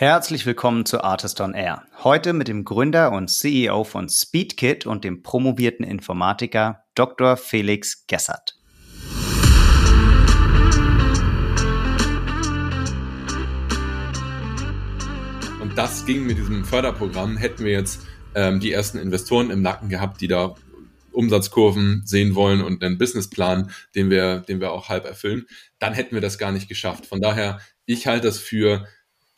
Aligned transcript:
Herzlich 0.00 0.46
willkommen 0.46 0.86
zu 0.86 1.04
Artist 1.04 1.42
on 1.42 1.52
Air. 1.52 1.82
Heute 2.02 2.32
mit 2.32 2.48
dem 2.48 2.64
Gründer 2.64 3.12
und 3.12 3.28
CEO 3.28 3.84
von 3.84 4.08
SpeedKit 4.08 4.86
und 4.86 5.04
dem 5.04 5.22
promovierten 5.22 5.84
Informatiker 5.84 6.84
Dr. 6.94 7.36
Felix 7.36 8.06
Gessert. 8.06 8.56
Und 15.60 15.76
das 15.76 16.06
ging 16.06 16.24
mit 16.24 16.38
diesem 16.38 16.64
Förderprogramm, 16.64 17.36
hätten 17.36 17.66
wir 17.66 17.72
jetzt 17.72 18.00
ähm, 18.34 18.58
die 18.58 18.72
ersten 18.72 18.96
Investoren 18.96 19.50
im 19.50 19.60
Nacken 19.60 19.90
gehabt, 19.90 20.22
die 20.22 20.28
da 20.28 20.54
Umsatzkurven 21.12 22.04
sehen 22.06 22.34
wollen 22.34 22.62
und 22.62 22.82
einen 22.82 22.96
Businessplan, 22.96 23.70
den 23.94 24.08
wir, 24.08 24.38
den 24.38 24.62
wir 24.62 24.72
auch 24.72 24.88
halb 24.88 25.04
erfüllen, 25.04 25.46
dann 25.78 25.92
hätten 25.92 26.14
wir 26.14 26.22
das 26.22 26.38
gar 26.38 26.52
nicht 26.52 26.70
geschafft. 26.70 27.04
Von 27.04 27.20
daher, 27.20 27.60
ich 27.84 28.06
halte 28.06 28.28
das 28.28 28.38
für 28.38 28.86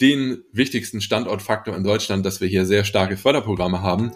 den 0.03 0.43
wichtigsten 0.53 1.00
Standortfaktor 1.00 1.77
in 1.77 1.84
Deutschland, 1.84 2.27
dass 2.27 2.41
wir 2.41 2.48
hier 2.48 2.66
sehr 2.66 2.83
starke 2.83 3.16
Förderprogramme 3.16 3.83
haben. 3.83 4.10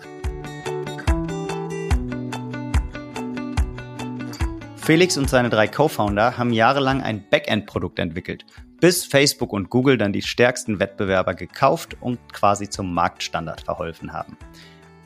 Felix 4.75 5.17
und 5.17 5.31
seine 5.31 5.49
drei 5.49 5.69
Co-Founder 5.69 6.39
haben 6.39 6.53
jahrelang 6.53 7.03
ein 7.03 7.25
Backend-Produkt 7.31 8.01
entwickelt, 8.01 8.45
bis 8.81 9.05
Facebook 9.05 9.53
und 9.53 9.71
Google 9.71 9.97
dann 9.97 10.13
die 10.13 10.23
stärksten 10.23 10.81
Wettbewerber 10.81 11.35
gekauft 11.35 11.97
und 12.01 12.19
quasi 12.33 12.69
zum 12.69 12.93
Marktstandard 12.93 13.61
verholfen 13.61 14.13
haben. 14.13 14.37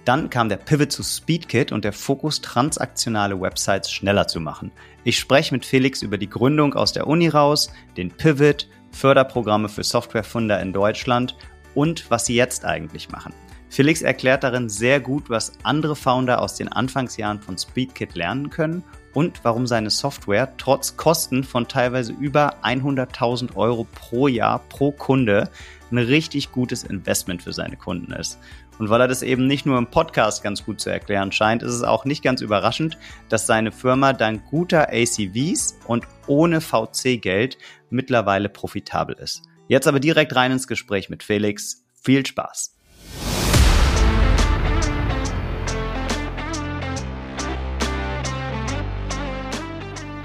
Dann 0.07 0.31
kam 0.31 0.49
der 0.49 0.57
Pivot 0.57 0.93
zu 0.93 1.03
SpeedKit 1.03 1.73
und 1.73 1.85
der 1.85 1.93
Fokus, 1.93 2.41
transaktionale 2.41 3.39
Websites 3.39 3.91
schneller 3.93 4.27
zu 4.27 4.41
machen. 4.41 4.73
Ich 5.05 5.19
spreche 5.19 5.55
mit 5.55 5.67
Felix 5.67 6.01
über 6.01 6.17
die 6.17 6.31
Gründung 6.31 6.73
aus 6.73 6.95
der 6.95 7.07
Uni 7.07 7.29
raus, 7.29 7.71
den 7.99 8.11
Pivot, 8.11 8.67
Förderprogramme 8.93 9.69
für 9.69 9.85
Softwarefunder 9.85 10.61
in 10.61 10.73
Deutschland 10.73 11.37
und 11.75 12.11
was 12.11 12.27
sie 12.27 12.35
jetzt 12.35 12.65
eigentlich 12.65 13.11
machen. 13.11 13.33
Felix 13.71 14.03
erklärt 14.03 14.43
darin 14.43 14.69
sehr 14.69 14.99
gut, 14.99 15.31
was 15.31 15.53
andere 15.63 15.95
Founder 15.95 16.43
aus 16.43 16.57
den 16.57 16.69
Anfangsjahren 16.69 17.41
von 17.41 17.57
SpeedKit 17.57 18.17
lernen 18.17 18.51
können 18.51 18.83
und 19.15 19.41
warum 19.45 19.69
seine 19.69 19.91
Software 19.91 20.53
trotz 20.57 20.97
Kosten 20.97 21.45
von 21.45 21.69
teilweise 21.69 22.13
über 22.13 22.57
100.000 22.65 23.55
Euro 23.57 23.87
pro 23.95 24.27
Jahr 24.27 24.59
pro 24.69 24.91
Kunde 24.91 25.49
ein 25.93 25.99
richtig 25.99 26.51
gutes 26.51 26.83
Investment 26.83 27.43
für 27.43 27.53
seine 27.53 27.77
Kunden 27.77 28.13
ist. 28.13 28.39
Und 28.81 28.89
weil 28.89 29.03
er 29.03 29.09
das 29.09 29.23
eben 29.23 29.47
nicht 29.47 29.67
nur 29.67 29.77
im 29.77 29.89
Podcast 29.89 30.43
ganz 30.43 30.65
gut 30.65 30.81
zu 30.81 30.89
erklären 30.89 31.33
scheint, 31.33 31.63
ist 31.63 31.75
es 31.75 31.83
auch 31.83 32.07
nicht 32.07 32.25
ganz 32.25 32.41
überraschend, 32.41 32.97
dass 33.29 33.47
seine 33.47 33.73
Firma 33.73 34.15
dank 34.15 34.47
guter 34.47 34.89
ACVs 34.89 35.79
und 35.87 36.07
ohne 36.27 36.63
VC-Geld 36.63 37.59
mittlerweile 37.91 38.49
profitabel 38.49 39.17
ist. 39.17 39.43
Jetzt 39.69 39.87
aber 39.87 40.01
direkt 40.01 40.35
rein 40.35 40.53
ins 40.53 40.67
Gespräch 40.67 41.11
mit 41.11 41.23
Felix. 41.23 41.85
Viel 41.93 42.25
Spaß! 42.25 42.75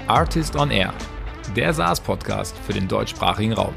Artist 0.06 0.56
on 0.56 0.70
Air, 0.70 0.94
der 1.54 1.74
SaaS-Podcast 1.74 2.56
für 2.60 2.72
den 2.72 2.88
deutschsprachigen 2.88 3.52
Raum. 3.52 3.74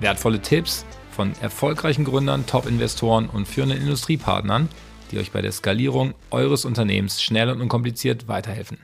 Wertvolle 0.00 0.40
Tipps 0.42 0.84
von 1.18 1.34
erfolgreichen 1.40 2.04
Gründern, 2.04 2.46
Top-Investoren 2.46 3.28
und 3.28 3.48
führenden 3.48 3.80
Industriepartnern, 3.80 4.68
die 5.10 5.18
euch 5.18 5.32
bei 5.32 5.42
der 5.42 5.50
Skalierung 5.50 6.14
eures 6.30 6.64
Unternehmens 6.64 7.20
schnell 7.20 7.50
und 7.50 7.60
unkompliziert 7.60 8.28
weiterhelfen. 8.28 8.78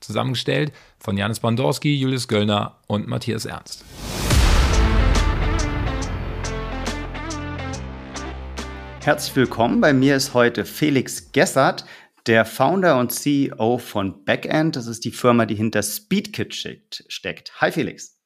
Zusammengestellt 0.00 0.74
von 0.98 1.16
Janis 1.16 1.40
Bandorski, 1.40 1.94
Julius 1.94 2.28
Göllner 2.28 2.76
und 2.86 3.08
Matthias 3.08 3.46
Ernst. 3.46 3.86
Herzlich 9.00 9.34
willkommen. 9.34 9.80
Bei 9.80 9.94
mir 9.94 10.16
ist 10.16 10.34
heute 10.34 10.66
Felix 10.66 11.32
Gessert, 11.32 11.86
der 12.26 12.44
Founder 12.44 13.00
und 13.00 13.10
CEO 13.10 13.78
von 13.78 14.26
Backend. 14.26 14.76
Das 14.76 14.86
ist 14.86 15.06
die 15.06 15.12
Firma, 15.12 15.46
die 15.46 15.54
hinter 15.54 15.82
SpeedKit 15.82 16.54
steckt. 17.08 17.58
Hi 17.58 17.72
Felix. 17.72 18.20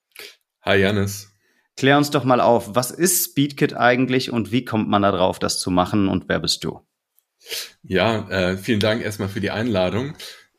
Hi 0.63 0.81
Janis. 0.81 1.34
Klär 1.77 1.99
uns 1.99 2.11
doch 2.11 2.25
mal 2.25 2.41
auf, 2.41 2.75
was 2.75 2.91
ist 2.91 3.25
SpeedKit 3.25 3.75
eigentlich 3.75 4.31
und 4.31 4.53
wie 4.53 4.65
kommt 4.65 4.89
man 4.89 5.03
da 5.03 5.11
drauf, 5.11 5.39
das 5.39 5.59
zu 5.59 5.71
machen 5.71 6.09
und 6.09 6.29
wer 6.29 6.39
bist 6.39 6.63
du? 6.65 6.81
Ja, 7.83 8.29
äh, 8.31 8.57
vielen 8.57 8.81
Dank 8.81 9.03
erstmal 9.03 9.29
für 9.29 9.41
die 9.41 9.51
Einladung. 9.51 10.15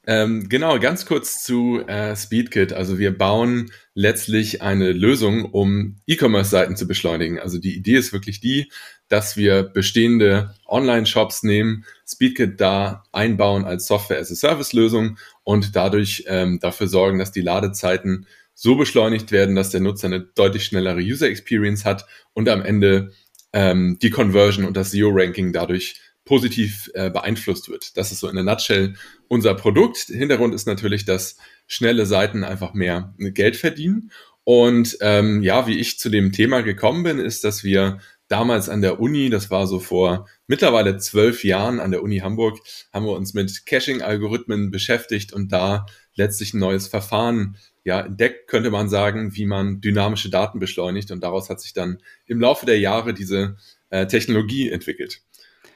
Ähm, 0.08 0.50
genau, 0.50 0.78
ganz 0.78 1.06
kurz 1.08 1.44
zu 1.44 1.82
äh, 1.88 2.16
SpeedKit. 2.16 2.74
Also 2.74 3.00
wir 3.00 3.18
bauen 3.18 3.72
letztlich 3.96 4.62
eine 4.62 4.92
Lösung, 4.92 5.46
um 5.46 5.98
E-Commerce-Seiten 6.06 6.76
zu 6.76 6.88
beschleunigen. 6.88 7.40
Also 7.40 7.58
die 7.58 7.76
Idee 7.76 7.96
ist 7.96 8.14
wirklich 8.14 8.40
die, 8.40 8.72
dass 9.08 9.36
wir 9.36 9.64
bestehende 9.64 10.54
Online-Shops 10.68 11.44
nehmen, 11.44 11.86
SpeedKit 12.08 12.62
da 12.62 13.04
einbauen 13.12 13.66
als 13.66 13.88
Software-as-a-Service-Lösung 13.88 15.18
und 15.44 15.76
dadurch 15.76 16.26
ähm, 16.28 16.60
dafür 16.60 16.88
sorgen, 16.88 17.18
dass 17.18 17.32
die 17.32 17.42
Ladezeiten 17.42 18.28
so 18.56 18.76
beschleunigt 18.76 19.32
werden, 19.32 19.56
dass 19.56 19.70
der 19.70 19.82
Nutzer 19.82 20.08
eine 20.08 20.22
deutlich 20.22 20.66
schnellere 20.66 21.00
User 21.00 21.28
Experience 21.28 21.86
hat 21.86 22.06
und 22.34 22.50
am 22.50 22.64
Ende 22.64 23.12
ähm, 23.54 24.00
die 24.02 24.10
Conversion 24.10 24.66
und 24.66 24.76
das 24.76 24.92
SEO-Ranking 24.92 25.54
dadurch 25.54 26.02
positiv 26.24 26.90
äh, 26.96 27.12
beeinflusst 27.12 27.70
wird. 27.70 27.96
Das 27.98 28.12
ist 28.12 28.20
so 28.20 28.28
in 28.28 28.36
der 28.36 28.44
Nutshell 28.44 28.96
unser 29.28 29.54
Produkt. 29.54 29.98
Hintergrund 30.08 30.56
ist 30.56 30.66
natürlich, 30.66 31.06
dass 31.06 31.38
schnelle 31.68 32.06
Seiten 32.06 32.44
einfach 32.44 32.74
mehr 32.74 33.14
Geld 33.18 33.56
verdienen. 33.56 34.12
Und 34.44 34.98
ähm, 35.02 35.44
ja, 35.44 35.68
wie 35.68 35.78
ich 35.78 36.00
zu 36.00 36.10
dem 36.10 36.32
Thema 36.32 36.62
gekommen 36.62 37.04
bin, 37.04 37.20
ist, 37.20 37.44
dass 37.44 37.64
wir 37.64 38.00
damals 38.28 38.70
an 38.70 38.82
der 38.82 39.00
Uni, 39.00 39.30
das 39.30 39.52
war 39.52 39.68
so 39.68 39.80
vor 39.80 40.28
mittlerweile 40.48 40.98
zwölf 40.98 41.44
Jahren 41.44 41.80
an 41.80 41.92
der 41.92 42.02
Uni 42.02 42.20
Hamburg, 42.20 42.60
haben 42.92 43.06
wir 43.06 43.14
uns 43.14 43.34
mit 43.34 43.66
Caching-Algorithmen 43.66 44.72
beschäftigt 44.72 45.34
und 45.34 45.52
da 45.52 45.86
letztlich 46.16 46.54
ein 46.54 46.60
neues 46.60 46.88
Verfahren 46.88 47.58
ja, 47.84 48.02
entdeckt, 48.02 48.48
könnte 48.48 48.72
man 48.72 48.90
sagen, 48.90 49.36
wie 49.36 49.46
man 49.46 49.80
dynamische 49.80 50.30
Daten 50.30 50.60
beschleunigt. 50.60 51.12
Und 51.12 51.24
daraus 51.24 51.50
hat 51.50 51.62
sich 51.62 51.74
dann 51.74 52.00
im 52.26 52.40
Laufe 52.40 52.66
der 52.66 52.80
Jahre 52.80 53.14
diese 53.14 53.58
äh, 53.90 54.08
Technologie 54.08 54.70
entwickelt. 54.70 55.22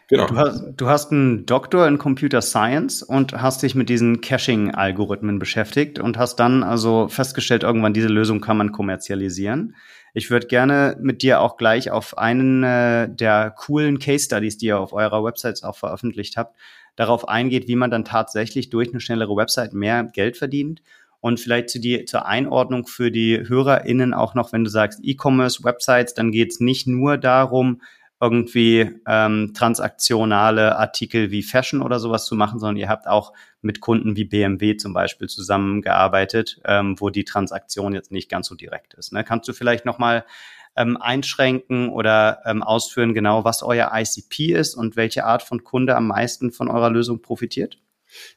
Genau. 0.09 0.25
Du 0.25 0.37
hast, 0.37 0.63
du 0.75 0.87
hast 0.87 1.11
einen 1.11 1.45
Doktor 1.45 1.87
in 1.87 1.99
Computer 1.99 2.41
Science 2.41 3.03
und 3.03 3.39
hast 3.39 3.61
dich 3.61 3.75
mit 3.75 3.89
diesen 3.89 4.21
Caching-Algorithmen 4.21 5.37
beschäftigt 5.37 5.99
und 5.99 6.17
hast 6.17 6.37
dann 6.37 6.63
also 6.63 7.07
festgestellt, 7.09 7.61
irgendwann 7.61 7.93
diese 7.93 8.07
Lösung 8.07 8.41
kann 8.41 8.57
man 8.57 8.71
kommerzialisieren. 8.71 9.75
Ich 10.15 10.31
würde 10.31 10.47
gerne 10.47 10.97
mit 10.99 11.21
dir 11.21 11.41
auch 11.41 11.57
gleich 11.57 11.91
auf 11.91 12.17
einen 12.17 12.63
äh, 12.63 13.07
der 13.07 13.51
coolen 13.51 13.99
Case 13.99 14.25
Studies, 14.25 14.57
die 14.57 14.65
ihr 14.67 14.79
auf 14.79 14.93
eurer 14.93 15.23
Website 15.23 15.63
auch 15.63 15.77
veröffentlicht 15.77 16.37
habt, 16.37 16.57
darauf 16.99 17.29
eingeht, 17.29 17.69
wie 17.69 17.77
man 17.77 17.89
dann 17.89 18.03
tatsächlich 18.03 18.69
durch 18.69 18.89
eine 18.89 18.99
schnellere 18.99 19.33
Website 19.37 19.71
mehr 19.71 20.03
Geld 20.03 20.35
verdient 20.35 20.81
und 21.21 21.39
vielleicht 21.39 21.69
zu 21.69 21.79
die, 21.79 22.03
zur 22.03 22.25
Einordnung 22.25 22.85
für 22.87 23.09
die 23.09 23.39
HörerInnen 23.47 24.13
auch 24.13 24.35
noch, 24.35 24.51
wenn 24.51 24.65
du 24.65 24.69
sagst 24.69 24.99
E-Commerce-Websites, 25.01 26.13
dann 26.13 26.33
geht 26.33 26.51
es 26.51 26.59
nicht 26.59 26.87
nur 26.87 27.17
darum, 27.17 27.81
irgendwie 28.19 28.91
ähm, 29.07 29.53
transaktionale 29.53 30.77
Artikel 30.77 31.31
wie 31.31 31.41
Fashion 31.41 31.81
oder 31.81 31.99
sowas 31.99 32.25
zu 32.25 32.35
machen, 32.35 32.59
sondern 32.59 32.75
ihr 32.75 32.89
habt 32.89 33.07
auch 33.07 33.31
mit 33.61 33.79
Kunden 33.79 34.17
wie 34.17 34.25
BMW 34.25 34.75
zum 34.75 34.91
Beispiel 34.91 35.29
zusammengearbeitet, 35.29 36.59
ähm, 36.65 36.99
wo 36.99 37.09
die 37.09 37.23
Transaktion 37.23 37.93
jetzt 37.93 38.11
nicht 38.11 38.29
ganz 38.29 38.47
so 38.47 38.55
direkt 38.55 38.93
ist. 38.95 39.13
Ne? 39.13 39.23
Kannst 39.23 39.47
du 39.47 39.53
vielleicht 39.53 39.85
nochmal 39.85 40.25
ähm, 40.75 40.97
einschränken 40.97 41.89
oder 41.89 42.39
ähm, 42.45 42.63
ausführen, 42.63 43.13
genau 43.13 43.43
was 43.43 43.63
euer 43.63 43.91
ICP 43.93 44.53
ist 44.53 44.75
und 44.75 44.95
welche 44.95 45.25
Art 45.25 45.43
von 45.43 45.63
Kunde 45.63 45.95
am 45.95 46.07
meisten 46.07 46.51
von 46.51 46.69
eurer 46.69 46.89
Lösung 46.89 47.21
profitiert? 47.21 47.79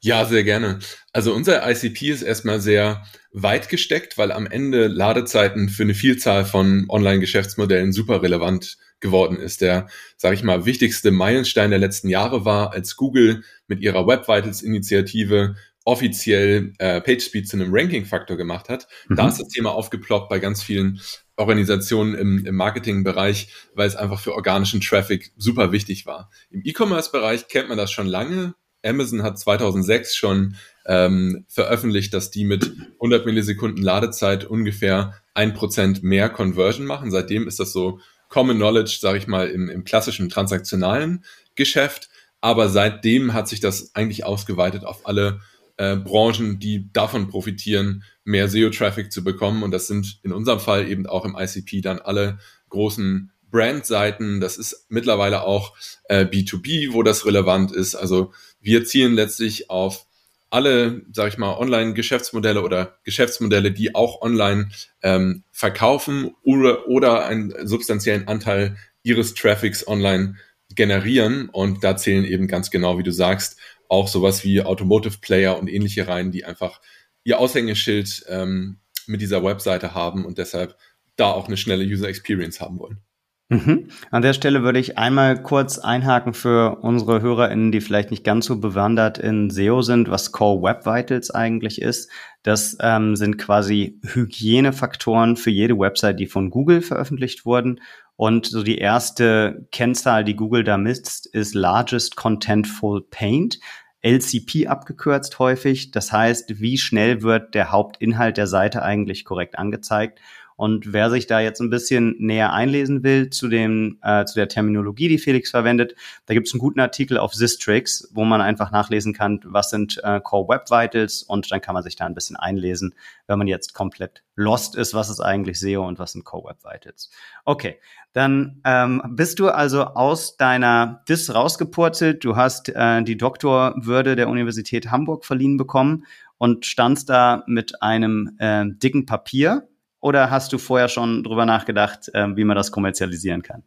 Ja, 0.00 0.24
sehr 0.24 0.44
gerne. 0.44 0.80
Also 1.12 1.32
unser 1.32 1.68
ICP 1.68 2.10
ist 2.10 2.22
erstmal 2.22 2.60
sehr 2.60 3.04
weit 3.32 3.68
gesteckt, 3.68 4.18
weil 4.18 4.30
am 4.32 4.46
Ende 4.46 4.86
Ladezeiten 4.86 5.68
für 5.68 5.84
eine 5.84 5.94
Vielzahl 5.94 6.44
von 6.44 6.86
Online-Geschäftsmodellen 6.88 7.92
super 7.92 8.22
relevant 8.22 8.76
geworden 9.00 9.38
ist. 9.38 9.62
Der, 9.62 9.88
sage 10.16 10.34
ich 10.34 10.42
mal, 10.42 10.66
wichtigste 10.66 11.10
Meilenstein 11.10 11.70
der 11.70 11.78
letzten 11.78 12.08
Jahre 12.08 12.44
war, 12.44 12.72
als 12.72 12.96
Google 12.96 13.42
mit 13.66 13.80
ihrer 13.80 14.06
Web 14.06 14.28
Vitals-Initiative 14.28 15.56
offiziell 15.84 16.74
äh, 16.78 17.00
PageSpeed 17.00 17.48
zu 17.48 17.56
einem 17.56 17.74
Ranking-Faktor 17.74 18.36
gemacht 18.36 18.68
hat. 18.68 18.86
Mhm. 19.08 19.16
Da 19.16 19.28
ist 19.28 19.40
das 19.40 19.48
Thema 19.48 19.72
aufgeploppt 19.72 20.28
bei 20.28 20.38
ganz 20.38 20.62
vielen 20.62 21.00
Organisationen 21.36 22.14
im, 22.14 22.44
im 22.44 22.54
Marketingbereich, 22.54 23.48
weil 23.74 23.88
es 23.88 23.96
einfach 23.96 24.20
für 24.20 24.34
organischen 24.34 24.80
Traffic 24.80 25.32
super 25.36 25.72
wichtig 25.72 26.06
war. 26.06 26.30
Im 26.50 26.62
E-Commerce-Bereich 26.64 27.48
kennt 27.48 27.68
man 27.68 27.78
das 27.78 27.90
schon 27.90 28.06
lange. 28.06 28.54
Amazon 28.84 29.22
hat 29.22 29.38
2006 29.38 30.14
schon 30.16 30.56
ähm, 30.86 31.44
veröffentlicht, 31.48 32.12
dass 32.14 32.30
die 32.30 32.44
mit 32.44 32.72
100 32.94 33.24
Millisekunden 33.24 33.82
Ladezeit 33.82 34.44
ungefähr 34.44 35.14
ein 35.34 35.54
Prozent 35.54 36.02
mehr 36.02 36.28
Conversion 36.28 36.86
machen. 36.86 37.10
Seitdem 37.10 37.46
ist 37.46 37.60
das 37.60 37.72
so 37.72 38.00
Common 38.28 38.56
Knowledge, 38.56 38.98
sage 39.00 39.18
ich 39.18 39.26
mal, 39.26 39.48
im, 39.48 39.68
im 39.68 39.84
klassischen 39.84 40.28
transaktionalen 40.28 41.24
Geschäft. 41.54 42.08
Aber 42.40 42.68
seitdem 42.68 43.34
hat 43.34 43.48
sich 43.48 43.60
das 43.60 43.94
eigentlich 43.94 44.24
ausgeweitet 44.24 44.84
auf 44.84 45.06
alle 45.06 45.40
äh, 45.82 45.96
Branchen, 45.96 46.60
die 46.60 46.92
davon 46.92 47.26
profitieren, 47.28 48.04
mehr 48.22 48.48
SEO-Traffic 48.48 49.10
zu 49.10 49.24
bekommen. 49.24 49.64
Und 49.64 49.72
das 49.72 49.88
sind 49.88 50.20
in 50.22 50.32
unserem 50.32 50.60
Fall 50.60 50.88
eben 50.88 51.06
auch 51.08 51.24
im 51.24 51.36
ICP 51.36 51.80
dann 51.80 51.98
alle 51.98 52.38
großen 52.68 53.32
Brandseiten, 53.50 54.40
das 54.40 54.56
ist 54.56 54.86
mittlerweile 54.88 55.42
auch 55.42 55.76
äh, 56.04 56.24
B2B, 56.24 56.92
wo 56.92 57.02
das 57.02 57.26
relevant 57.26 57.70
ist. 57.70 57.94
Also 57.94 58.32
wir 58.60 58.84
zielen 58.84 59.12
letztlich 59.14 59.68
auf 59.68 60.06
alle, 60.48 61.02
sage 61.12 61.30
ich 61.30 61.38
mal, 61.38 61.56
Online-Geschäftsmodelle 61.58 62.62
oder 62.62 62.98
Geschäftsmodelle, 63.04 63.72
die 63.72 63.94
auch 63.94 64.22
online 64.22 64.70
ähm, 65.02 65.42
verkaufen 65.50 66.34
oder, 66.42 66.88
oder 66.88 67.26
einen 67.26 67.66
substanziellen 67.66 68.28
Anteil 68.28 68.76
ihres 69.02 69.34
Traffics 69.34 69.86
online 69.86 70.36
generieren. 70.74 71.48
Und 71.50 71.84
da 71.84 71.96
zählen 71.96 72.24
eben 72.24 72.48
ganz 72.48 72.70
genau, 72.70 72.98
wie 72.98 73.02
du 73.02 73.12
sagst, 73.12 73.58
auch 73.88 74.08
sowas 74.08 74.44
wie 74.44 74.62
Automotive 74.62 75.18
Player 75.20 75.58
und 75.58 75.68
ähnliche 75.68 76.08
rein, 76.08 76.30
die 76.30 76.44
einfach 76.44 76.80
ihr 77.24 77.38
Aushängeschild 77.38 78.24
ähm, 78.28 78.80
mit 79.06 79.20
dieser 79.20 79.44
Webseite 79.44 79.94
haben 79.94 80.24
und 80.24 80.38
deshalb 80.38 80.76
da 81.16 81.30
auch 81.30 81.46
eine 81.46 81.56
schnelle 81.56 81.84
User 81.84 82.08
Experience 82.08 82.60
haben 82.60 82.78
wollen. 82.78 83.02
Mhm. 83.48 83.88
An 84.10 84.22
der 84.22 84.32
Stelle 84.32 84.62
würde 84.62 84.78
ich 84.78 84.96
einmal 84.96 85.42
kurz 85.42 85.78
einhaken 85.78 86.32
für 86.32 86.78
unsere 86.80 87.20
HörerInnen, 87.20 87.70
die 87.70 87.82
vielleicht 87.82 88.10
nicht 88.10 88.24
ganz 88.24 88.46
so 88.46 88.58
bewandert 88.58 89.18
in 89.18 89.50
SEO 89.50 89.82
sind, 89.82 90.10
was 90.10 90.32
Core 90.32 90.62
Web 90.62 90.86
Vitals 90.86 91.30
eigentlich 91.30 91.82
ist. 91.82 92.10
Das 92.42 92.76
ähm, 92.80 93.14
sind 93.14 93.36
quasi 93.36 94.00
Hygienefaktoren 94.04 95.36
für 95.36 95.50
jede 95.50 95.78
Website, 95.78 96.18
die 96.18 96.26
von 96.26 96.50
Google 96.50 96.80
veröffentlicht 96.80 97.44
wurden. 97.44 97.80
Und 98.16 98.46
so 98.46 98.62
die 98.62 98.78
erste 98.78 99.66
Kennzahl, 99.70 100.24
die 100.24 100.36
Google 100.36 100.64
da 100.64 100.78
misst, 100.78 101.26
ist 101.26 101.54
Largest 101.54 102.16
Contentful 102.16 103.02
Paint. 103.10 103.58
LCP 104.02 104.66
abgekürzt 104.66 105.38
häufig. 105.38 105.92
Das 105.92 106.10
heißt, 106.12 106.60
wie 106.60 106.76
schnell 106.76 107.22
wird 107.22 107.54
der 107.54 107.70
Hauptinhalt 107.70 108.36
der 108.36 108.48
Seite 108.48 108.82
eigentlich 108.82 109.24
korrekt 109.24 109.58
angezeigt? 109.58 110.20
Und 110.62 110.92
wer 110.92 111.10
sich 111.10 111.26
da 111.26 111.40
jetzt 111.40 111.60
ein 111.60 111.70
bisschen 111.70 112.14
näher 112.20 112.52
einlesen 112.52 113.02
will 113.02 113.30
zu 113.30 113.48
dem 113.48 113.98
äh, 114.00 114.24
zu 114.26 114.36
der 114.36 114.46
Terminologie, 114.46 115.08
die 115.08 115.18
Felix 115.18 115.50
verwendet, 115.50 115.96
da 116.26 116.34
gibt 116.34 116.46
es 116.46 116.54
einen 116.54 116.60
guten 116.60 116.78
Artikel 116.78 117.18
auf 117.18 117.34
Sistrix, 117.34 118.08
wo 118.14 118.24
man 118.24 118.40
einfach 118.40 118.70
nachlesen 118.70 119.12
kann, 119.12 119.40
was 119.42 119.70
sind 119.70 120.00
äh, 120.04 120.20
Core 120.20 120.48
Web 120.48 120.70
Vitals 120.70 121.24
und 121.24 121.50
dann 121.50 121.60
kann 121.60 121.74
man 121.74 121.82
sich 121.82 121.96
da 121.96 122.06
ein 122.06 122.14
bisschen 122.14 122.36
einlesen, 122.36 122.94
wenn 123.26 123.38
man 123.38 123.48
jetzt 123.48 123.74
komplett 123.74 124.22
lost 124.36 124.76
ist, 124.76 124.94
was 124.94 125.10
ist 125.10 125.18
eigentlich 125.18 125.58
SEO 125.58 125.84
und 125.84 125.98
was 125.98 126.12
sind 126.12 126.24
Core 126.24 126.50
Web 126.50 126.58
Vitals. 126.62 127.10
Okay, 127.44 127.80
dann 128.12 128.60
ähm, 128.64 129.02
bist 129.16 129.40
du 129.40 129.48
also 129.48 129.82
aus 129.82 130.36
deiner 130.36 131.02
DIS 131.08 131.34
rausgepurzelt. 131.34 132.24
Du 132.24 132.36
hast 132.36 132.68
äh, 132.68 133.02
die 133.02 133.16
Doktorwürde 133.16 134.14
der 134.14 134.28
Universität 134.28 134.92
Hamburg 134.92 135.24
verliehen 135.24 135.56
bekommen 135.56 136.04
und 136.38 136.66
standst 136.66 137.08
da 137.08 137.42
mit 137.48 137.82
einem 137.82 138.36
äh, 138.38 138.64
dicken 138.66 139.06
Papier 139.06 139.66
oder 140.02 140.30
hast 140.30 140.52
du 140.52 140.58
vorher 140.58 140.88
schon 140.88 141.22
drüber 141.22 141.46
nachgedacht, 141.46 142.10
äh, 142.12 142.36
wie 142.36 142.44
man 142.44 142.56
das 142.56 142.70
kommerzialisieren 142.70 143.42
kann? 143.42 143.62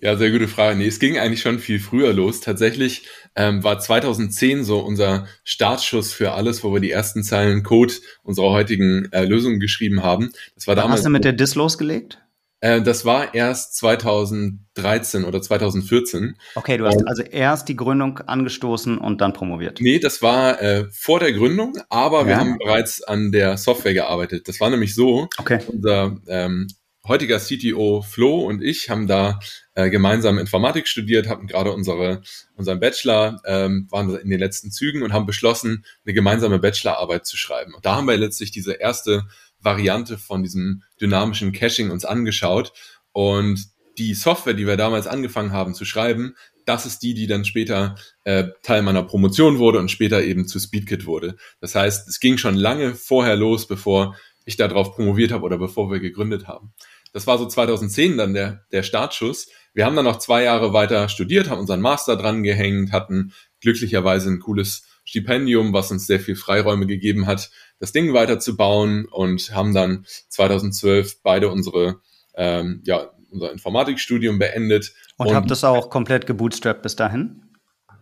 Ja, 0.00 0.16
sehr 0.16 0.32
gute 0.32 0.48
Frage. 0.48 0.76
Nee, 0.76 0.88
es 0.88 0.98
ging 0.98 1.18
eigentlich 1.18 1.40
schon 1.40 1.60
viel 1.60 1.78
früher 1.78 2.12
los. 2.12 2.40
Tatsächlich 2.40 3.06
ähm, 3.36 3.62
war 3.62 3.78
2010 3.78 4.64
so 4.64 4.80
unser 4.80 5.26
Startschuss 5.44 6.12
für 6.12 6.32
alles, 6.32 6.64
wo 6.64 6.74
wir 6.74 6.80
die 6.80 6.90
ersten 6.90 7.22
Zeilen 7.22 7.62
Code 7.62 7.94
unserer 8.24 8.50
heutigen 8.50 9.10
äh, 9.12 9.24
Lösung 9.24 9.60
geschrieben 9.60 10.02
haben. 10.02 10.32
Das 10.56 10.66
war 10.66 10.74
damals. 10.74 10.98
Hast 10.98 11.06
du 11.06 11.10
mit 11.10 11.24
der 11.24 11.32
DIS 11.32 11.54
losgelegt? 11.54 12.21
Äh, 12.62 12.80
das 12.80 13.04
war 13.04 13.34
erst 13.34 13.74
2013 13.76 15.24
oder 15.24 15.42
2014. 15.42 16.36
Okay, 16.54 16.78
du 16.78 16.86
hast 16.86 16.96
und, 16.96 17.08
also 17.08 17.22
erst 17.22 17.68
die 17.68 17.76
Gründung 17.76 18.20
angestoßen 18.20 18.98
und 18.98 19.20
dann 19.20 19.32
promoviert. 19.32 19.80
Nee, 19.80 19.98
das 19.98 20.22
war 20.22 20.62
äh, 20.62 20.86
vor 20.92 21.18
der 21.18 21.32
Gründung, 21.32 21.76
aber 21.88 22.20
ja. 22.20 22.26
wir 22.28 22.36
haben 22.36 22.58
bereits 22.58 23.02
an 23.02 23.32
der 23.32 23.56
Software 23.56 23.94
gearbeitet. 23.94 24.46
Das 24.46 24.60
war 24.60 24.70
nämlich 24.70 24.94
so, 24.94 25.28
okay. 25.38 25.58
unser 25.66 26.16
ähm, 26.28 26.68
heutiger 27.04 27.40
CTO 27.40 28.02
Flo 28.02 28.46
und 28.46 28.62
ich 28.62 28.88
haben 28.88 29.08
da 29.08 29.40
äh, 29.74 29.90
gemeinsam 29.90 30.38
Informatik 30.38 30.86
studiert, 30.86 31.28
hatten 31.28 31.48
gerade 31.48 31.72
unsere, 31.72 32.22
unseren 32.54 32.78
Bachelor, 32.78 33.40
ähm, 33.44 33.88
waren 33.90 34.14
in 34.14 34.30
den 34.30 34.38
letzten 34.38 34.70
Zügen 34.70 35.02
und 35.02 35.12
haben 35.12 35.26
beschlossen, 35.26 35.84
eine 36.04 36.14
gemeinsame 36.14 36.60
Bachelorarbeit 36.60 37.26
zu 37.26 37.36
schreiben. 37.36 37.74
Und 37.74 37.84
da 37.84 37.96
haben 37.96 38.06
wir 38.06 38.16
letztlich 38.16 38.52
diese 38.52 38.74
erste 38.74 39.24
Variante 39.62 40.18
von 40.18 40.42
diesem 40.42 40.82
dynamischen 41.00 41.52
Caching 41.52 41.90
uns 41.90 42.04
angeschaut. 42.04 42.72
Und 43.12 43.66
die 43.98 44.14
Software, 44.14 44.54
die 44.54 44.66
wir 44.66 44.76
damals 44.76 45.06
angefangen 45.06 45.52
haben 45.52 45.74
zu 45.74 45.84
schreiben, 45.84 46.34
das 46.64 46.86
ist 46.86 47.00
die, 47.02 47.14
die 47.14 47.26
dann 47.26 47.44
später 47.44 47.96
äh, 48.24 48.44
Teil 48.62 48.82
meiner 48.82 49.02
Promotion 49.02 49.58
wurde 49.58 49.78
und 49.78 49.90
später 49.90 50.22
eben 50.22 50.46
zu 50.46 50.58
Speedkit 50.58 51.06
wurde. 51.06 51.36
Das 51.60 51.74
heißt, 51.74 52.08
es 52.08 52.20
ging 52.20 52.38
schon 52.38 52.54
lange 52.54 52.94
vorher 52.94 53.36
los, 53.36 53.66
bevor 53.66 54.16
ich 54.44 54.56
darauf 54.56 54.94
promoviert 54.94 55.32
habe 55.32 55.44
oder 55.44 55.58
bevor 55.58 55.90
wir 55.90 56.00
gegründet 56.00 56.46
haben. 56.46 56.72
Das 57.12 57.26
war 57.26 57.38
so 57.38 57.46
2010 57.46 58.16
dann 58.16 58.34
der, 58.34 58.64
der 58.72 58.82
Startschuss. 58.82 59.48
Wir 59.74 59.84
haben 59.84 59.96
dann 59.96 60.04
noch 60.04 60.18
zwei 60.18 60.44
Jahre 60.44 60.72
weiter 60.72 61.08
studiert, 61.08 61.50
haben 61.50 61.60
unseren 61.60 61.80
Master 61.80 62.16
dran 62.16 62.42
gehängt, 62.42 62.92
hatten 62.92 63.32
glücklicherweise 63.60 64.30
ein 64.30 64.40
cooles 64.40 64.84
Stipendium, 65.12 65.74
was 65.74 65.90
uns 65.90 66.06
sehr 66.06 66.20
viel 66.20 66.36
Freiräume 66.36 66.86
gegeben 66.86 67.26
hat, 67.26 67.50
das 67.78 67.92
Ding 67.92 68.14
weiterzubauen 68.14 69.04
und 69.04 69.54
haben 69.54 69.74
dann 69.74 70.06
2012 70.30 71.22
beide 71.22 71.50
unsere, 71.50 72.00
ähm, 72.34 72.80
ja, 72.86 73.10
unser 73.30 73.52
Informatikstudium 73.52 74.38
beendet. 74.38 74.94
Und, 75.18 75.28
und 75.28 75.34
habt 75.34 75.50
das 75.50 75.64
auch 75.64 75.90
komplett 75.90 76.26
gebootstrapped 76.26 76.82
bis 76.82 76.96
dahin? 76.96 77.42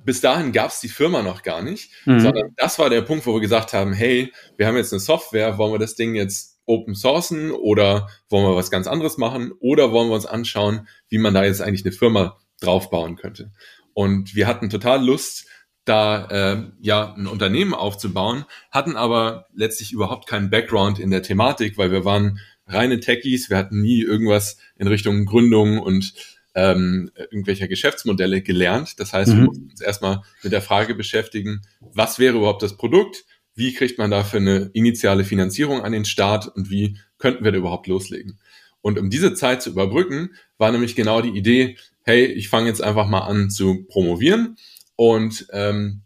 Bis 0.05 0.21
dahin 0.21 0.53
gab 0.53 0.71
es 0.71 0.79
die 0.79 0.89
Firma 0.89 1.23
noch 1.23 1.43
gar 1.43 1.62
nicht, 1.62 1.91
mhm. 2.05 2.21
sondern 2.21 2.55
das 2.57 2.79
war 2.79 2.91
der 2.91 3.03
Punkt, 3.03 3.27
wo 3.27 3.35
wir 3.35 3.41
gesagt 3.41 3.73
haben, 3.73 3.93
hey, 3.93 4.33
wir 4.56 4.69
haben 4.69 4.77
jetzt 4.77 4.93
eine 4.93 5.01
Software, 5.01 5.59
wollen 5.59 5.73
wir 5.73 5.81
das 5.81 5.97
Ding 5.97 6.15
jetzt 6.15 6.61
open 6.65 6.95
sourcen 6.95 7.51
oder 7.51 8.06
wollen 8.29 8.47
wir 8.47 8.55
was 8.55 8.71
ganz 8.71 8.87
anderes 8.87 9.19
machen 9.19 9.51
oder 9.59 9.91
wollen 9.91 10.11
wir 10.11 10.15
uns 10.15 10.27
anschauen, 10.27 10.87
wie 11.09 11.19
man 11.19 11.35
da 11.35 11.43
jetzt 11.43 11.61
eigentlich 11.61 11.85
eine 11.85 11.93
Firma 11.93 12.39
draufbauen 12.61 13.17
könnte. 13.17 13.51
Und 13.95 14.37
wir 14.37 14.47
hatten 14.47 14.71
total 14.71 15.05
Lust, 15.05 15.47
da 15.85 16.27
äh, 16.27 16.62
ja 16.81 17.15
ein 17.15 17.27
Unternehmen 17.27 17.75
aufzubauen, 17.75 18.44
hatten 18.71 18.97
aber 18.97 19.47
letztlich 19.55 19.93
überhaupt 19.93 20.29
keinen 20.29 20.50
Background 20.50 20.99
in 20.99 21.11
der 21.11 21.23
Thematik, 21.23 21.79
weil 21.79 21.91
wir 21.91 22.05
waren 22.05 22.38
reine 22.67 23.00
Techies, 23.00 23.50
wir 23.50 23.56
hatten 23.56 23.81
nie 23.81 24.03
irgendwas 24.03 24.59
in 24.77 24.87
Richtung 24.87 25.25
Gründung 25.27 25.79
und 25.79 26.15
ähm, 26.55 27.11
irgendwelcher 27.17 27.69
Geschäftsmodelle 27.69 28.43
gelernt. 28.43 29.00
Das 29.00 29.12
heißt, 29.12 29.32
mhm. 29.32 29.37
wir 29.37 29.44
mussten 29.44 29.71
uns 29.71 29.81
erstmal 29.81 30.23
mit 30.43 30.53
der 30.53 30.62
Frage 30.62 30.94
beschäftigen, 30.94 31.62
was 31.81 32.19
wäre 32.19 32.37
überhaupt 32.37 32.62
das 32.62 32.77
Produkt, 32.77 33.25
wie 33.55 33.73
kriegt 33.75 33.99
man 33.99 34.11
dafür 34.11 34.41
eine 34.41 34.71
initiale 34.73 35.25
Finanzierung 35.25 35.82
an 35.82 35.93
den 35.93 36.05
Start 36.05 36.49
und 36.49 36.71
wie 36.71 36.99
könnten 37.19 37.44
wir 37.44 37.53
da 37.53 37.59
überhaupt 37.59 37.87
loslegen. 37.87 38.38
Und 38.81 38.99
um 38.99 39.11
diese 39.11 39.35
Zeit 39.35 39.62
zu 39.62 39.71
überbrücken, 39.71 40.31
war 40.56 40.73
nämlich 40.73 40.97
genau 40.97 41.21
die 41.21 41.37
Idee, 41.37 41.77
hey, 42.03 42.25
ich 42.25 42.49
fange 42.49 42.69
jetzt 42.69 42.82
einfach 42.82 43.06
mal 43.06 43.21
an 43.21 43.50
zu 43.50 43.84
promovieren 43.89 44.56
und 45.01 45.47
ähm, 45.55 46.03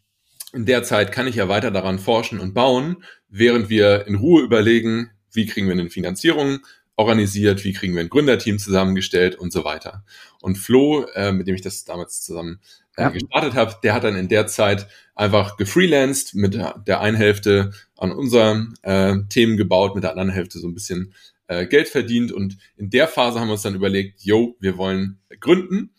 in 0.52 0.66
der 0.66 0.84
Zeit 0.84 1.10
kann 1.10 1.26
ich 1.26 1.34
ja 1.34 1.48
weiter 1.48 1.72
daran 1.72 1.98
forschen 1.98 2.38
und 2.38 2.54
bauen, 2.54 3.02
während 3.28 3.68
wir 3.68 4.06
in 4.06 4.14
Ruhe 4.14 4.44
überlegen, 4.44 5.10
wie 5.32 5.46
kriegen 5.46 5.66
wir 5.66 5.72
eine 5.72 5.90
Finanzierung 5.90 6.60
organisiert, 6.94 7.64
wie 7.64 7.72
kriegen 7.72 7.94
wir 7.94 8.02
ein 8.02 8.08
Gründerteam 8.08 8.60
zusammengestellt 8.60 9.34
und 9.34 9.52
so 9.52 9.64
weiter. 9.64 10.04
Und 10.40 10.58
Flo, 10.58 11.06
äh, 11.14 11.32
mit 11.32 11.48
dem 11.48 11.56
ich 11.56 11.60
das 11.60 11.84
damals 11.84 12.22
zusammen 12.22 12.60
äh, 12.96 13.02
ja. 13.02 13.08
gestartet 13.08 13.54
habe, 13.54 13.74
der 13.82 13.94
hat 13.94 14.04
dann 14.04 14.14
in 14.14 14.28
der 14.28 14.46
Zeit 14.46 14.86
einfach 15.16 15.56
gefreelanced, 15.56 16.36
mit 16.36 16.54
der 16.54 17.00
einen 17.00 17.16
Hälfte 17.16 17.72
an 17.96 18.12
unseren 18.12 18.74
äh, 18.82 19.16
Themen 19.28 19.56
gebaut, 19.56 19.96
mit 19.96 20.04
der 20.04 20.12
anderen 20.12 20.30
Hälfte 20.30 20.60
so 20.60 20.68
ein 20.68 20.74
bisschen 20.74 21.14
äh, 21.48 21.66
Geld 21.66 21.88
verdient. 21.88 22.30
Und 22.30 22.58
in 22.76 22.90
der 22.90 23.08
Phase 23.08 23.40
haben 23.40 23.48
wir 23.48 23.54
uns 23.54 23.62
dann 23.62 23.74
überlegt, 23.74 24.22
yo, 24.22 24.56
wir 24.60 24.78
wollen 24.78 25.18
gründen. 25.40 25.90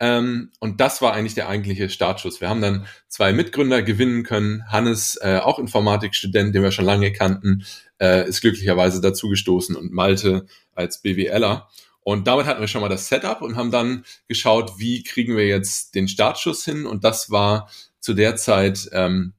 Ähm, 0.00 0.50
und 0.58 0.80
das 0.80 1.00
war 1.02 1.12
eigentlich 1.12 1.34
der 1.34 1.48
eigentliche 1.48 1.88
Startschuss. 1.88 2.40
Wir 2.40 2.48
haben 2.48 2.60
dann 2.60 2.86
zwei 3.08 3.32
Mitgründer 3.32 3.82
gewinnen 3.82 4.24
können. 4.24 4.64
Hannes, 4.68 5.16
äh, 5.20 5.38
auch 5.42 5.58
Informatikstudent, 5.58 6.54
den 6.54 6.62
wir 6.62 6.72
schon 6.72 6.84
lange 6.84 7.12
kannten, 7.12 7.64
äh, 8.00 8.28
ist 8.28 8.40
glücklicherweise 8.40 9.00
dazugestoßen 9.00 9.76
und 9.76 9.92
Malte 9.92 10.46
als 10.72 11.00
BWLer. 11.00 11.68
Und 12.00 12.26
damit 12.26 12.46
hatten 12.46 12.60
wir 12.60 12.68
schon 12.68 12.82
mal 12.82 12.88
das 12.88 13.08
Setup 13.08 13.40
und 13.40 13.56
haben 13.56 13.70
dann 13.70 14.04
geschaut, 14.28 14.78
wie 14.78 15.02
kriegen 15.02 15.36
wir 15.36 15.46
jetzt 15.46 15.94
den 15.94 16.06
Startschuss 16.06 16.64
hin. 16.64 16.86
Und 16.86 17.02
das 17.02 17.30
war 17.30 17.70
zu 17.98 18.12
der 18.12 18.36
Zeit 18.36 18.90
ähm, 18.92 19.32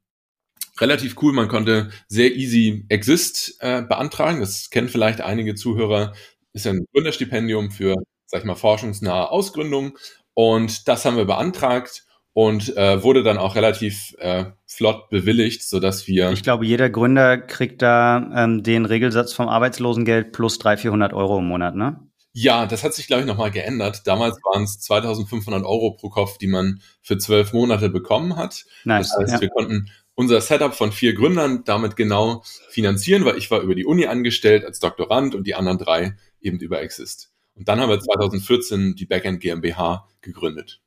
relativ 0.79 1.15
cool. 1.21 1.31
Man 1.33 1.47
konnte 1.47 1.91
sehr 2.07 2.35
easy 2.35 2.85
Exist 2.89 3.57
äh, 3.59 3.83
beantragen. 3.83 4.39
Das 4.39 4.69
kennen 4.71 4.89
vielleicht 4.89 5.21
einige 5.21 5.55
Zuhörer. 5.55 6.13
Ist 6.53 6.65
ein 6.65 6.85
Gründerstipendium 6.93 7.69
für, 7.69 7.95
sag 8.25 8.39
ich 8.39 8.45
mal, 8.45 8.55
forschungsnahe 8.55 9.29
Ausgründung. 9.29 9.97
Und 10.35 10.87
das 10.87 11.05
haben 11.05 11.17
wir 11.17 11.25
beantragt 11.25 12.05
und 12.33 12.75
äh, 12.75 13.01
wurde 13.01 13.23
dann 13.23 13.37
auch 13.37 13.55
relativ 13.55 14.13
äh, 14.19 14.45
flott 14.67 15.09
bewilligt, 15.09 15.63
so 15.63 15.79
dass 15.79 16.05
wir. 16.05 16.31
Ich 16.31 16.43
glaube, 16.43 16.65
jeder 16.65 16.89
Gründer 16.89 17.37
kriegt 17.37 17.81
da 17.81 18.29
ähm, 18.35 18.61
den 18.61 18.85
Regelsatz 18.85 19.31
vom 19.31 19.47
Arbeitslosengeld 19.47 20.33
plus 20.33 20.59
300, 20.59 20.81
400 20.81 21.13
Euro 21.13 21.39
im 21.39 21.47
Monat, 21.47 21.75
ne? 21.75 22.01
Ja, 22.33 22.65
das 22.65 22.83
hat 22.83 22.93
sich, 22.93 23.07
glaube 23.07 23.21
ich, 23.21 23.27
nochmal 23.27 23.51
geändert. 23.51 24.01
Damals 24.05 24.37
waren 24.43 24.63
es 24.63 24.81
2500 24.81 25.63
Euro 25.63 25.91
pro 25.91 26.09
Kopf, 26.09 26.37
die 26.37 26.47
man 26.47 26.81
für 27.01 27.17
zwölf 27.17 27.53
Monate 27.53 27.87
bekommen 27.87 28.35
hat. 28.35 28.65
Nice, 28.83 29.07
das 29.07 29.17
heißt, 29.17 29.33
ja. 29.35 29.41
wir 29.41 29.49
konnten 29.49 29.89
unser 30.15 30.41
Setup 30.41 30.73
von 30.73 30.91
vier 30.91 31.13
Gründern 31.13 31.63
damit 31.63 31.95
genau 31.95 32.43
finanzieren, 32.67 33.23
weil 33.23 33.37
ich 33.37 33.49
war 33.51 33.61
über 33.61 33.75
die 33.75 33.85
Uni 33.85 34.07
angestellt 34.07 34.65
als 34.65 34.79
Doktorand 34.81 35.33
und 35.33 35.47
die 35.47 35.55
anderen 35.55 35.77
drei 35.77 36.17
eben 36.41 36.59
über 36.59 36.81
Exist. 36.81 37.31
Und 37.55 37.67
dann 37.67 37.79
haben 37.79 37.89
wir 37.89 37.99
2014 37.99 38.95
die 38.95 39.05
Backend 39.05 39.39
GmbH 39.39 40.07
gegründet. 40.21 40.81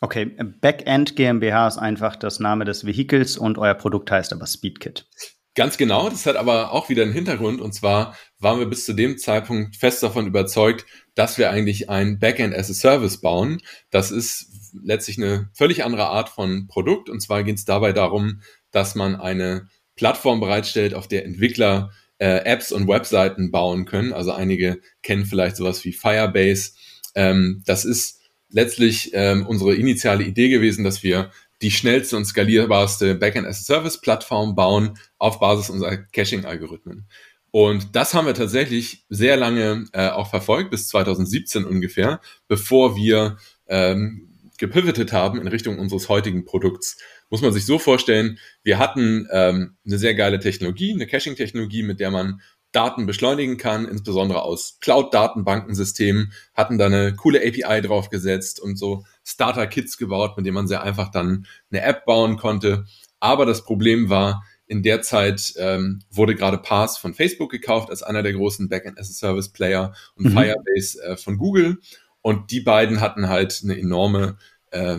Okay, 0.00 0.24
Backend 0.60 1.14
GmbH 1.14 1.68
ist 1.68 1.78
einfach 1.78 2.16
das 2.16 2.40
Name 2.40 2.64
des 2.64 2.86
Vehikels 2.86 3.36
und 3.36 3.58
euer 3.58 3.74
Produkt 3.74 4.10
heißt 4.10 4.32
aber 4.32 4.46
Speedkit. 4.46 5.06
Ganz 5.54 5.76
genau, 5.76 6.08
das 6.08 6.24
hat 6.26 6.36
aber 6.36 6.72
auch 6.72 6.88
wieder 6.88 7.02
einen 7.02 7.12
Hintergrund 7.12 7.60
und 7.60 7.74
zwar 7.74 8.16
waren 8.38 8.60
wir 8.60 8.66
bis 8.66 8.86
zu 8.86 8.94
dem 8.94 9.18
Zeitpunkt 9.18 9.76
fest 9.76 10.02
davon 10.02 10.26
überzeugt, 10.26 10.86
dass 11.14 11.38
wir 11.38 11.50
eigentlich 11.50 11.90
ein 11.90 12.18
Backend 12.18 12.54
as 12.54 12.70
a 12.70 12.74
Service 12.74 13.20
bauen. 13.20 13.60
Das 13.90 14.10
ist 14.10 14.72
letztlich 14.82 15.18
eine 15.18 15.50
völlig 15.52 15.84
andere 15.84 16.06
Art 16.06 16.30
von 16.30 16.66
Produkt 16.68 17.10
und 17.10 17.20
zwar 17.20 17.42
geht 17.42 17.56
es 17.56 17.64
dabei 17.64 17.92
darum, 17.92 18.40
dass 18.70 18.94
man 18.94 19.16
eine 19.16 19.68
Plattform 19.96 20.40
bereitstellt, 20.40 20.94
auf 20.94 21.08
der 21.08 21.26
Entwickler 21.26 21.90
äh, 22.20 22.44
Apps 22.44 22.70
und 22.70 22.86
Webseiten 22.86 23.50
bauen 23.50 23.86
können. 23.86 24.12
Also 24.12 24.32
einige 24.32 24.80
kennen 25.02 25.24
vielleicht 25.24 25.56
sowas 25.56 25.84
wie 25.84 25.92
Firebase. 25.92 26.72
Ähm, 27.14 27.62
das 27.66 27.84
ist 27.84 28.20
letztlich 28.50 29.10
ähm, 29.14 29.46
unsere 29.46 29.74
initiale 29.74 30.24
Idee 30.24 30.50
gewesen, 30.50 30.84
dass 30.84 31.02
wir 31.02 31.30
die 31.62 31.70
schnellste 31.70 32.16
und 32.16 32.24
skalierbarste 32.24 33.14
Backend-as-a-Service-Plattform 33.14 34.54
bauen 34.54 34.98
auf 35.18 35.40
Basis 35.40 35.70
unserer 35.70 35.96
Caching-Algorithmen. 35.96 37.06
Und 37.50 37.96
das 37.96 38.14
haben 38.14 38.26
wir 38.26 38.34
tatsächlich 38.34 39.04
sehr 39.08 39.36
lange 39.36 39.86
äh, 39.92 40.08
auch 40.08 40.30
verfolgt, 40.30 40.70
bis 40.70 40.88
2017 40.88 41.64
ungefähr, 41.64 42.20
bevor 42.48 42.96
wir 42.96 43.38
ähm, 43.66 44.28
gepivotet 44.58 45.12
haben 45.12 45.40
in 45.40 45.48
Richtung 45.48 45.78
unseres 45.78 46.08
heutigen 46.08 46.44
Produkts. 46.44 46.98
Muss 47.30 47.42
man 47.42 47.52
sich 47.52 47.64
so 47.64 47.78
vorstellen, 47.78 48.38
wir 48.62 48.78
hatten 48.78 49.26
ähm, 49.32 49.76
eine 49.86 49.98
sehr 49.98 50.14
geile 50.14 50.40
Technologie, 50.40 50.92
eine 50.92 51.06
Caching-Technologie, 51.06 51.82
mit 51.82 52.00
der 52.00 52.10
man 52.10 52.40
Daten 52.72 53.06
beschleunigen 53.06 53.56
kann, 53.56 53.86
insbesondere 53.86 54.42
aus 54.42 54.78
Cloud-Datenbankensystemen, 54.80 56.32
hatten 56.54 56.78
da 56.78 56.86
eine 56.86 57.14
coole 57.14 57.40
API 57.40 57.80
draufgesetzt 57.80 58.60
und 58.60 58.76
so 58.76 59.04
Starter-Kits 59.24 59.96
gebaut, 59.96 60.36
mit 60.36 60.46
denen 60.46 60.54
man 60.54 60.68
sehr 60.68 60.82
einfach 60.82 61.10
dann 61.10 61.46
eine 61.70 61.82
App 61.82 62.04
bauen 62.04 62.36
konnte. 62.36 62.84
Aber 63.18 63.44
das 63.44 63.64
Problem 63.64 64.08
war, 64.08 64.44
in 64.66 64.84
der 64.84 65.02
Zeit 65.02 65.54
ähm, 65.56 66.00
wurde 66.10 66.36
gerade 66.36 66.58
Pass 66.58 66.96
von 66.96 67.12
Facebook 67.12 67.50
gekauft 67.50 67.90
als 67.90 68.04
einer 68.04 68.22
der 68.22 68.34
großen 68.34 68.68
Backend-as-a-Service-Player 68.68 69.92
und 70.14 70.26
mhm. 70.26 70.30
Firebase 70.30 71.02
äh, 71.02 71.16
von 71.16 71.38
Google. 71.38 71.78
Und 72.22 72.52
die 72.52 72.60
beiden 72.60 73.00
hatten 73.00 73.28
halt 73.28 73.62
eine 73.64 73.76
enorme 73.76 74.38
äh, 74.70 74.98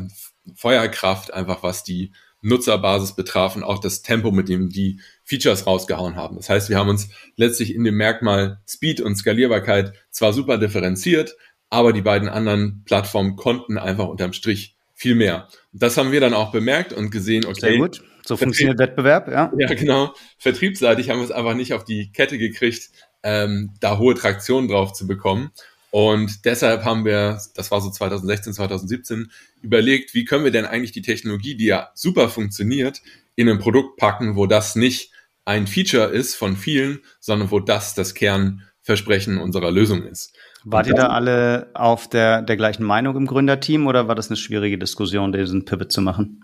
Feuerkraft, 0.55 1.33
einfach 1.33 1.63
was 1.63 1.83
die 1.83 2.11
Nutzerbasis 2.41 3.13
betraf 3.15 3.55
und 3.55 3.63
auch 3.63 3.79
das 3.79 4.01
Tempo, 4.01 4.31
mit 4.31 4.49
dem 4.49 4.69
die 4.69 4.99
Features 5.23 5.67
rausgehauen 5.67 6.15
haben. 6.15 6.37
Das 6.37 6.49
heißt, 6.49 6.69
wir 6.69 6.77
haben 6.77 6.89
uns 6.89 7.09
letztlich 7.35 7.75
in 7.75 7.83
dem 7.83 7.95
Merkmal 7.95 8.59
Speed 8.67 8.99
und 8.99 9.15
Skalierbarkeit 9.15 9.93
zwar 10.09 10.33
super 10.33 10.57
differenziert, 10.57 11.35
aber 11.69 11.93
die 11.93 12.01
beiden 12.01 12.29
anderen 12.29 12.83
Plattformen 12.85 13.35
konnten 13.35 13.77
einfach 13.77 14.07
unterm 14.07 14.33
Strich 14.33 14.75
viel 14.95 15.15
mehr. 15.15 15.47
Und 15.71 15.81
das 15.81 15.97
haben 15.97 16.11
wir 16.11 16.19
dann 16.19 16.33
auch 16.33 16.51
bemerkt 16.51 16.93
und 16.93 17.11
gesehen, 17.11 17.45
okay. 17.45 17.59
Sehr 17.59 17.77
gut. 17.77 18.03
So 18.25 18.37
funktioniert 18.37 18.77
Wettbewerb, 18.77 19.27
ja. 19.29 19.51
Ja, 19.57 19.67
genau. 19.73 20.13
Vertriebsseitig 20.37 21.09
haben 21.09 21.19
wir 21.19 21.25
es 21.25 21.31
einfach 21.31 21.55
nicht 21.55 21.73
auf 21.73 21.83
die 21.83 22.11
Kette 22.11 22.37
gekriegt, 22.37 22.91
ähm, 23.23 23.71
da 23.79 23.97
hohe 23.97 24.13
Traktion 24.13 24.67
drauf 24.67 24.93
zu 24.93 25.07
bekommen. 25.07 25.51
Und 25.89 26.45
deshalb 26.45 26.85
haben 26.85 27.03
wir, 27.03 27.39
das 27.55 27.71
war 27.71 27.81
so 27.81 27.89
2016, 27.89 28.53
2017, 28.53 29.31
überlegt, 29.61 30.13
wie 30.13 30.25
können 30.25 30.43
wir 30.43 30.51
denn 30.51 30.65
eigentlich 30.65 30.91
die 30.91 31.01
Technologie, 31.01 31.55
die 31.55 31.65
ja 31.65 31.91
super 31.95 32.29
funktioniert, 32.29 33.01
in 33.35 33.49
ein 33.49 33.59
Produkt 33.59 33.97
packen, 33.97 34.35
wo 34.35 34.45
das 34.45 34.75
nicht 34.75 35.11
ein 35.45 35.67
Feature 35.67 36.07
ist 36.07 36.35
von 36.35 36.55
vielen, 36.55 36.99
sondern 37.19 37.51
wo 37.51 37.59
das 37.59 37.95
das 37.95 38.13
Kernversprechen 38.13 39.37
unserer 39.37 39.71
Lösung 39.71 40.03
ist. 40.03 40.35
Wart 40.63 40.87
ihr 40.87 40.93
da 40.93 41.07
alle 41.07 41.71
auf 41.73 42.07
der, 42.07 42.41
der 42.43 42.57
gleichen 42.57 42.83
Meinung 42.83 43.15
im 43.15 43.25
Gründerteam 43.25 43.87
oder 43.87 44.07
war 44.07 44.15
das 44.15 44.29
eine 44.29 44.37
schwierige 44.37 44.77
Diskussion, 44.77 45.31
diesen 45.31 45.65
Pivot 45.65 45.91
zu 45.91 46.01
machen? 46.01 46.43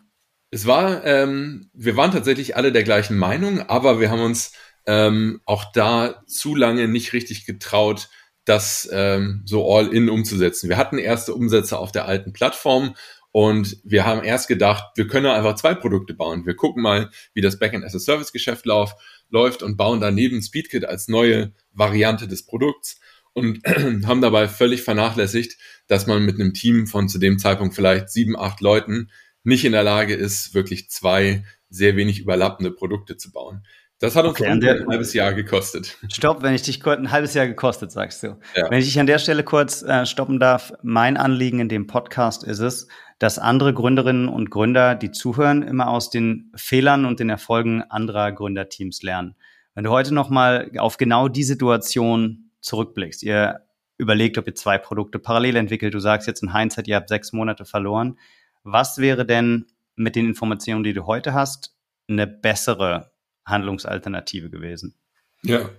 Es 0.50 0.66
war, 0.66 1.06
ähm, 1.06 1.70
wir 1.74 1.98
waren 1.98 2.12
tatsächlich 2.12 2.56
alle 2.56 2.72
der 2.72 2.84
gleichen 2.84 3.18
Meinung, 3.18 3.62
aber 3.62 4.00
wir 4.00 4.10
haben 4.10 4.22
uns 4.22 4.54
ähm, 4.86 5.42
auch 5.46 5.72
da 5.74 6.24
zu 6.26 6.56
lange 6.56 6.88
nicht 6.88 7.14
richtig 7.14 7.46
getraut, 7.46 8.10
das 8.48 8.88
ähm, 8.92 9.42
so 9.46 9.70
all 9.74 9.94
in 9.94 10.10
umzusetzen. 10.10 10.70
Wir 10.70 10.78
hatten 10.78 10.98
erste 10.98 11.34
Umsätze 11.34 11.78
auf 11.78 11.92
der 11.92 12.06
alten 12.06 12.32
Plattform 12.32 12.96
und 13.32 13.78
wir 13.84 14.06
haben 14.06 14.24
erst 14.24 14.48
gedacht, 14.48 14.84
wir 14.96 15.08
können 15.08 15.26
einfach 15.26 15.56
zwei 15.56 15.76
Produkte 15.76 16.14
bauen. 16.14 16.46
Wir 16.46 16.56
gucken 16.56 16.82
mal, 16.82 17.10
wie 17.34 17.42
das 17.42 17.60
Backend 17.60 17.84
as 17.84 17.94
a 17.94 18.00
Service 18.00 18.32
Geschäft 18.32 18.66
lauf, 18.66 18.96
läuft 19.30 19.64
und 19.64 19.76
bauen 19.76 20.00
daneben 20.00 20.42
Speedkit 20.42 20.86
als 20.86 21.10
neue 21.10 21.54
Variante 21.74 22.28
des 22.28 22.46
Produkts 22.46 23.00
und 23.34 23.60
haben 24.06 24.22
dabei 24.22 24.48
völlig 24.48 24.82
vernachlässigt, 24.82 25.58
dass 25.88 26.08
man 26.08 26.24
mit 26.24 26.40
einem 26.40 26.54
Team 26.54 26.88
von 26.88 27.10
zu 27.10 27.20
dem 27.20 27.40
Zeitpunkt 27.40 27.76
vielleicht 27.76 28.10
sieben, 28.10 28.38
acht 28.38 28.62
Leuten 28.62 29.12
nicht 29.44 29.66
in 29.66 29.74
der 29.74 29.84
Lage 29.84 30.14
ist, 30.14 30.54
wirklich 30.54 30.90
zwei 30.90 31.44
sehr 31.70 31.98
wenig 31.98 32.20
überlappende 32.20 32.72
Produkte 32.72 33.18
zu 33.18 33.32
bauen. 33.32 33.66
Das 34.00 34.16
hat 34.16 34.26
uns 34.26 34.40
okay, 34.40 34.48
ein 34.48 34.62
halbes 34.88 35.14
Jahr 35.14 35.34
gekostet. 35.34 35.98
Stopp, 36.14 36.44
wenn 36.44 36.54
ich 36.54 36.62
dich 36.62 36.82
kurz 36.82 37.00
ein 37.00 37.12
halbes 37.12 37.34
Jahr 37.34 37.48
gekostet, 37.48 37.92
sagst 37.92 38.22
du. 38.22 38.38
Ja. 38.56 38.70
Wenn 38.70 38.78
ich 38.78 38.86
dich 38.86 39.00
an 39.00 39.08
der 39.08 39.18
Stelle 39.18 39.44
kurz 39.44 39.82
äh, 39.82 40.06
stoppen 40.06 40.40
darf, 40.40 40.72
mein 40.84 41.18
Anliegen 41.18 41.60
in 41.60 41.68
dem 41.68 41.88
Podcast 41.88 42.44
ist 42.44 42.60
es, 42.60 42.88
dass 43.18 43.40
andere 43.40 43.74
Gründerinnen 43.74 44.30
und 44.30 44.52
Gründer, 44.52 44.94
die 44.94 45.10
zuhören, 45.10 45.64
immer 45.64 45.90
aus 45.90 46.12
den 46.12 46.52
Fehlern 46.56 47.06
und 47.06 47.20
den 47.20 47.32
Erfolgen 47.32 47.82
anderer 47.82 48.32
Gründerteams 48.32 49.02
lernen. 49.02 49.36
Wenn 49.74 49.84
du 49.84 49.90
heute 49.90 50.14
nochmal 50.14 50.72
auf 50.78 50.98
genau 50.98 51.28
die 51.28 51.44
Situation 51.44 52.52
zurückblickst, 52.62 53.24
ihr 53.24 53.62
überlegt, 53.98 54.38
ob 54.38 54.46
ihr 54.46 54.54
zwei 54.54 54.78
Produkte 54.78 55.18
parallel 55.18 55.56
entwickelt, 55.56 55.96
du 55.96 56.00
sagst 56.00 56.28
jetzt 56.28 56.44
in 56.44 56.56
Hindsight, 56.56 56.88
ihr 56.88 56.96
habt 56.98 57.10
sechs 57.10 57.34
Monate 57.34 57.66
verloren. 57.66 58.20
Was 58.64 59.00
wäre 59.00 59.26
denn 59.26 59.66
mit 59.96 60.16
den 60.16 60.28
Informationen, 60.28 60.84
die 60.84 60.94
du 60.94 61.08
heute 61.08 61.34
hast, 61.34 61.76
eine 62.08 62.28
bessere 62.28 63.12
Handlungsalternative 63.48 64.50
gewesen. 64.50 64.96
Ja, 65.44 65.70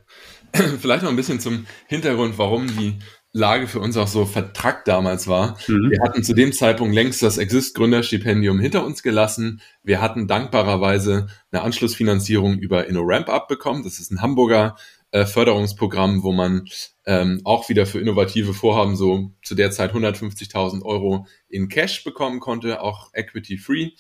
vielleicht 0.53 1.03
noch 1.03 1.11
ein 1.11 1.17
bisschen 1.17 1.41
zum 1.41 1.67
Hintergrund, 1.87 2.39
warum 2.39 2.67
die 2.67 2.99
Lage 3.33 3.69
für 3.69 3.81
uns 3.81 3.97
auch 3.97 4.09
so 4.09 4.25
vertrackt 4.25 4.89
damals 4.89 5.29
war. 5.29 5.59
Mhm. 5.69 5.91
Wir 5.91 6.01
hatten 6.03 6.25
zu 6.25 6.35
dem 6.35 6.53
Zeitpunkt 6.53 6.95
längst 6.95 7.23
das 7.23 7.37
Exist-Gründerstipendium 7.37 8.59
hinter 8.59 8.85
uns 8.85 9.03
gelassen. 9.03 9.61
Wir 9.83 10.01
hatten 10.01 10.27
dankbarerweise 10.27 11.29
eine 11.51 11.63
Anschlussfinanzierung 11.63 12.59
über 12.59 12.87
InnoRamp 12.87 13.29
abbekommen. 13.29 13.85
Das 13.85 14.01
ist 14.01 14.11
ein 14.11 14.23
Hamburger 14.23 14.77
äh, 15.11 15.27
Förderungsprogramm, 15.27 16.23
wo 16.23 16.33
man 16.33 16.69
ähm, 17.07 17.41
auch 17.45 17.69
wieder 17.69 17.87
für 17.87 18.01
innovative 18.01 18.55
Vorhaben 18.55 18.97
so 18.97 19.33
zu 19.43 19.55
der 19.55 19.71
Zeit 19.71 19.93
150.000 19.93 20.83
Euro 20.83 21.27
in 21.49 21.69
Cash 21.69 22.05
bekommen 22.05 22.41
konnte, 22.41 22.81
auch 22.81 23.11
equity-free. 23.15 23.93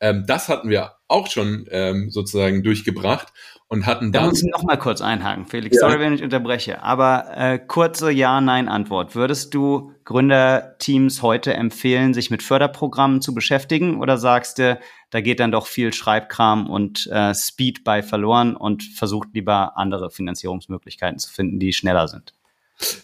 Ähm, 0.00 0.24
das 0.26 0.48
hatten 0.48 0.68
wir 0.68 0.92
auch 1.08 1.28
schon 1.28 1.66
ähm, 1.70 2.10
sozusagen 2.10 2.62
durchgebracht 2.62 3.32
und 3.68 3.86
hatten 3.86 4.12
dann. 4.12 4.24
Da 4.24 4.28
muss 4.28 4.42
ich 4.42 4.50
noch 4.50 4.62
mal 4.62 4.76
kurz 4.76 5.00
einhaken, 5.00 5.46
Felix. 5.46 5.76
Ja. 5.76 5.88
Sorry, 5.88 6.00
wenn 6.00 6.14
ich 6.14 6.22
unterbreche. 6.22 6.82
Aber 6.82 7.26
äh, 7.36 7.58
kurze 7.58 8.10
Ja-Nein-Antwort. 8.10 9.14
Würdest 9.14 9.54
du 9.54 9.92
Gründerteams 10.04 11.22
heute 11.22 11.54
empfehlen, 11.54 12.14
sich 12.14 12.30
mit 12.30 12.42
Förderprogrammen 12.42 13.22
zu 13.22 13.34
beschäftigen? 13.34 14.00
Oder 14.00 14.18
sagst 14.18 14.58
du, 14.58 14.78
da 15.10 15.20
geht 15.20 15.40
dann 15.40 15.52
doch 15.52 15.66
viel 15.66 15.92
Schreibkram 15.92 16.68
und 16.68 17.06
äh, 17.08 17.34
Speed 17.34 17.84
bei 17.84 18.02
verloren 18.02 18.56
und 18.56 18.82
versucht 18.82 19.28
lieber 19.32 19.76
andere 19.76 20.10
Finanzierungsmöglichkeiten 20.10 21.18
zu 21.18 21.32
finden, 21.32 21.58
die 21.58 21.72
schneller 21.72 22.08
sind? 22.08 22.34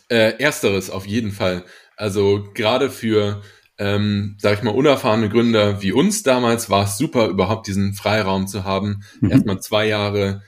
Äh, 0.09 0.43
ersteres 0.43 0.91
auf 0.91 1.07
jeden 1.07 1.31
Fall. 1.31 1.65
Also 1.97 2.45
gerade 2.55 2.91
für 2.91 3.43
ähm, 3.81 4.37
sag 4.39 4.59
ich 4.59 4.63
mal, 4.63 4.75
unerfahrene 4.75 5.31
Gründer 5.31 5.81
wie 5.81 5.93
uns 5.93 6.23
damals 6.23 6.69
war 6.69 6.85
es 6.85 6.99
super, 6.99 7.29
überhaupt 7.29 7.67
diesen 7.67 7.95
Freiraum 7.95 8.47
zu 8.47 8.65
haben, 8.65 9.03
mhm. 9.21 9.31
erstmal 9.31 9.61
zwei 9.61 9.89
Jahre 9.89 10.43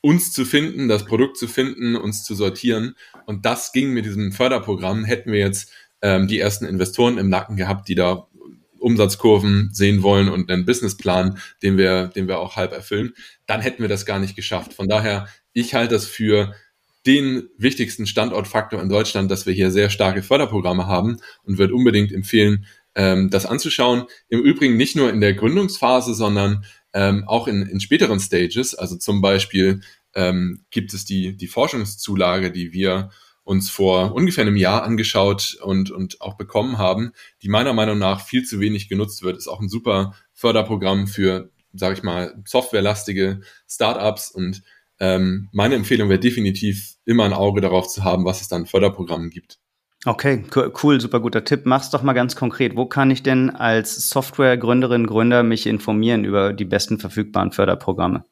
uns 0.00 0.32
zu 0.32 0.44
finden, 0.44 0.86
das 0.86 1.04
Produkt 1.04 1.36
zu 1.36 1.48
finden, 1.48 1.96
uns 1.96 2.22
zu 2.22 2.36
sortieren. 2.36 2.94
Und 3.26 3.44
das 3.44 3.72
ging 3.72 3.92
mit 3.92 4.04
diesem 4.04 4.30
Förderprogramm. 4.30 5.04
Hätten 5.04 5.32
wir 5.32 5.40
jetzt 5.40 5.72
ähm, 6.02 6.28
die 6.28 6.38
ersten 6.38 6.66
Investoren 6.66 7.18
im 7.18 7.28
Nacken 7.28 7.56
gehabt, 7.56 7.88
die 7.88 7.96
da 7.96 8.28
Umsatzkurven 8.78 9.70
sehen 9.72 10.04
wollen 10.04 10.28
und 10.28 10.48
einen 10.48 10.64
Businessplan, 10.64 11.40
den 11.64 11.76
wir, 11.76 12.06
den 12.06 12.28
wir 12.28 12.38
auch 12.38 12.54
halb 12.54 12.70
erfüllen, 12.70 13.12
dann 13.46 13.60
hätten 13.60 13.82
wir 13.82 13.88
das 13.88 14.06
gar 14.06 14.20
nicht 14.20 14.36
geschafft. 14.36 14.72
Von 14.72 14.86
daher, 14.86 15.26
ich 15.52 15.74
halte 15.74 15.94
das 15.94 16.06
für 16.06 16.54
den 17.08 17.48
wichtigsten 17.56 18.06
Standortfaktor 18.06 18.82
in 18.82 18.90
Deutschland, 18.90 19.30
dass 19.30 19.46
wir 19.46 19.54
hier 19.54 19.70
sehr 19.70 19.88
starke 19.88 20.22
Förderprogramme 20.22 20.86
haben 20.86 21.16
und 21.42 21.56
würde 21.56 21.74
unbedingt 21.74 22.12
empfehlen, 22.12 22.66
ähm, 22.94 23.30
das 23.30 23.46
anzuschauen. 23.46 24.04
Im 24.28 24.40
Übrigen 24.40 24.76
nicht 24.76 24.94
nur 24.94 25.10
in 25.10 25.22
der 25.22 25.32
Gründungsphase, 25.32 26.12
sondern 26.12 26.66
ähm, 26.92 27.24
auch 27.26 27.48
in, 27.48 27.62
in 27.62 27.80
späteren 27.80 28.20
Stages. 28.20 28.74
Also 28.74 28.96
zum 28.96 29.22
Beispiel 29.22 29.80
ähm, 30.14 30.66
gibt 30.70 30.92
es 30.92 31.06
die, 31.06 31.34
die 31.34 31.46
Forschungszulage, 31.46 32.52
die 32.52 32.74
wir 32.74 33.08
uns 33.42 33.70
vor 33.70 34.14
ungefähr 34.14 34.44
einem 34.44 34.58
Jahr 34.58 34.82
angeschaut 34.82 35.56
und, 35.62 35.90
und 35.90 36.20
auch 36.20 36.36
bekommen 36.36 36.76
haben, 36.76 37.12
die 37.40 37.48
meiner 37.48 37.72
Meinung 37.72 37.98
nach 37.98 38.20
viel 38.20 38.44
zu 38.44 38.60
wenig 38.60 38.90
genutzt 38.90 39.22
wird. 39.22 39.38
Ist 39.38 39.48
auch 39.48 39.60
ein 39.60 39.70
super 39.70 40.14
Förderprogramm 40.34 41.06
für, 41.06 41.50
sage 41.72 41.94
ich 41.94 42.02
mal, 42.02 42.34
softwarelastige 42.44 43.40
Startups 43.66 44.30
und 44.30 44.62
ähm, 45.00 45.48
meine 45.52 45.74
Empfehlung 45.74 46.08
wäre 46.08 46.20
definitiv 46.20 46.94
immer 47.04 47.24
ein 47.24 47.32
Auge 47.32 47.60
darauf 47.60 47.88
zu 47.88 48.04
haben, 48.04 48.24
was 48.24 48.40
es 48.40 48.48
dann 48.48 48.66
Förderprogrammen 48.66 49.30
gibt. 49.30 49.58
Okay, 50.04 50.44
cool, 50.82 51.00
super 51.00 51.20
guter 51.20 51.44
Tipp. 51.44 51.62
Mach's 51.64 51.90
doch 51.90 52.02
mal 52.02 52.12
ganz 52.12 52.36
konkret. 52.36 52.76
Wo 52.76 52.86
kann 52.86 53.10
ich 53.10 53.22
denn 53.22 53.50
als 53.50 54.10
Softwaregründerin, 54.10 55.06
Gründer 55.06 55.42
mich 55.42 55.66
informieren 55.66 56.24
über 56.24 56.52
die 56.52 56.64
besten 56.64 56.98
verfügbaren 57.00 57.50
Förderprogramme? 57.50 58.24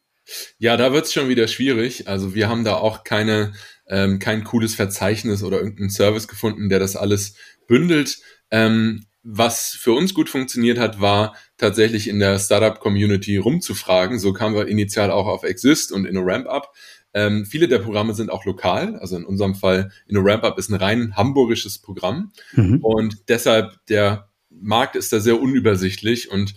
Ja, 0.58 0.76
da 0.76 0.92
wird's 0.92 1.12
schon 1.12 1.28
wieder 1.28 1.49
schwierig. 1.49 2.08
Also 2.08 2.35
wir 2.35 2.49
haben 2.49 2.64
da 2.64 2.75
auch 2.76 3.04
keine, 3.04 3.52
ähm, 3.88 4.18
kein 4.18 4.44
cooles 4.44 4.75
Verzeichnis 4.75 5.42
oder 5.42 5.58
irgendeinen 5.58 5.90
Service 5.90 6.28
gefunden, 6.28 6.68
der 6.68 6.78
das 6.78 6.96
alles 6.96 7.35
bündelt. 7.66 8.18
Ähm, 8.50 9.06
was 9.28 9.71
für 9.71 9.92
uns 9.92 10.14
gut 10.14 10.28
funktioniert 10.28 10.78
hat, 10.78 11.00
war 11.00 11.35
tatsächlich 11.56 12.06
in 12.06 12.21
der 12.21 12.38
Startup-Community 12.38 13.38
rumzufragen. 13.38 14.21
So 14.21 14.33
kamen 14.33 14.54
wir 14.54 14.68
initial 14.68 15.11
auch 15.11 15.26
auf 15.26 15.42
Exist 15.42 15.90
und 15.90 16.04
in 16.04 16.16
a 16.16 16.21
Ramp-Up. 16.23 16.73
Ähm, 17.12 17.45
viele 17.45 17.66
der 17.66 17.80
Programme 17.80 18.14
sind 18.14 18.30
auch 18.30 18.45
lokal. 18.45 18.97
Also 18.97 19.16
in 19.16 19.25
unserem 19.25 19.56
Fall 19.56 19.90
in 20.06 20.16
a 20.16 20.21
Ramp-Up 20.23 20.59
ist 20.59 20.71
ein 20.71 20.76
rein 20.76 21.16
hamburgisches 21.16 21.78
Programm. 21.80 22.30
Mhm. 22.52 22.78
Und 22.85 23.28
deshalb 23.28 23.85
der 23.87 24.28
Markt 24.49 24.95
ist 24.95 25.12
da 25.12 25.18
sehr 25.18 25.40
unübersichtlich 25.40 26.30
und 26.30 26.54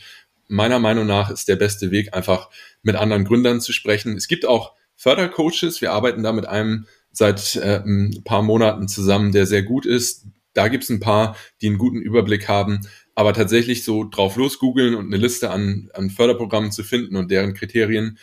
meiner 0.47 0.79
Meinung 0.79 1.07
nach 1.07 1.31
ist 1.31 1.47
der 1.47 1.55
beste 1.55 1.89
Weg 1.89 2.13
einfach 2.13 2.49
mit 2.83 2.95
anderen 2.95 3.25
Gründern 3.25 3.61
zu 3.61 3.73
sprechen. 3.73 4.15
Es 4.15 4.27
gibt 4.27 4.45
auch 4.45 4.73
Fördercoaches. 4.95 5.81
Wir 5.81 5.91
arbeiten 5.91 6.21
da 6.21 6.33
mit 6.33 6.45
einem 6.45 6.85
seit 7.11 7.55
äh, 7.55 7.81
ein 7.83 8.21
paar 8.23 8.43
Monaten 8.43 8.87
zusammen, 8.87 9.31
der 9.31 9.47
sehr 9.47 9.63
gut 9.63 9.87
ist. 9.87 10.27
Da 10.59 10.67
gibt 10.67 10.83
es 10.83 10.89
ein 10.89 10.99
paar, 10.99 11.37
die 11.61 11.67
einen 11.67 11.77
guten 11.77 12.01
Überblick 12.01 12.49
haben. 12.49 12.81
Aber 13.15 13.33
tatsächlich 13.33 13.85
so 13.85 14.03
drauf 14.03 14.35
los 14.35 14.59
googeln 14.59 14.93
und 14.93 15.05
eine 15.05 15.15
Liste 15.15 15.51
an, 15.51 15.89
an 15.93 16.09
Förderprogrammen 16.09 16.73
zu 16.73 16.83
finden 16.83 17.15
und 17.15 17.31
deren 17.31 17.53
Kriterien 17.53 18.17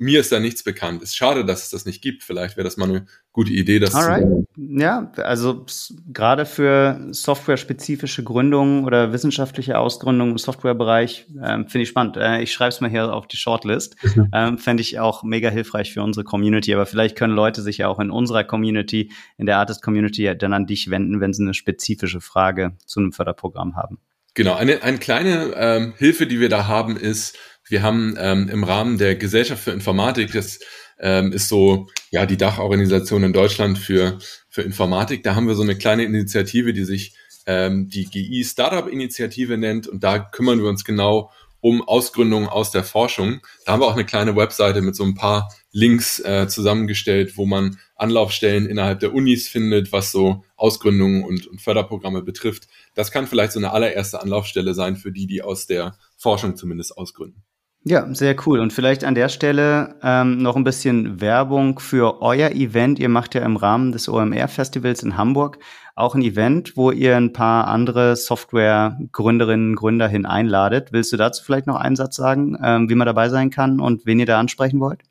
mir 0.00 0.20
ist 0.20 0.32
da 0.32 0.40
nichts 0.40 0.62
bekannt. 0.62 1.02
Ist 1.02 1.14
schade, 1.14 1.44
dass 1.44 1.64
es 1.64 1.70
das 1.70 1.84
nicht 1.84 2.00
gibt. 2.00 2.22
Vielleicht 2.22 2.56
wäre 2.56 2.64
das 2.64 2.78
mal 2.78 2.88
eine 2.88 3.06
gute 3.32 3.52
Idee, 3.52 3.78
das 3.78 3.94
Alright. 3.94 4.22
zu 4.22 4.46
Ja, 4.56 5.12
also 5.16 5.66
gerade 6.10 6.46
für 6.46 7.08
software-spezifische 7.10 8.24
Gründungen 8.24 8.84
oder 8.84 9.12
wissenschaftliche 9.12 9.78
Ausgründungen 9.78 10.32
im 10.32 10.38
Softwarebereich 10.38 11.26
ähm, 11.44 11.68
finde 11.68 11.82
ich 11.82 11.90
spannend. 11.90 12.16
Äh, 12.16 12.40
ich 12.40 12.50
schreibe 12.50 12.70
es 12.70 12.80
mal 12.80 12.88
hier 12.88 13.12
auf 13.12 13.28
die 13.28 13.36
Shortlist. 13.36 13.96
Mhm. 14.10 14.28
Ähm, 14.32 14.58
Fände 14.58 14.80
ich 14.80 14.98
auch 14.98 15.22
mega 15.22 15.50
hilfreich 15.50 15.92
für 15.92 16.02
unsere 16.02 16.24
Community. 16.24 16.74
Aber 16.74 16.84
vielleicht 16.84 17.16
können 17.16 17.34
Leute 17.34 17.62
sich 17.62 17.78
ja 17.78 17.88
auch 17.88 18.00
in 18.00 18.10
unserer 18.10 18.42
Community, 18.42 19.12
in 19.36 19.46
der 19.46 19.58
Artist-Community, 19.58 20.34
dann 20.36 20.52
an 20.52 20.66
dich 20.66 20.90
wenden, 20.90 21.20
wenn 21.20 21.32
sie 21.32 21.42
eine 21.42 21.54
spezifische 21.54 22.20
Frage 22.20 22.76
zu 22.86 22.98
einem 22.98 23.12
Förderprogramm 23.12 23.76
haben. 23.76 23.98
Genau, 24.34 24.54
eine, 24.54 24.82
eine 24.82 24.98
kleine 24.98 25.52
ähm, 25.56 25.94
Hilfe, 25.96 26.26
die 26.26 26.40
wir 26.40 26.48
da 26.48 26.66
haben, 26.66 26.96
ist, 26.96 27.36
wir 27.70 27.82
haben 27.82 28.14
ähm, 28.18 28.48
im 28.48 28.64
Rahmen 28.64 28.98
der 28.98 29.16
Gesellschaft 29.16 29.62
für 29.62 29.70
Informatik, 29.70 30.32
das 30.32 30.60
ähm, 30.98 31.32
ist 31.32 31.48
so 31.48 31.88
ja 32.10 32.26
die 32.26 32.36
Dachorganisation 32.36 33.24
in 33.24 33.32
Deutschland 33.32 33.78
für, 33.78 34.18
für 34.48 34.62
Informatik, 34.62 35.22
da 35.22 35.34
haben 35.34 35.48
wir 35.48 35.54
so 35.54 35.62
eine 35.62 35.76
kleine 35.76 36.04
Initiative, 36.04 36.72
die 36.72 36.84
sich 36.84 37.14
ähm, 37.46 37.88
die 37.88 38.04
GI 38.04 38.44
Startup 38.44 38.88
Initiative 38.88 39.56
nennt 39.56 39.86
und 39.86 40.04
da 40.04 40.18
kümmern 40.18 40.60
wir 40.60 40.68
uns 40.68 40.84
genau 40.84 41.30
um 41.60 41.82
Ausgründungen 41.82 42.48
aus 42.48 42.70
der 42.70 42.84
Forschung. 42.84 43.40
Da 43.64 43.72
haben 43.72 43.80
wir 43.80 43.86
auch 43.86 43.94
eine 43.94 44.06
kleine 44.06 44.34
Webseite 44.34 44.80
mit 44.80 44.96
so 44.96 45.04
ein 45.04 45.14
paar 45.14 45.52
Links 45.72 46.18
äh, 46.20 46.48
zusammengestellt, 46.48 47.36
wo 47.36 47.46
man 47.46 47.78
Anlaufstellen 47.96 48.66
innerhalb 48.66 49.00
der 49.00 49.14
Unis 49.14 49.46
findet, 49.46 49.92
was 49.92 50.10
so 50.10 50.44
Ausgründungen 50.56 51.22
und, 51.22 51.46
und 51.46 51.60
Förderprogramme 51.60 52.22
betrifft. 52.22 52.66
Das 52.94 53.12
kann 53.12 53.26
vielleicht 53.26 53.52
so 53.52 53.60
eine 53.60 53.72
allererste 53.72 54.22
Anlaufstelle 54.22 54.74
sein 54.74 54.96
für 54.96 55.12
die, 55.12 55.26
die 55.26 55.42
aus 55.42 55.66
der 55.66 55.98
Forschung 56.16 56.56
zumindest 56.56 56.96
ausgründen. 56.96 57.42
Ja, 57.82 58.06
sehr 58.14 58.36
cool. 58.46 58.60
Und 58.60 58.74
vielleicht 58.74 59.04
an 59.04 59.14
der 59.14 59.30
Stelle 59.30 59.94
ähm, 60.02 60.38
noch 60.38 60.54
ein 60.54 60.64
bisschen 60.64 61.20
Werbung 61.20 61.78
für 61.78 62.20
euer 62.20 62.50
Event. 62.50 62.98
Ihr 62.98 63.08
macht 63.08 63.34
ja 63.34 63.40
im 63.42 63.56
Rahmen 63.56 63.92
des 63.92 64.08
OMR-Festivals 64.08 65.02
in 65.02 65.16
Hamburg 65.16 65.58
auch 65.94 66.14
ein 66.14 66.22
Event, 66.22 66.76
wo 66.76 66.90
ihr 66.90 67.16
ein 67.16 67.32
paar 67.32 67.68
andere 67.68 68.16
Software-Gründerinnen 68.16 69.70
und 69.70 69.76
Gründer 69.76 70.08
hin 70.08 70.26
einladet. 70.26 70.92
Willst 70.92 71.12
du 71.12 71.16
dazu 71.16 71.42
vielleicht 71.42 71.66
noch 71.66 71.76
einen 71.76 71.96
Satz 71.96 72.16
sagen, 72.16 72.56
ähm, 72.62 72.88
wie 72.90 72.94
man 72.94 73.06
dabei 73.06 73.28
sein 73.28 73.50
kann 73.50 73.80
und 73.80 74.04
wen 74.06 74.18
ihr 74.18 74.26
da 74.26 74.38
ansprechen 74.38 74.80
wollt? 74.80 75.02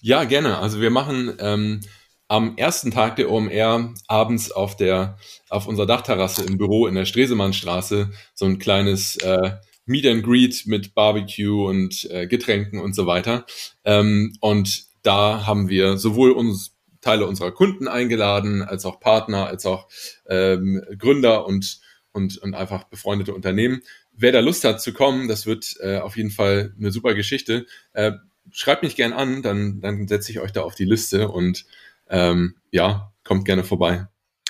Ja, 0.00 0.24
gerne. 0.24 0.58
Also 0.58 0.80
wir 0.80 0.90
machen 0.90 1.34
ähm, 1.38 1.80
am 2.28 2.56
ersten 2.56 2.90
Tag 2.90 3.16
der 3.16 3.30
OMR 3.30 3.94
abends 4.08 4.50
auf 4.50 4.76
der 4.76 5.16
auf 5.48 5.66
unserer 5.66 5.86
Dachterrasse 5.86 6.44
im 6.44 6.58
Büro 6.58 6.86
in 6.86 6.94
der 6.94 7.04
Stresemannstraße 7.04 8.10
so 8.34 8.44
ein 8.44 8.58
kleines 8.58 9.16
äh, 9.16 9.52
Meet 9.86 10.06
and 10.06 10.22
Greet 10.22 10.66
mit 10.66 10.94
Barbecue 10.94 11.66
und 11.66 12.08
äh, 12.10 12.26
Getränken 12.26 12.80
und 12.80 12.94
so 12.94 13.06
weiter. 13.06 13.46
Ähm, 13.84 14.36
und 14.40 14.84
da 15.02 15.46
haben 15.46 15.68
wir 15.68 15.98
sowohl 15.98 16.32
uns 16.32 16.74
Teile 17.00 17.26
unserer 17.26 17.52
Kunden 17.52 17.86
eingeladen, 17.86 18.62
als 18.62 18.86
auch 18.86 18.98
Partner, 18.98 19.46
als 19.46 19.66
auch 19.66 19.88
ähm, 20.26 20.82
Gründer 20.98 21.46
und, 21.46 21.80
und, 22.12 22.38
und 22.38 22.54
einfach 22.54 22.84
befreundete 22.84 23.34
Unternehmen. 23.34 23.82
Wer 24.12 24.32
da 24.32 24.40
Lust 24.40 24.64
hat 24.64 24.80
zu 24.80 24.92
kommen, 24.92 25.28
das 25.28 25.46
wird 25.46 25.76
äh, 25.80 25.98
auf 25.98 26.16
jeden 26.16 26.30
Fall 26.30 26.72
eine 26.78 26.90
super 26.90 27.14
Geschichte. 27.14 27.66
Äh, 27.92 28.12
schreibt 28.50 28.82
mich 28.82 28.96
gern 28.96 29.12
an, 29.12 29.42
dann, 29.42 29.80
dann 29.80 30.08
setze 30.08 30.32
ich 30.32 30.40
euch 30.40 30.52
da 30.52 30.62
auf 30.62 30.74
die 30.74 30.84
Liste 30.84 31.28
und 31.28 31.66
ähm, 32.08 32.56
ja, 32.70 33.12
kommt 33.22 33.44
gerne 33.44 33.64
vorbei. 33.64 34.06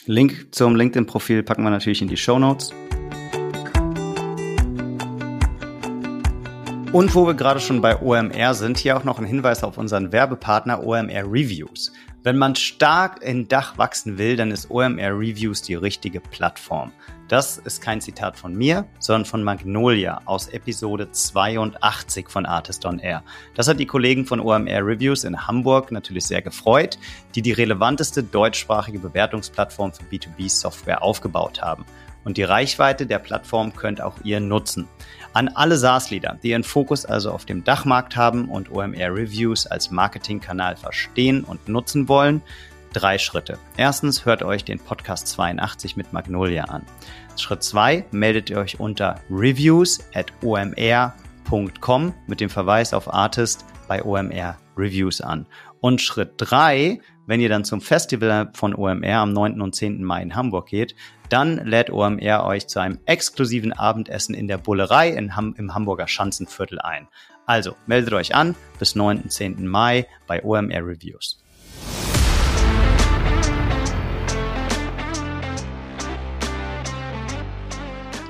Link 0.07 0.55
zum 0.55 0.77
LinkedIn-Profil 0.77 1.43
packen 1.43 1.63
wir 1.63 1.71
natürlich 1.71 2.03
in 2.03 2.09
die 2.09 2.17
Show 2.17 2.39
Notes. 2.39 2.73
Und 6.95 7.13
wo 7.17 7.27
wir 7.27 7.35
gerade 7.35 7.59
schon 7.59 7.81
bei 7.81 8.01
OMR 8.01 8.55
sind, 8.55 8.79
hier 8.79 8.97
auch 8.97 9.03
noch 9.03 9.19
ein 9.19 9.25
Hinweis 9.25 9.65
auf 9.65 9.79
unseren 9.79 10.13
Werbepartner 10.13 10.87
OMR 10.87 11.25
Reviews. 11.25 11.93
Wenn 12.23 12.39
man 12.39 12.55
stark 12.55 13.21
in 13.21 13.49
Dach 13.49 13.77
wachsen 13.79 14.17
will, 14.17 14.37
dann 14.37 14.53
ist 14.53 14.71
OMR 14.71 15.11
Reviews 15.11 15.61
die 15.61 15.75
richtige 15.75 16.21
Plattform. 16.21 16.93
Das 17.27 17.59
ist 17.59 17.83
kein 17.83 18.01
Zitat 18.01 18.37
von 18.39 18.55
mir, 18.55 18.87
sondern 19.01 19.25
von 19.25 19.43
Magnolia 19.43 20.21
aus 20.25 20.47
Episode 20.47 21.11
82 21.11 22.29
von 22.29 22.47
Artist 22.47 22.87
on 22.87 23.01
Air. 23.01 23.25
Das 23.57 23.67
hat 23.67 23.81
die 23.81 23.87
Kollegen 23.87 24.25
von 24.25 24.39
OMR 24.39 24.87
Reviews 24.87 25.25
in 25.25 25.49
Hamburg 25.49 25.91
natürlich 25.91 26.27
sehr 26.27 26.43
gefreut, 26.43 26.97
die 27.35 27.43
die 27.43 27.51
relevanteste 27.51 28.23
deutschsprachige 28.23 29.01
Bewertungsplattform 29.01 29.93
für 29.93 30.05
B2B-Software 30.05 31.03
aufgebaut 31.03 31.61
haben. 31.61 31.85
Und 32.25 32.39
die 32.39 32.43
Reichweite 32.43 33.07
der 33.07 33.19
Plattform 33.19 33.75
könnt 33.75 34.01
auch 34.01 34.15
ihr 34.25 34.41
nutzen. 34.41 34.89
An 35.35 35.49
alle 35.49 35.77
SaaS-Leader, 35.77 36.39
die 36.45 36.51
ihren 36.51 36.63
Fokus 36.63 37.05
also 37.05 37.33
auf 37.33 37.45
dem 37.45 37.65
Dachmarkt 37.65 38.15
haben 38.15 38.49
und 38.49 38.71
OMR 38.71 39.13
Reviews 39.13 39.67
als 39.67 39.91
Marketingkanal 39.91 40.77
verstehen 40.77 41.43
und 41.43 41.69
nutzen 41.69 42.09
wollen, 42.09 42.41
drei 42.93 43.19
Schritte. 43.19 43.59
Erstens 43.77 44.25
hört 44.25 44.45
euch 44.45 44.65
den 44.65 44.79
Podcast 44.79 45.27
82 45.27 45.97
mit 45.97 46.13
Magnolia 46.13 46.67
an. 46.67 46.83
Schritt 47.37 47.65
zwei 47.65 48.05
meldet 48.13 48.49
ihr 48.49 48.59
euch 48.59 48.79
unter 48.79 49.17
reviews 49.29 49.99
at 50.15 50.33
omr.com 50.41 52.15
mit 52.29 52.41
dem 52.41 52.49
Verweis 52.49 52.95
auf 52.95 53.13
Artist 53.13 53.65
bei 53.89 54.05
OMR 54.05 54.57
Reviews 54.77 55.21
an. 55.21 55.47
Und 55.81 56.01
Schritt 56.01 56.35
drei 56.37 57.01
wenn 57.27 57.41
ihr 57.41 57.49
dann 57.49 57.65
zum 57.65 57.81
Festival 57.81 58.51
von 58.55 58.75
OMR 58.75 59.19
am 59.19 59.33
9. 59.33 59.61
und 59.61 59.75
10. 59.75 60.03
Mai 60.03 60.23
in 60.23 60.35
Hamburg 60.35 60.69
geht, 60.69 60.95
dann 61.29 61.65
lädt 61.67 61.91
OMR 61.91 62.45
euch 62.45 62.67
zu 62.67 62.81
einem 62.81 62.99
exklusiven 63.07 63.73
Abendessen 63.73 64.35
in 64.35 64.49
der 64.49 64.59
Bullerei 64.59 65.11
in 65.11 65.37
Ham 65.37 65.55
im 65.57 65.75
Hamburger 65.75 66.09
Schanzenviertel 66.09 66.81
ein. 66.81 67.09
Also 67.47 67.77
meldet 67.87 68.15
euch 68.15 68.35
an 68.35 68.55
bis 68.79 68.95
9. 68.95 69.23
und 69.23 69.33
10. 69.33 69.67
Mai 69.67 70.07
bei 70.27 70.43
OMR 70.43 70.87
Reviews. 70.87 71.44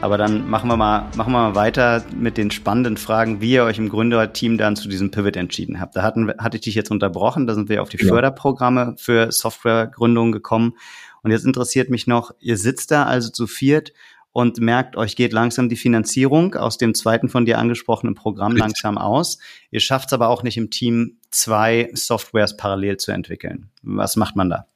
Aber 0.04 0.18
dann 0.18 0.50
machen 0.50 0.68
wir 0.68 0.76
mal, 0.76 1.10
machen 1.16 1.32
wir 1.32 1.48
mal 1.48 1.54
weiter 1.54 2.04
mit 2.14 2.36
den 2.36 2.50
spannenden 2.50 2.98
Fragen, 2.98 3.40
wie 3.40 3.52
ihr 3.52 3.64
euch 3.64 3.78
im 3.78 3.88
Gründerteam 3.88 4.58
dann 4.58 4.76
zu 4.76 4.86
diesem 4.86 5.10
Pivot 5.10 5.34
entschieden 5.34 5.80
habt. 5.80 5.96
Da 5.96 6.02
hatten, 6.02 6.30
hatte 6.36 6.58
ich 6.58 6.60
dich 6.60 6.74
jetzt 6.74 6.90
unterbrochen, 6.90 7.46
da 7.46 7.54
sind 7.54 7.70
wir 7.70 7.80
auf 7.80 7.88
die 7.88 7.96
ja. 7.96 8.08
Förderprogramme 8.08 8.96
für 8.98 9.32
Softwaregründungen 9.32 10.30
gekommen. 10.30 10.74
Und 11.22 11.30
jetzt 11.30 11.46
interessiert 11.46 11.88
mich 11.88 12.06
noch, 12.06 12.32
ihr 12.38 12.58
sitzt 12.58 12.90
da 12.90 13.04
also 13.04 13.30
zu 13.30 13.46
viert 13.46 13.94
und 14.32 14.60
merkt, 14.60 14.98
euch 14.98 15.16
geht 15.16 15.32
langsam 15.32 15.70
die 15.70 15.76
Finanzierung 15.76 16.54
aus 16.54 16.76
dem 16.76 16.94
zweiten 16.94 17.30
von 17.30 17.46
dir 17.46 17.56
angesprochenen 17.56 18.14
Programm 18.14 18.52
Richtig. 18.52 18.60
langsam 18.60 18.98
aus. 18.98 19.38
Ihr 19.70 19.80
schafft 19.80 20.08
es 20.08 20.12
aber 20.12 20.28
auch 20.28 20.42
nicht 20.42 20.58
im 20.58 20.68
Team, 20.68 21.16
zwei 21.30 21.88
Softwares 21.94 22.58
parallel 22.58 22.98
zu 22.98 23.10
entwickeln. 23.10 23.70
Was 23.80 24.16
macht 24.16 24.36
man 24.36 24.50
da? 24.50 24.66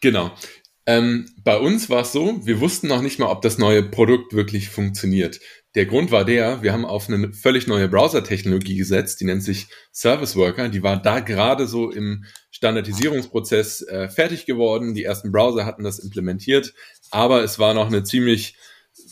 Genau. 0.00 0.30
Ähm, 0.90 1.26
bei 1.44 1.56
uns 1.56 1.88
war 1.88 2.02
es 2.02 2.10
so, 2.10 2.44
wir 2.44 2.58
wussten 2.58 2.88
noch 2.88 3.00
nicht 3.00 3.20
mal, 3.20 3.30
ob 3.30 3.42
das 3.42 3.58
neue 3.58 3.84
Produkt 3.84 4.32
wirklich 4.32 4.70
funktioniert. 4.70 5.38
Der 5.76 5.86
Grund 5.86 6.10
war 6.10 6.24
der, 6.24 6.64
wir 6.64 6.72
haben 6.72 6.84
auf 6.84 7.08
eine 7.08 7.32
völlig 7.32 7.68
neue 7.68 7.86
Browser-Technologie 7.86 8.74
gesetzt, 8.74 9.20
die 9.20 9.24
nennt 9.24 9.44
sich 9.44 9.68
Service 9.92 10.34
Worker. 10.34 10.68
Die 10.68 10.82
war 10.82 11.00
da 11.00 11.20
gerade 11.20 11.68
so 11.68 11.92
im 11.92 12.24
Standardisierungsprozess 12.50 13.82
äh, 13.82 14.08
fertig 14.08 14.46
geworden. 14.46 14.94
Die 14.94 15.04
ersten 15.04 15.30
Browser 15.30 15.64
hatten 15.64 15.84
das 15.84 16.00
implementiert, 16.00 16.74
aber 17.12 17.44
es 17.44 17.60
war 17.60 17.72
noch 17.72 17.86
eine 17.86 18.02
ziemlich 18.02 18.56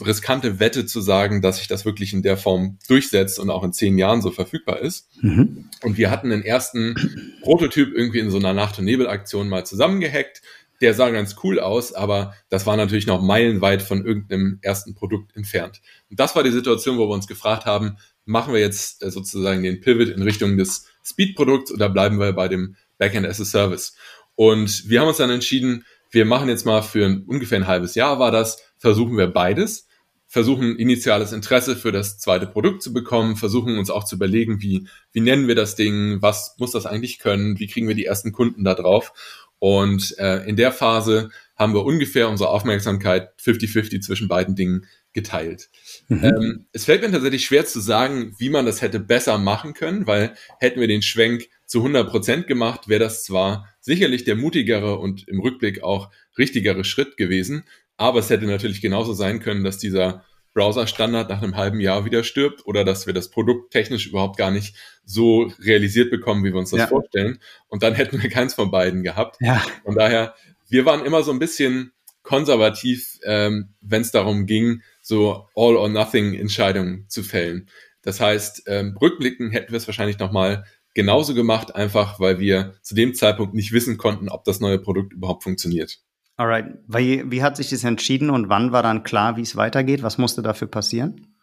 riskante 0.04 0.58
Wette 0.58 0.84
zu 0.84 1.00
sagen, 1.00 1.42
dass 1.42 1.58
sich 1.58 1.68
das 1.68 1.84
wirklich 1.84 2.12
in 2.12 2.22
der 2.22 2.36
Form 2.36 2.78
durchsetzt 2.88 3.38
und 3.38 3.50
auch 3.50 3.62
in 3.62 3.72
zehn 3.72 3.96
Jahren 3.98 4.20
so 4.20 4.32
verfügbar 4.32 4.80
ist. 4.80 5.08
Mhm. 5.22 5.70
Und 5.82 5.96
wir 5.96 6.10
hatten 6.10 6.30
den 6.30 6.42
ersten 6.42 7.38
Prototyp 7.42 7.94
irgendwie 7.94 8.18
in 8.18 8.30
so 8.30 8.38
einer 8.38 8.52
Nacht- 8.52 8.80
und 8.80 8.84
Nebel-Aktion 8.84 9.48
mal 9.48 9.64
zusammengehackt 9.64 10.42
der 10.80 10.94
sah 10.94 11.10
ganz 11.10 11.36
cool 11.42 11.60
aus, 11.60 11.92
aber 11.92 12.34
das 12.48 12.66
war 12.66 12.76
natürlich 12.76 13.06
noch 13.06 13.20
meilenweit 13.20 13.82
von 13.82 14.04
irgendeinem 14.04 14.58
ersten 14.62 14.94
Produkt 14.94 15.36
entfernt. 15.36 15.80
Und 16.10 16.20
das 16.20 16.36
war 16.36 16.42
die 16.42 16.50
Situation, 16.50 16.98
wo 16.98 17.08
wir 17.08 17.14
uns 17.14 17.26
gefragt 17.26 17.66
haben, 17.66 17.96
machen 18.24 18.52
wir 18.52 18.60
jetzt 18.60 19.02
äh, 19.02 19.10
sozusagen 19.10 19.62
den 19.62 19.80
Pivot 19.80 20.08
in 20.08 20.22
Richtung 20.22 20.56
des 20.56 20.86
Speed-Produkts 21.04 21.72
oder 21.72 21.88
bleiben 21.88 22.20
wir 22.20 22.32
bei 22.32 22.48
dem 22.48 22.76
Backend 22.98 23.26
as 23.26 23.40
a 23.40 23.44
Service? 23.44 23.96
Und 24.34 24.88
wir 24.88 25.00
haben 25.00 25.08
uns 25.08 25.16
dann 25.16 25.30
entschieden, 25.30 25.84
wir 26.10 26.24
machen 26.24 26.48
jetzt 26.48 26.64
mal 26.64 26.82
für 26.82 27.04
ein, 27.04 27.24
ungefähr 27.26 27.58
ein 27.58 27.66
halbes 27.66 27.94
Jahr 27.94 28.18
war 28.18 28.30
das, 28.30 28.62
versuchen 28.78 29.16
wir 29.16 29.26
beides, 29.26 29.88
versuchen 30.26 30.76
initiales 30.76 31.32
Interesse 31.32 31.74
für 31.74 31.90
das 31.90 32.18
zweite 32.18 32.46
Produkt 32.46 32.82
zu 32.82 32.92
bekommen, 32.92 33.36
versuchen 33.36 33.78
uns 33.78 33.90
auch 33.90 34.04
zu 34.04 34.16
überlegen, 34.16 34.60
wie, 34.60 34.86
wie 35.12 35.20
nennen 35.20 35.48
wir 35.48 35.54
das 35.54 35.74
Ding, 35.74 36.20
was 36.20 36.54
muss 36.58 36.70
das 36.70 36.86
eigentlich 36.86 37.18
können, 37.18 37.58
wie 37.58 37.66
kriegen 37.66 37.88
wir 37.88 37.94
die 37.94 38.04
ersten 38.04 38.32
Kunden 38.32 38.62
da 38.62 38.74
drauf. 38.74 39.12
Und 39.58 40.16
äh, 40.18 40.44
in 40.48 40.56
der 40.56 40.72
Phase 40.72 41.30
haben 41.56 41.74
wir 41.74 41.84
ungefähr 41.84 42.28
unsere 42.28 42.50
Aufmerksamkeit 42.50 43.30
50-50 43.40 44.00
zwischen 44.00 44.28
beiden 44.28 44.54
Dingen 44.54 44.86
geteilt. 45.12 45.68
Mhm. 46.08 46.24
Ähm, 46.24 46.66
es 46.72 46.84
fällt 46.84 47.02
mir 47.02 47.10
tatsächlich 47.10 47.44
schwer 47.44 47.66
zu 47.66 47.80
sagen, 47.80 48.34
wie 48.38 48.50
man 48.50 48.66
das 48.66 48.82
hätte 48.82 49.00
besser 49.00 49.38
machen 49.38 49.74
können, 49.74 50.06
weil 50.06 50.34
hätten 50.60 50.80
wir 50.80 50.86
den 50.86 51.02
Schwenk 51.02 51.48
zu 51.66 51.78
100 51.78 52.08
Prozent 52.08 52.46
gemacht, 52.46 52.88
wäre 52.88 53.00
das 53.00 53.24
zwar 53.24 53.68
sicherlich 53.80 54.24
der 54.24 54.36
mutigere 54.36 54.98
und 54.98 55.26
im 55.28 55.40
Rückblick 55.40 55.82
auch 55.82 56.10
richtigere 56.36 56.84
Schritt 56.84 57.16
gewesen, 57.16 57.64
aber 57.96 58.20
es 58.20 58.30
hätte 58.30 58.46
natürlich 58.46 58.80
genauso 58.80 59.12
sein 59.12 59.40
können, 59.40 59.64
dass 59.64 59.78
dieser 59.78 60.24
Browser-Standard 60.58 61.28
nach 61.28 61.40
einem 61.40 61.56
halben 61.56 61.78
Jahr 61.78 62.04
wieder 62.04 62.24
stirbt 62.24 62.66
oder 62.66 62.84
dass 62.84 63.06
wir 63.06 63.14
das 63.14 63.30
Produkt 63.30 63.70
technisch 63.70 64.08
überhaupt 64.08 64.36
gar 64.36 64.50
nicht 64.50 64.74
so 65.04 65.52
realisiert 65.60 66.10
bekommen, 66.10 66.42
wie 66.42 66.52
wir 66.52 66.58
uns 66.58 66.70
das 66.70 66.80
ja. 66.80 66.86
vorstellen. 66.88 67.38
Und 67.68 67.84
dann 67.84 67.94
hätten 67.94 68.20
wir 68.20 68.28
keins 68.28 68.54
von 68.54 68.72
beiden 68.72 69.04
gehabt. 69.04 69.36
Ja. 69.40 69.62
Von 69.84 69.94
daher, 69.94 70.34
wir 70.68 70.84
waren 70.84 71.06
immer 71.06 71.22
so 71.22 71.30
ein 71.30 71.38
bisschen 71.38 71.92
konservativ, 72.24 73.20
ähm, 73.24 73.68
wenn 73.80 74.02
es 74.02 74.10
darum 74.10 74.46
ging, 74.46 74.82
so 75.00 75.46
All-or-Nothing-Entscheidungen 75.54 77.04
zu 77.08 77.22
fällen. 77.22 77.68
Das 78.02 78.20
heißt, 78.20 78.64
ähm, 78.66 78.96
rückblicken 79.00 79.52
hätten 79.52 79.70
wir 79.70 79.76
es 79.76 79.86
wahrscheinlich 79.86 80.18
nochmal 80.18 80.64
genauso 80.92 81.34
gemacht, 81.34 81.76
einfach 81.76 82.18
weil 82.18 82.40
wir 82.40 82.74
zu 82.82 82.96
dem 82.96 83.14
Zeitpunkt 83.14 83.54
nicht 83.54 83.70
wissen 83.70 83.96
konnten, 83.96 84.28
ob 84.28 84.42
das 84.42 84.58
neue 84.58 84.80
Produkt 84.80 85.12
überhaupt 85.12 85.44
funktioniert. 85.44 86.00
Alright. 86.38 86.78
Wie, 86.86 87.28
wie 87.30 87.42
hat 87.42 87.56
sich 87.56 87.70
das 87.70 87.82
entschieden 87.82 88.30
und 88.30 88.48
wann 88.48 88.70
war 88.70 88.84
dann 88.84 89.02
klar, 89.02 89.36
wie 89.36 89.42
es 89.42 89.56
weitergeht? 89.56 90.04
Was 90.04 90.18
musste 90.18 90.40
dafür 90.40 90.68
passieren? 90.68 91.34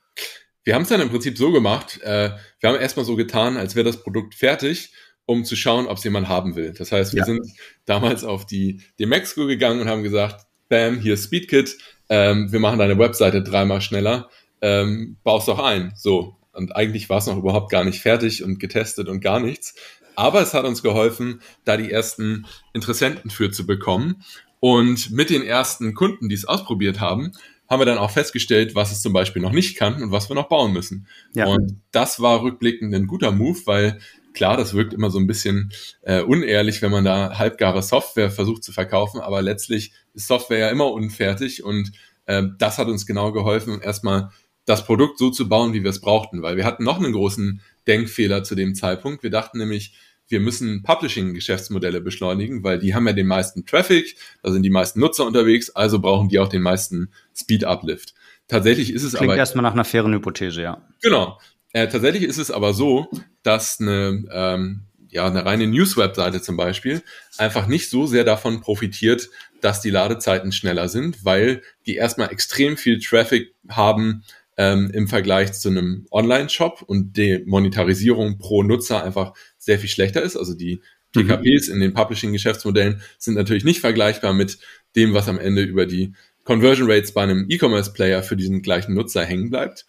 Wir 0.64 0.74
haben 0.74 0.84
es 0.84 0.88
dann 0.90 1.02
im 1.02 1.10
Prinzip 1.10 1.38
so 1.38 1.52
gemacht, 1.52 2.02
äh, 2.02 2.32
wir 2.60 2.70
haben 2.70 2.80
erstmal 2.80 3.06
so 3.06 3.16
getan, 3.16 3.58
als 3.58 3.76
wäre 3.76 3.84
das 3.84 4.02
Produkt 4.02 4.34
fertig, 4.34 4.94
um 5.26 5.44
zu 5.44 5.58
schauen, 5.58 5.86
ob 5.88 5.98
es 5.98 6.04
jemand 6.06 6.30
haben 6.30 6.56
will. 6.56 6.74
Das 6.74 6.94
heißt, 6.94 7.14
wir 7.14 7.20
ja. 7.20 7.26
sind 7.26 7.46
damals 7.86 8.24
auf 8.24 8.46
die 8.46 8.82
Demexco 8.98 9.46
gegangen 9.46 9.82
und 9.82 9.90
haben 9.90 10.02
gesagt, 10.02 10.48
bam, 10.70 11.00
hier 11.00 11.16
ist 11.16 11.26
Speedkit, 11.26 11.78
ähm, 12.08 12.52
wir 12.54 12.62
machen 12.62 12.80
deine 12.80 12.98
Webseite 12.98 13.44
dreimal 13.44 13.82
schneller, 13.82 14.30
ähm, 14.62 15.18
baust 15.24 15.50
doch 15.50 15.60
ein. 15.60 15.92
So. 15.98 16.38
Und 16.54 16.74
eigentlich 16.74 17.10
war 17.10 17.18
es 17.18 17.28
noch 17.28 17.38
überhaupt 17.38 17.70
gar 17.70 17.84
nicht 17.84 18.02
fertig 18.02 18.44
und 18.44 18.60
getestet 18.60 19.10
und 19.10 19.20
gar 19.20 19.42
nichts. 19.42 19.76
Aber 20.16 20.42
es 20.42 20.54
hat 20.54 20.66
uns 20.66 20.82
geholfen, 20.82 21.42
da 21.66 21.78
die 21.78 21.92
ersten 21.92 22.46
Interessenten 22.74 23.30
für 23.30 23.52
zu 23.52 23.66
bekommen. 23.66 24.24
Und 24.66 25.12
mit 25.12 25.30
den 25.30 25.44
ersten 25.44 25.94
Kunden, 25.94 26.28
die 26.28 26.34
es 26.34 26.46
ausprobiert 26.46 27.00
haben, 27.00 27.34
haben 27.70 27.80
wir 27.80 27.86
dann 27.86 28.00
auch 28.00 28.10
festgestellt, 28.10 28.74
was 28.74 28.92
es 28.92 29.00
zum 29.00 29.14
Beispiel 29.14 29.44
noch 29.44 29.52
nicht 29.52 29.78
kann 29.78 30.02
und 30.02 30.12
was 30.12 30.28
wir 30.28 30.36
noch 30.36 30.50
bauen 30.50 30.74
müssen. 30.74 31.06
Ja. 31.36 31.46
Und 31.46 31.84
das 31.92 32.20
war 32.20 32.42
rückblickend 32.42 32.92
ein 32.96 33.06
guter 33.06 33.32
Move, 33.32 33.60
weil 33.66 34.00
klar, 34.34 34.58
das 34.58 34.74
wirkt 34.74 34.92
immer 34.92 35.12
so 35.12 35.20
ein 35.20 35.28
bisschen 35.28 35.72
äh, 36.02 36.24
unehrlich, 36.24 36.82
wenn 36.82 36.90
man 36.90 37.06
da 37.06 37.38
halbgare 37.38 37.84
Software 37.84 38.32
versucht 38.32 38.64
zu 38.64 38.72
verkaufen, 38.72 39.22
aber 39.22 39.44
letztlich 39.44 39.92
ist 40.16 40.26
Software 40.26 40.58
ja 40.58 40.70
immer 40.70 40.92
unfertig 40.92 41.64
und 41.64 41.92
äh, 42.26 42.42
das 42.58 42.80
hat 42.80 42.88
uns 42.88 43.06
genau 43.06 43.32
geholfen, 43.34 43.80
erstmal 43.84 44.32
das 44.66 44.84
Produkt 44.84 45.20
so 45.20 45.30
zu 45.30 45.48
bauen, 45.48 45.74
wie 45.74 45.84
wir 45.84 45.92
es 45.92 46.02
brauchten, 46.02 46.42
weil 46.42 46.58
wir 46.58 46.66
hatten 46.66 46.84
noch 46.84 46.98
einen 46.98 47.14
großen 47.14 47.62
Denkfehler 47.86 48.44
zu 48.44 48.56
dem 48.56 48.74
Zeitpunkt. 48.74 49.22
Wir 49.22 49.30
dachten 49.30 49.60
nämlich, 49.60 49.94
wir 50.28 50.40
müssen 50.40 50.84
Publishing-Geschäftsmodelle 50.84 52.02
beschleunigen, 52.02 52.64
weil 52.64 52.80
die 52.80 52.96
haben 52.96 53.08
ja 53.08 53.14
den 53.14 53.28
meisten 53.28 53.66
Traffic, 53.66 54.16
da 54.44 54.52
sind 54.52 54.64
die 54.64 54.70
meisten 54.70 55.00
Nutzer 55.00 55.26
unterwegs, 55.26 55.70
also 55.70 56.00
brauchen 56.00 56.30
die 56.30 56.40
auch 56.40 56.50
den 56.50 56.62
meisten 56.62 57.12
Speed-Uplift. 57.36 58.14
Tatsächlich 58.48 58.92
ist 58.94 59.04
es 59.04 59.12
Klingt 59.12 59.22
aber. 59.22 59.26
Klingt 59.34 59.40
erstmal 59.40 59.64
nach 59.64 59.74
einer 59.74 59.86
fairen 59.86 60.14
Hypothese, 60.14 60.62
ja. 60.62 60.82
Genau. 61.02 61.40
Äh, 61.74 61.88
tatsächlich 61.88 62.24
ist 62.24 62.38
es 62.38 62.52
aber 62.52 62.74
so, 62.74 63.08
dass 63.44 63.80
eine, 63.80 64.24
ähm, 64.32 64.82
ja, 65.10 65.28
eine 65.28 65.46
reine 65.46 65.68
News-Webseite 65.68 66.42
zum 66.42 66.58
Beispiel 66.58 67.02
einfach 67.38 67.68
nicht 67.68 67.90
so 67.90 68.06
sehr 68.06 68.24
davon 68.24 68.62
profitiert, 68.62 69.30
dass 69.62 69.82
die 69.82 69.90
Ladezeiten 69.90 70.52
schneller 70.52 70.90
sind, 70.90 71.26
weil 71.26 71.62
die 71.86 71.96
erstmal 71.96 72.32
extrem 72.32 72.78
viel 72.78 73.00
Traffic 73.00 73.54
haben, 73.68 74.24
ähm, 74.58 74.90
im 74.94 75.08
Vergleich 75.08 75.54
zu 75.54 75.70
einem 75.70 76.08
Online-Shop 76.12 76.82
und 76.82 77.18
die 77.18 77.44
Monetarisierung 77.46 78.38
pro 78.38 78.64
Nutzer 78.64 79.04
einfach 79.04 79.34
sehr 79.66 79.80
viel 79.80 79.90
schlechter 79.90 80.22
ist. 80.22 80.38
Also 80.38 80.54
die 80.54 80.82
TKPs 81.14 81.68
mhm. 81.68 81.74
in 81.74 81.80
den 81.82 81.94
Publishing-Geschäftsmodellen 81.94 83.02
sind 83.18 83.34
natürlich 83.36 83.64
nicht 83.64 83.80
vergleichbar 83.80 84.34
mit 84.34 84.60
dem, 84.96 85.14
was 85.14 85.28
am 85.28 85.40
Ende 85.40 85.64
über 85.64 85.86
die 85.86 86.14
Conversion 86.44 86.90
Rates 86.90 87.12
bei 87.12 87.24
einem 87.24 87.48
E-Commerce-Player 87.50 88.22
für 88.22 88.36
diesen 88.36 88.62
gleichen 88.62 88.94
Nutzer 88.94 89.26
hängen 89.26 89.50
bleibt. 89.50 89.86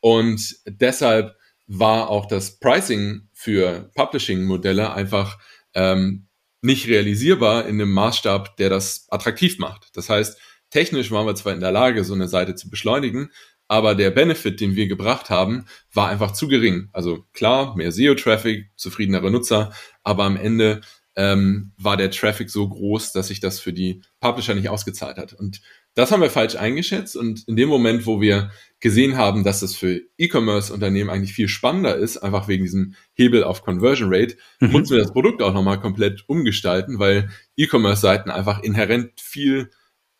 Und 0.00 0.56
deshalb 0.66 1.34
war 1.66 2.10
auch 2.10 2.26
das 2.26 2.58
Pricing 2.58 3.28
für 3.32 3.90
Publishing-Modelle 3.94 4.92
einfach 4.92 5.38
ähm, 5.72 6.26
nicht 6.60 6.88
realisierbar 6.88 7.66
in 7.66 7.80
einem 7.80 7.92
Maßstab, 7.92 8.56
der 8.58 8.68
das 8.68 9.06
attraktiv 9.10 9.58
macht. 9.58 9.88
Das 9.94 10.10
heißt, 10.10 10.38
technisch 10.70 11.10
waren 11.10 11.26
wir 11.26 11.34
zwar 11.34 11.54
in 11.54 11.60
der 11.60 11.72
Lage, 11.72 12.04
so 12.04 12.14
eine 12.14 12.28
Seite 12.28 12.54
zu 12.54 12.68
beschleunigen, 12.68 13.30
aber 13.74 13.96
der 13.96 14.12
Benefit, 14.12 14.60
den 14.60 14.76
wir 14.76 14.86
gebracht 14.86 15.30
haben, 15.30 15.64
war 15.92 16.08
einfach 16.08 16.30
zu 16.30 16.46
gering. 16.46 16.90
Also 16.92 17.24
klar, 17.32 17.74
mehr 17.76 17.90
SEO-Traffic, 17.90 18.70
zufriedenere 18.76 19.32
Nutzer, 19.32 19.72
aber 20.04 20.22
am 20.22 20.36
Ende 20.36 20.80
ähm, 21.16 21.72
war 21.76 21.96
der 21.96 22.12
Traffic 22.12 22.50
so 22.50 22.68
groß, 22.68 23.10
dass 23.10 23.28
sich 23.28 23.40
das 23.40 23.58
für 23.58 23.72
die 23.72 24.02
Publisher 24.20 24.54
nicht 24.54 24.68
ausgezahlt 24.68 25.16
hat. 25.16 25.32
Und 25.32 25.60
das 25.94 26.12
haben 26.12 26.22
wir 26.22 26.30
falsch 26.30 26.54
eingeschätzt 26.54 27.16
und 27.16 27.48
in 27.48 27.56
dem 27.56 27.68
Moment, 27.68 28.06
wo 28.06 28.20
wir 28.20 28.52
gesehen 28.78 29.16
haben, 29.16 29.42
dass 29.42 29.62
es 29.62 29.74
für 29.74 30.00
E-Commerce-Unternehmen 30.18 31.10
eigentlich 31.10 31.34
viel 31.34 31.48
spannender 31.48 31.96
ist, 31.96 32.18
einfach 32.18 32.46
wegen 32.46 32.62
diesem 32.62 32.94
Hebel 33.14 33.42
auf 33.42 33.62
Conversion 33.62 34.14
Rate, 34.14 34.36
mhm. 34.60 34.70
mussten 34.70 34.94
wir 34.94 35.02
das 35.02 35.12
Produkt 35.12 35.42
auch 35.42 35.52
nochmal 35.52 35.80
komplett 35.80 36.28
umgestalten, 36.28 37.00
weil 37.00 37.28
E-Commerce-Seiten 37.56 38.30
einfach 38.30 38.62
inhärent 38.62 39.20
viel 39.20 39.70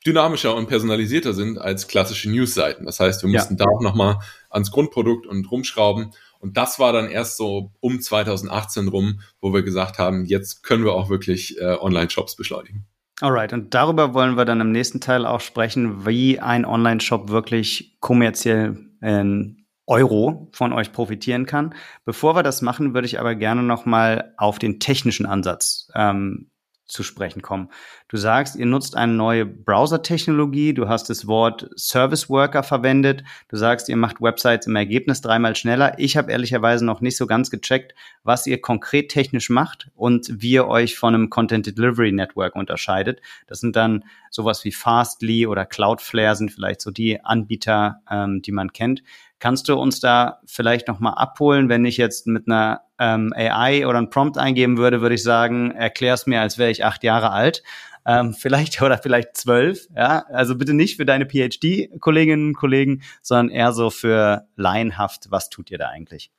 dynamischer 0.07 0.55
und 0.55 0.69
personalisierter 0.69 1.33
sind 1.33 1.59
als 1.59 1.89
klassische 1.89 2.31
News-Seiten. 2.31 2.85
Das 2.85 3.01
heißt, 3.01 3.23
wir 3.23 3.31
mussten 3.31 3.57
ja. 3.57 3.65
da 3.65 3.71
auch 3.71 3.81
nochmal 3.81 4.19
ans 4.51 4.71
Grundprodukt 4.71 5.27
und 5.27 5.51
rumschrauben. 5.51 6.13
Und 6.39 6.57
das 6.57 6.79
war 6.79 6.93
dann 6.93 7.09
erst 7.09 7.37
so 7.37 7.73
um 7.81 8.01
2018 8.01 8.89
rum, 8.89 9.21
wo 9.41 9.55
wir 9.55 9.63
gesagt 9.63 9.99
haben, 9.99 10.27
jetzt 10.27 10.63
können 10.63 10.85
wir 10.85 10.93
auch 10.93 11.09
wirklich 11.09 11.59
äh, 11.59 11.77
Online-Shops 11.81 12.37
beschleunigen. 12.37 12.87
Alright, 13.21 13.53
und 13.53 13.73
darüber 13.75 14.13
wollen 14.13 14.37
wir 14.37 14.45
dann 14.45 14.61
im 14.61 14.73
nächsten 14.73 15.01
Teil 15.01 15.25
auch 15.25 15.41
sprechen, 15.41 16.05
wie 16.05 16.41
ein 16.41 16.65
Online-Shop 16.65 17.31
wirklich 17.31 17.97
kommerziell 18.01 18.91
in 19.01 19.65
Euro 19.87 20.49
von 20.53 20.73
euch 20.73 20.93
profitieren 20.93 21.47
kann. 21.47 21.75
Bevor 22.05 22.35
wir 22.35 22.43
das 22.43 22.63
machen, 22.63 22.95
würde 22.95 23.07
ich 23.07 23.21
aber 23.21 23.35
gerne 23.35 23.63
nochmal 23.63 24.35
auf 24.37 24.59
den 24.59 24.81
technischen 24.81 25.27
Ansatz 25.27 25.89
ähm, 25.95 26.51
zu 26.87 27.03
sprechen 27.03 27.43
kommen. 27.43 27.71
Du 28.09 28.17
sagst, 28.17 28.57
ihr 28.57 28.67
nutzt 28.67 28.97
eine 28.97 29.13
neue 29.13 29.47
Browser-Technologie, 29.47 30.75
du 30.75 30.89
hast 30.89 31.09
das 31.09 31.27
Wort 31.27 31.69
Service 31.77 32.29
Worker 32.29 32.63
verwendet, 32.63 33.25
du 33.49 33.57
sagst, 33.57 33.89
ihr 33.89 33.97
macht 33.97 34.21
Websites 34.21 34.67
im 34.67 34.77
Ergebnis 34.77 35.21
dreimal 35.21 35.57
schneller. 35.57 35.99
Ich 35.99 36.17
habe 36.17 36.31
ehrlicherweise 36.31 36.85
noch 36.85 37.01
nicht 37.01 37.17
so 37.17 37.27
ganz 37.27 37.51
gecheckt, 37.51 37.95
was 38.23 38.47
ihr 38.47 38.61
konkret 38.61 39.11
technisch 39.11 39.51
macht 39.51 39.91
und 39.95 40.29
wie 40.31 40.53
ihr 40.53 40.69
euch 40.69 40.97
von 40.97 41.15
einem 41.15 41.31
Content 41.31 41.67
Delivery 41.67 42.13
Network 42.13 42.55
unterscheidet. 42.55 43.21
Das 43.47 43.61
sind 43.61 43.77
dann 43.77 44.05
sowas 44.31 44.65
wie 44.65 44.73
Fastly 44.73 45.47
oder 45.47 45.65
Cloudflare 45.65 46.37
sind 46.37 46.53
vielleicht 46.53 46.81
so 46.81 46.91
die 46.91 47.23
Anbieter, 47.25 48.03
ähm, 48.11 48.43
die 48.43 48.53
man 48.53 48.73
kennt. 48.73 49.03
Kannst 49.45 49.69
du 49.69 49.75
uns 49.75 50.01
da 50.01 50.41
vielleicht 50.47 50.89
noch 50.89 51.01
mal 51.01 51.13
abholen, 51.13 51.69
wenn 51.69 51.85
ich 51.85 51.99
jetzt 51.99 52.27
mit 52.27 52.49
einer 52.49 52.81
ähm, 52.99 53.31
AI 53.37 53.87
oder 53.87 53.99
ein 53.99 54.09
Prompt 54.09 54.39
eingeben 54.39 54.79
würde, 54.79 55.03
würde 55.03 55.17
ich 55.17 55.23
sagen, 55.23 55.71
erklär 55.73 56.15
es 56.15 56.25
mir, 56.25 56.41
als 56.41 56.57
wäre 56.57 56.71
ich 56.71 56.83
acht 56.83 57.05
Jahre 57.05 57.31
alt. 57.31 57.63
Ähm, 58.07 58.33
vielleicht 58.39 58.81
oder 58.81 58.97
vielleicht 58.97 59.37
zwölf, 59.37 59.87
ja. 59.95 60.25
Also 60.31 60.57
bitte 60.57 60.73
nicht 60.73 60.97
für 60.97 61.05
deine 61.05 61.27
PhD-Kolleginnen 61.27 62.49
und 62.49 62.57
Kollegen, 62.57 63.03
sondern 63.21 63.55
eher 63.55 63.73
so 63.75 63.91
für 63.91 64.49
laienhaft, 64.57 65.27
was 65.29 65.51
tut 65.51 65.71
ihr 65.71 65.77
da 65.77 65.89
eigentlich? 65.89 66.31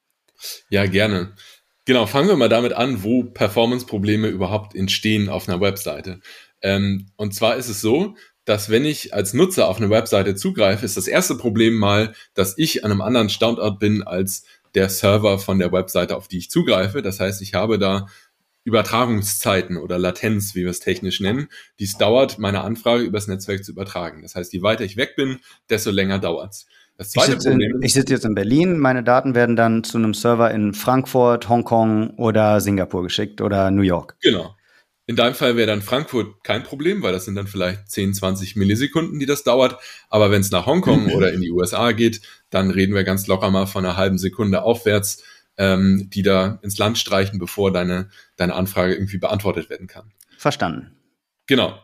Ja, 0.70 0.88
gerne. 0.88 1.34
Genau, 1.86 2.08
fangen 2.08 2.30
wir 2.30 2.38
mal 2.38 2.50
damit 2.50 2.74
an, 2.74 3.04
wo 3.04 3.24
Performance-Probleme 3.24 4.30
überhaupt 4.30 4.74
entstehen 4.74 5.30
auf 5.30 5.48
einer 5.48 5.62
Webseite. 5.62 6.22
Ähm, 6.64 7.12
und 7.18 7.36
zwar 7.36 7.56
ist 7.56 7.70
es 7.70 7.82
so, 7.82 8.16
dass 8.46 8.70
wenn 8.70 8.86
ich 8.86 9.14
als 9.14 9.34
Nutzer 9.34 9.68
auf 9.68 9.78
eine 9.78 9.90
Webseite 9.90 10.36
zugreife, 10.36 10.86
ist 10.86 10.98
das 10.98 11.08
erste 11.08 11.36
Problem 11.36 11.76
mal, 11.76 12.14
dass 12.34 12.58
ich 12.58 12.86
an 12.86 12.92
einem 12.92 13.02
anderen 13.02 13.30
Standort 13.30 13.80
bin 13.80 14.04
als 14.04 14.46
der 14.76 14.90
Server 14.90 15.40
von 15.40 15.58
der 15.60 15.72
Webseite, 15.72 16.16
auf 16.16 16.28
die 16.28 16.38
ich 16.38 16.50
zugreife. 16.50 17.02
Das 17.02 17.20
heißt, 17.20 17.42
ich 17.42 17.54
habe 17.54 17.80
da 17.80 18.08
Übertragungszeiten 18.66 19.78
oder 19.78 19.98
Latenz, 20.00 20.56
wie 20.56 20.64
wir 20.64 20.72
es 20.72 20.80
technisch 20.80 21.20
nennen, 21.20 21.48
die 21.80 21.84
es 21.86 21.98
dauert, 21.98 22.40
meine 22.40 22.62
Anfrage 22.62 23.04
übers 23.04 23.28
Netzwerk 23.28 23.64
zu 23.64 23.72
übertragen. 23.72 24.24
Das 24.24 24.36
heißt, 24.36 24.54
je 24.54 24.64
weiter 24.64 24.84
ich 24.84 24.98
weg 24.98 25.16
bin, 25.16 25.40
desto 25.70 25.92
länger 25.92 26.20
dauert's. 26.20 26.66
Das 26.98 27.12
zweite 27.12 27.34
ich 27.34 27.42
sitze 27.42 27.50
Problem 27.50 27.82
in, 27.82 27.90
sitz 27.90 28.10
jetzt 28.10 28.26
in 28.26 28.36
Berlin, 28.36 28.80
meine 28.80 29.04
Daten 29.04 29.36
werden 29.36 29.56
dann 29.56 29.84
zu 29.84 29.98
einem 29.98 30.14
Server 30.14 30.50
in 30.52 30.74
Frankfurt, 30.74 31.48
Hongkong 31.48 32.12
oder 32.12 32.62
Singapur 32.62 33.04
geschickt 33.04 33.42
oder 33.42 33.70
New 33.70 33.82
York. 33.82 34.16
Genau. 34.22 34.55
In 35.08 35.16
deinem 35.16 35.36
Fall 35.36 35.56
wäre 35.56 35.68
dann 35.68 35.84
Frankfurt 35.84 36.44
kein 36.44 36.64
Problem, 36.64 37.04
weil 37.04 37.14
das 37.14 37.26
sind 37.26 37.36
dann 37.36 37.46
vielleicht 37.46 37.90
10, 37.92 38.16
20 38.16 38.56
Millisekunden, 38.56 39.20
die 39.20 39.28
das 39.28 39.44
dauert. 39.44 39.78
Aber 40.10 40.32
wenn 40.32 40.42
es 40.42 40.50
nach 40.50 40.66
Hongkong 40.66 41.12
oder 41.14 41.32
in 41.32 41.42
die 41.42 41.52
USA 41.52 41.92
geht, 41.92 42.22
dann 42.50 42.72
reden 42.72 42.96
wir 42.96 43.04
ganz 43.04 43.28
locker 43.28 43.52
mal 43.52 43.68
von 43.68 43.86
einer 43.86 43.98
halben 43.98 44.18
Sekunde 44.18 44.64
aufwärts, 44.64 45.24
ähm, 45.58 46.10
die 46.12 46.24
da 46.24 46.60
ins 46.64 46.80
Land 46.80 46.98
streichen, 46.98 47.38
bevor 47.38 47.72
deine, 47.72 48.10
deine 48.36 48.56
Anfrage 48.56 48.96
irgendwie 48.96 49.20
beantwortet 49.20 49.70
werden 49.70 49.88
kann. 49.88 50.12
Verstanden. 50.38 50.96
Genau. 51.46 51.80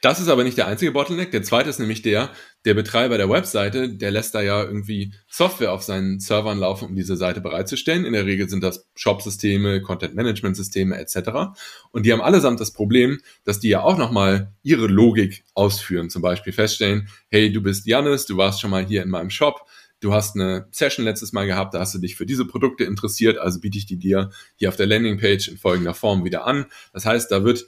Das 0.00 0.20
ist 0.20 0.28
aber 0.28 0.44
nicht 0.44 0.56
der 0.56 0.66
einzige 0.66 0.92
Bottleneck. 0.92 1.30
Der 1.30 1.42
zweite 1.42 1.68
ist 1.68 1.78
nämlich 1.78 2.02
der, 2.02 2.30
der 2.64 2.74
Betreiber 2.74 3.16
der 3.16 3.30
Webseite, 3.30 3.88
der 3.88 4.10
lässt 4.10 4.34
da 4.34 4.42
ja 4.42 4.62
irgendwie 4.62 5.14
Software 5.28 5.72
auf 5.72 5.82
seinen 5.82 6.20
Servern 6.20 6.58
laufen, 6.58 6.88
um 6.88 6.94
diese 6.94 7.16
Seite 7.16 7.40
bereitzustellen. 7.40 8.04
In 8.04 8.12
der 8.12 8.26
Regel 8.26 8.48
sind 8.48 8.62
das 8.62 8.86
Shop-Systeme, 8.94 9.80
Content-Management-Systeme 9.80 10.98
etc. 10.98 11.58
Und 11.90 12.04
die 12.04 12.12
haben 12.12 12.20
allesamt 12.20 12.60
das 12.60 12.72
Problem, 12.72 13.20
dass 13.44 13.60
die 13.60 13.70
ja 13.70 13.82
auch 13.82 13.96
nochmal 13.96 14.52
ihre 14.62 14.88
Logik 14.88 15.44
ausführen. 15.54 16.10
Zum 16.10 16.20
Beispiel 16.20 16.52
feststellen, 16.52 17.08
hey, 17.30 17.50
du 17.50 17.62
bist 17.62 17.86
Janis, 17.86 18.26
du 18.26 18.36
warst 18.36 18.60
schon 18.60 18.70
mal 18.70 18.84
hier 18.84 19.02
in 19.02 19.08
meinem 19.08 19.30
Shop, 19.30 19.66
du 20.00 20.12
hast 20.12 20.34
eine 20.34 20.66
Session 20.70 21.04
letztes 21.04 21.32
Mal 21.32 21.46
gehabt, 21.46 21.74
da 21.74 21.80
hast 21.80 21.94
du 21.94 21.98
dich 21.98 22.16
für 22.16 22.26
diese 22.26 22.44
Produkte 22.44 22.84
interessiert, 22.84 23.38
also 23.38 23.60
biete 23.60 23.78
ich 23.78 23.86
die 23.86 23.96
dir 23.96 24.30
hier 24.56 24.68
auf 24.68 24.76
der 24.76 24.86
Landingpage 24.86 25.48
in 25.48 25.56
folgender 25.56 25.94
Form 25.94 26.24
wieder 26.24 26.46
an. 26.46 26.66
Das 26.92 27.06
heißt, 27.06 27.30
da 27.30 27.42
wird 27.44 27.66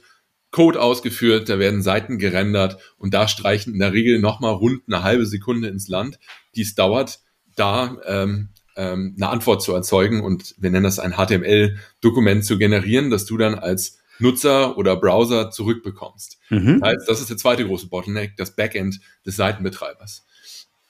Code 0.53 0.79
ausgeführt, 0.79 1.49
da 1.49 1.57
werden 1.59 1.81
Seiten 1.81 2.19
gerendert 2.19 2.77
und 2.97 3.13
da 3.13 3.27
streichen 3.27 3.73
in 3.73 3.79
der 3.79 3.91
Regel 3.91 4.19
nochmal 4.19 4.53
rund 4.53 4.83
eine 4.87 5.03
halbe 5.03 5.25
Sekunde 5.25 5.67
ins 5.67 5.87
Land, 5.87 6.19
die 6.55 6.61
es 6.61 6.75
dauert, 6.75 7.19
da 7.55 7.97
ähm, 8.05 8.49
ähm, 8.75 9.15
eine 9.17 9.29
Antwort 9.29 9.63
zu 9.63 9.73
erzeugen 9.73 10.21
und 10.21 10.53
wir 10.59 10.69
nennen 10.69 10.83
das 10.83 10.99
ein 10.99 11.13
HTML-Dokument 11.13 12.45
zu 12.45 12.59
generieren, 12.59 13.09
das 13.09 13.25
du 13.25 13.37
dann 13.37 13.55
als 13.55 13.99
Nutzer 14.19 14.77
oder 14.77 14.95
Browser 14.95 15.49
zurückbekommst. 15.49 16.37
Mhm. 16.49 16.79
Das 16.79 16.89
heißt, 16.89 17.09
das 17.09 17.21
ist 17.21 17.31
der 17.31 17.37
zweite 17.37 17.65
große 17.65 17.87
Bottleneck, 17.87 18.37
das 18.37 18.55
Backend 18.55 18.99
des 19.25 19.35
Seitenbetreibers. 19.35 20.23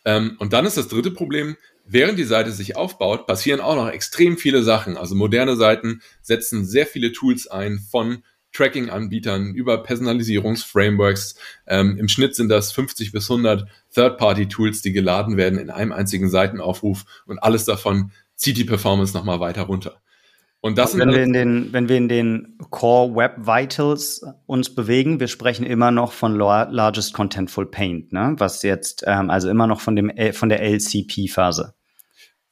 Ähm, 0.04 0.36
und 0.40 0.52
dann 0.52 0.66
ist 0.66 0.76
das 0.76 0.90
dritte 0.90 1.12
Problem, 1.12 1.56
während 1.86 2.20
die 2.20 2.26
Seite 2.26 2.52
sich 2.52 2.76
aufbaut, 2.76 3.28
passieren 3.28 3.62
auch 3.62 3.78
noch 3.78 3.88
extrem 3.88 4.38
viele 4.38 4.62
Sachen. 4.62 4.98
Also 4.98 5.16
moderne 5.16 5.56
Seiten 5.56 6.02
setzen 6.22 6.66
sehr 6.66 6.86
viele 6.86 7.14
Tools 7.14 7.48
ein 7.48 7.80
von 7.80 8.24
Tracking-Anbietern, 8.54 9.54
über 9.54 9.84
Personalisierungsframeworks. 9.84 11.36
Ähm, 11.68 11.98
Im 11.98 12.08
Schnitt 12.08 12.36
sind 12.36 12.50
das 12.50 12.72
50 12.72 13.12
bis 13.12 13.30
100 13.30 13.68
Third-Party-Tools, 13.94 14.82
die 14.82 14.94
geladen 14.94 15.38
werden 15.38 15.60
in 15.60 15.70
einem 15.70 15.92
einzigen 15.92 16.30
Seitenaufruf 16.30 17.04
und 17.26 17.40
alles 17.40 17.66
davon 17.66 18.12
zieht 18.36 18.58
die 18.58 18.64
Performance 18.64 19.16
nochmal 19.16 19.40
weiter 19.40 19.64
runter. 19.64 20.02
Und 20.62 20.78
das 20.78 20.98
wenn, 20.98 21.12
wir 21.12 21.22
in 21.22 21.34
den, 21.34 21.74
wenn 21.74 21.90
wir 21.90 21.98
in 21.98 22.08
den 22.08 22.58
Core 22.70 23.14
Web 23.16 23.36
Vitals 23.40 24.26
uns 24.46 24.74
bewegen, 24.74 25.20
wir 25.20 25.28
sprechen 25.28 25.66
immer 25.66 25.92
noch 25.92 26.14
von 26.14 26.38
Largest 26.38 27.14
Contentful 27.14 27.66
Paint, 27.66 28.14
ne? 28.14 28.36
was 28.38 28.64
jetzt, 28.64 29.04
ähm, 29.06 29.30
also 29.30 29.50
immer 29.50 29.68
noch 29.68 29.82
von, 29.82 29.98
dem, 29.98 30.10
von 30.32 30.48
der 30.48 30.62
LCP-Phase. 30.62 31.74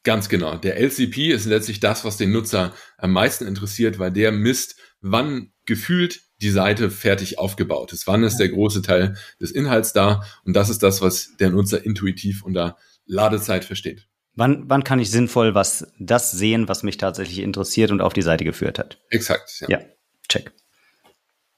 Ganz 0.04 0.28
genau. 0.28 0.58
Der 0.58 0.78
LCP 0.78 1.32
ist 1.32 1.46
letztlich 1.46 1.80
das, 1.80 2.04
was 2.04 2.18
den 2.18 2.32
Nutzer 2.32 2.74
am 2.98 3.14
meisten 3.14 3.46
interessiert, 3.46 3.98
weil 3.98 4.12
der 4.12 4.34
misst, 4.34 4.76
wann 5.00 5.54
gefühlt 5.72 6.20
die 6.42 6.50
Seite 6.50 6.92
fertig 6.92 7.40
aufgebaut 7.40 7.94
ist. 7.94 8.08
Wann 8.08 8.24
ist 8.24 8.38
der 8.38 8.50
große 8.50 8.82
Teil 8.82 9.16
des 9.40 9.52
Inhalts 9.52 9.94
da? 9.94 10.26
Und 10.44 10.54
das 10.54 10.70
ist 10.70 10.84
das, 10.84 11.02
was 11.02 11.38
der 11.40 11.50
Nutzer 11.50 11.86
intuitiv 11.86 12.44
unter 12.44 12.76
Ladezeit 13.06 13.64
versteht. 13.64 14.06
Wann, 14.36 14.66
wann 14.68 14.84
kann 14.84 15.00
ich 15.00 15.10
sinnvoll 15.10 15.56
was 15.56 15.88
das 15.98 16.32
sehen, 16.32 16.68
was 16.68 16.84
mich 16.84 16.98
tatsächlich 16.98 17.40
interessiert 17.40 17.90
und 17.92 18.02
auf 18.02 18.12
die 18.12 18.22
Seite 18.22 18.44
geführt 18.44 18.80
hat? 18.80 19.00
Exakt. 19.10 19.62
Ja, 19.62 19.70
ja 19.70 19.80
check. 20.28 20.52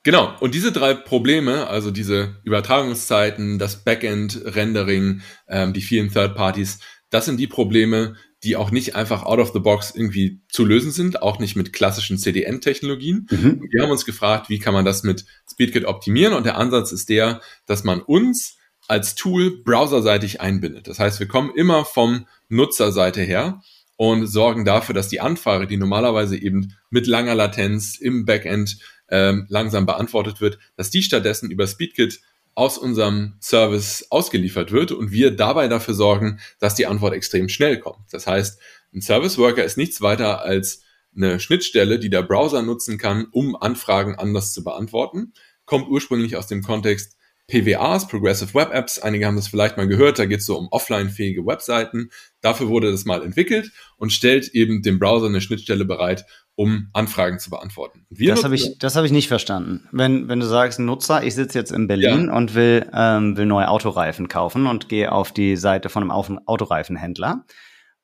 Genau, 0.03 0.37
und 0.41 0.53
diese 0.53 0.71
drei 0.71 0.93
Probleme, 0.93 1.65
also 1.67 1.89
diese 1.89 2.35
Übertragungszeiten, 2.43 3.57
das 3.57 3.83
Backend-Rendering, 3.83 5.21
ähm, 5.47 5.73
die 5.73 5.81
vielen 5.81 6.11
Third 6.11 6.35
Parties, 6.35 6.79
das 7.09 7.25
sind 7.25 7.39
die 7.39 7.47
Probleme, 7.47 8.15
die 8.43 8.55
auch 8.55 8.71
nicht 8.71 8.95
einfach 8.95 9.23
out 9.23 9.39
of 9.39 9.53
the 9.53 9.59
box 9.59 9.91
irgendwie 9.95 10.41
zu 10.49 10.65
lösen 10.65 10.91
sind, 10.91 11.21
auch 11.21 11.39
nicht 11.39 11.55
mit 11.55 11.73
klassischen 11.73 12.17
CDN-Technologien. 12.17 13.27
Mhm. 13.29 13.61
Wir 13.71 13.83
haben 13.83 13.91
uns 13.91 14.05
gefragt, 14.05 14.49
wie 14.49 14.59
kann 14.59 14.73
man 14.73 14.85
das 14.85 15.03
mit 15.03 15.25
SpeedKit 15.49 15.85
optimieren? 15.85 16.33
Und 16.33 16.45
der 16.45 16.57
Ansatz 16.57 16.91
ist 16.91 17.09
der, 17.09 17.41
dass 17.65 17.83
man 17.83 18.01
uns 18.01 18.57
als 18.87 19.15
Tool 19.15 19.63
browserseitig 19.63 20.41
einbindet. 20.41 20.87
Das 20.87 20.99
heißt, 20.99 21.19
wir 21.19 21.27
kommen 21.27 21.51
immer 21.55 21.85
vom 21.85 22.27
Nutzerseite 22.49 23.21
her 23.21 23.61
und 23.95 24.27
sorgen 24.27 24.65
dafür, 24.65 24.93
dass 24.93 25.07
die 25.07 25.21
Anfrage, 25.21 25.67
die 25.67 25.77
normalerweise 25.77 26.37
eben 26.37 26.75
mit 26.89 27.07
langer 27.07 27.35
Latenz 27.35 27.95
im 27.95 28.25
Backend 28.25 28.77
ähm, 29.09 29.45
langsam 29.49 29.85
beantwortet 29.85 30.41
wird, 30.41 30.59
dass 30.75 30.89
die 30.89 31.03
stattdessen 31.03 31.51
über 31.51 31.67
SpeedKit 31.67 32.19
aus 32.55 32.77
unserem 32.77 33.35
Service 33.41 34.07
ausgeliefert 34.09 34.71
wird 34.71 34.91
und 34.91 35.11
wir 35.11 35.31
dabei 35.31 35.67
dafür 35.67 35.93
sorgen, 35.93 36.39
dass 36.59 36.75
die 36.75 36.85
Antwort 36.85 37.13
extrem 37.13 37.49
schnell 37.49 37.79
kommt. 37.79 38.11
Das 38.11 38.27
heißt, 38.27 38.59
ein 38.93 39.01
Service 39.01 39.37
Worker 39.37 39.63
ist 39.63 39.77
nichts 39.77 40.01
weiter 40.01 40.41
als 40.41 40.81
eine 41.15 41.39
Schnittstelle, 41.39 41.99
die 41.99 42.09
der 42.09 42.23
Browser 42.23 42.61
nutzen 42.61 42.97
kann, 42.97 43.27
um 43.31 43.55
Anfragen 43.55 44.15
anders 44.15 44.53
zu 44.53 44.63
beantworten. 44.63 45.33
Kommt 45.65 45.87
ursprünglich 45.87 46.35
aus 46.35 46.47
dem 46.47 46.63
Kontext 46.63 47.17
PWAs, 47.47 48.07
Progressive 48.07 48.53
Web 48.53 48.73
Apps. 48.73 48.99
Einige 48.99 49.25
haben 49.25 49.35
das 49.35 49.47
vielleicht 49.47 49.77
mal 49.77 49.87
gehört. 49.87 50.17
Da 50.17 50.25
geht 50.25 50.39
es 50.39 50.45
so 50.45 50.57
um 50.57 50.69
offline-fähige 50.69 51.45
Webseiten. 51.45 52.09
Dafür 52.41 52.69
wurde 52.69 52.91
das 52.91 53.05
mal 53.05 53.23
entwickelt 53.23 53.71
und 53.97 54.13
stellt 54.13 54.49
eben 54.49 54.81
dem 54.81 54.97
Browser 54.97 55.27
eine 55.27 55.41
Schnittstelle 55.41 55.85
bereit, 55.85 56.25
um 56.55 56.89
Anfragen 56.93 57.39
zu 57.39 57.49
beantworten. 57.49 58.05
Wir 58.09 58.35
das 58.35 58.43
habe 58.43 58.55
ich, 58.55 58.77
das 58.77 58.95
habe 58.95 59.05
ich 59.05 59.11
nicht 59.11 59.27
verstanden. 59.27 59.87
Wenn, 59.91 60.27
wenn 60.27 60.39
du 60.39 60.45
sagst, 60.45 60.79
Nutzer, 60.79 61.23
ich 61.23 61.33
sitze 61.35 61.57
jetzt 61.57 61.71
in 61.71 61.87
Berlin 61.87 62.27
ja. 62.27 62.35
und 62.35 62.53
will, 62.53 62.89
ähm, 62.93 63.35
will 63.37 63.45
neue 63.45 63.69
Autoreifen 63.69 64.27
kaufen 64.27 64.67
und 64.67 64.89
gehe 64.89 65.11
auf 65.11 65.31
die 65.31 65.55
Seite 65.55 65.89
von 65.89 66.03
einem 66.03 66.39
Autoreifenhändler. 66.45 67.45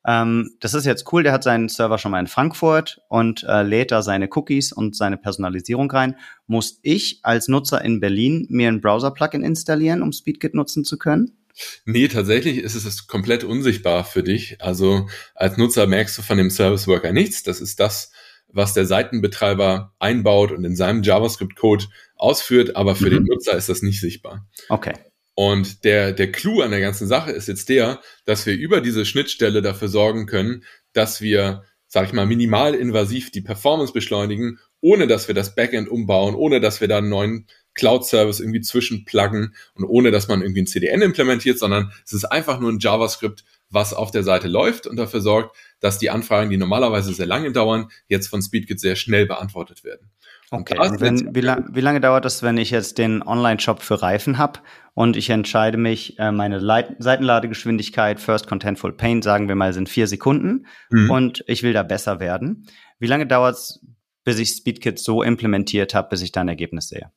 Ähm, 0.06 0.56
das 0.60 0.74
ist 0.74 0.86
jetzt 0.86 1.12
cool, 1.12 1.22
der 1.22 1.32
hat 1.32 1.44
seinen 1.44 1.68
Server 1.68 1.98
schon 1.98 2.10
mal 2.10 2.20
in 2.20 2.26
Frankfurt 2.26 3.00
und 3.08 3.44
äh, 3.44 3.62
lädt 3.62 3.90
da 3.90 4.02
seine 4.02 4.28
Cookies 4.32 4.72
und 4.72 4.96
seine 4.96 5.18
Personalisierung 5.18 5.90
rein. 5.90 6.16
Muss 6.46 6.80
ich 6.82 7.20
als 7.22 7.48
Nutzer 7.48 7.84
in 7.84 8.00
Berlin 8.00 8.46
mir 8.48 8.68
ein 8.68 8.80
Browser-Plugin 8.80 9.44
installieren, 9.44 10.02
um 10.02 10.12
SpeedKit 10.12 10.54
nutzen 10.54 10.84
zu 10.84 10.98
können? 10.98 11.36
Nee, 11.84 12.08
tatsächlich 12.08 12.58
ist 12.58 12.74
es 12.74 13.06
komplett 13.06 13.44
unsichtbar 13.44 14.04
für 14.04 14.22
dich. 14.22 14.56
Also 14.60 15.08
als 15.34 15.58
Nutzer 15.58 15.86
merkst 15.86 16.16
du 16.16 16.22
von 16.22 16.38
dem 16.38 16.50
Service 16.50 16.86
Worker 16.86 17.12
nichts. 17.12 17.42
Das 17.42 17.60
ist 17.60 17.80
das, 17.80 18.12
was 18.52 18.74
der 18.74 18.86
Seitenbetreiber 18.86 19.94
einbaut 19.98 20.52
und 20.52 20.64
in 20.64 20.76
seinem 20.76 21.02
JavaScript-Code 21.02 21.86
ausführt, 22.16 22.76
aber 22.76 22.94
für 22.94 23.06
mhm. 23.06 23.14
den 23.14 23.24
Nutzer 23.24 23.56
ist 23.56 23.68
das 23.68 23.82
nicht 23.82 24.00
sichtbar. 24.00 24.46
Okay. 24.68 24.94
Und 25.34 25.84
der, 25.84 26.12
der 26.12 26.32
Clou 26.32 26.60
an 26.60 26.70
der 26.70 26.80
ganzen 26.80 27.06
Sache 27.06 27.30
ist 27.30 27.48
jetzt 27.48 27.68
der, 27.68 28.00
dass 28.26 28.44
wir 28.46 28.54
über 28.54 28.80
diese 28.80 29.06
Schnittstelle 29.06 29.62
dafür 29.62 29.88
sorgen 29.88 30.26
können, 30.26 30.64
dass 30.92 31.20
wir, 31.20 31.64
sag 31.86 32.06
ich 32.06 32.12
mal, 32.12 32.26
minimal 32.26 32.74
invasiv 32.74 33.30
die 33.30 33.40
Performance 33.40 33.92
beschleunigen, 33.92 34.58
ohne 34.80 35.06
dass 35.06 35.28
wir 35.28 35.34
das 35.34 35.54
Backend 35.54 35.88
umbauen, 35.88 36.34
ohne 36.34 36.60
dass 36.60 36.80
wir 36.80 36.88
da 36.88 36.98
einen 36.98 37.08
neuen 37.08 37.46
Cloud-Service 37.74 38.40
irgendwie 38.40 38.60
zwischenpluggen 38.60 39.54
und 39.74 39.84
ohne 39.84 40.10
dass 40.10 40.28
man 40.28 40.42
irgendwie 40.42 40.62
ein 40.62 40.66
CDN 40.66 41.02
implementiert, 41.02 41.58
sondern 41.58 41.92
es 42.04 42.12
ist 42.12 42.24
einfach 42.24 42.60
nur 42.60 42.70
ein 42.70 42.78
JavaScript, 42.78 43.44
was 43.70 43.94
auf 43.94 44.10
der 44.10 44.22
Seite 44.22 44.48
läuft 44.48 44.86
und 44.86 44.96
dafür 44.96 45.20
sorgt, 45.20 45.56
dass 45.80 45.98
die 45.98 46.10
Anfragen, 46.10 46.50
die 46.50 46.56
normalerweise 46.56 47.14
sehr 47.14 47.26
lange 47.26 47.52
dauern, 47.52 47.88
jetzt 48.08 48.28
von 48.28 48.42
SpeedKit 48.42 48.80
sehr 48.80 48.96
schnell 48.96 49.26
beantwortet 49.26 49.84
werden. 49.84 50.10
Okay, 50.52 50.76
und 50.78 51.00
wenn, 51.00 51.32
wie, 51.34 51.40
lang, 51.40 51.68
wie, 51.72 51.80
lange 51.80 52.00
dauert 52.00 52.24
das, 52.24 52.42
wenn 52.42 52.58
ich 52.58 52.70
jetzt 52.70 52.98
den 52.98 53.22
Online-Shop 53.22 53.82
für 53.82 54.02
Reifen 54.02 54.36
habe 54.36 54.58
und 54.94 55.16
ich 55.16 55.30
entscheide 55.30 55.78
mich, 55.78 56.18
äh, 56.18 56.32
meine 56.32 56.58
Leit 56.58 56.96
Seitenladegeschwindigkeit, 56.98 58.18
First 58.18 58.48
Contentful 58.48 58.92
Paint, 58.92 59.22
sagen 59.22 59.46
wir 59.46 59.54
mal, 59.54 59.72
sind 59.72 59.88
vier 59.88 60.08
Sekunden 60.08 60.66
mhm. 60.90 61.08
und 61.08 61.44
ich 61.46 61.62
will 61.62 61.72
da 61.72 61.84
besser 61.84 62.18
werden. 62.18 62.66
Wie 62.98 63.06
lange 63.06 63.28
dauert 63.28 63.54
es, 63.54 63.86
bis 64.24 64.40
ich 64.40 64.50
SpeedKit 64.50 64.98
so 64.98 65.22
implementiert 65.22 65.94
habe, 65.94 66.08
bis 66.08 66.22
ich 66.22 66.32
da 66.32 66.40
ein 66.40 66.48
Ergebnis 66.48 66.88
sehe? 66.88 67.12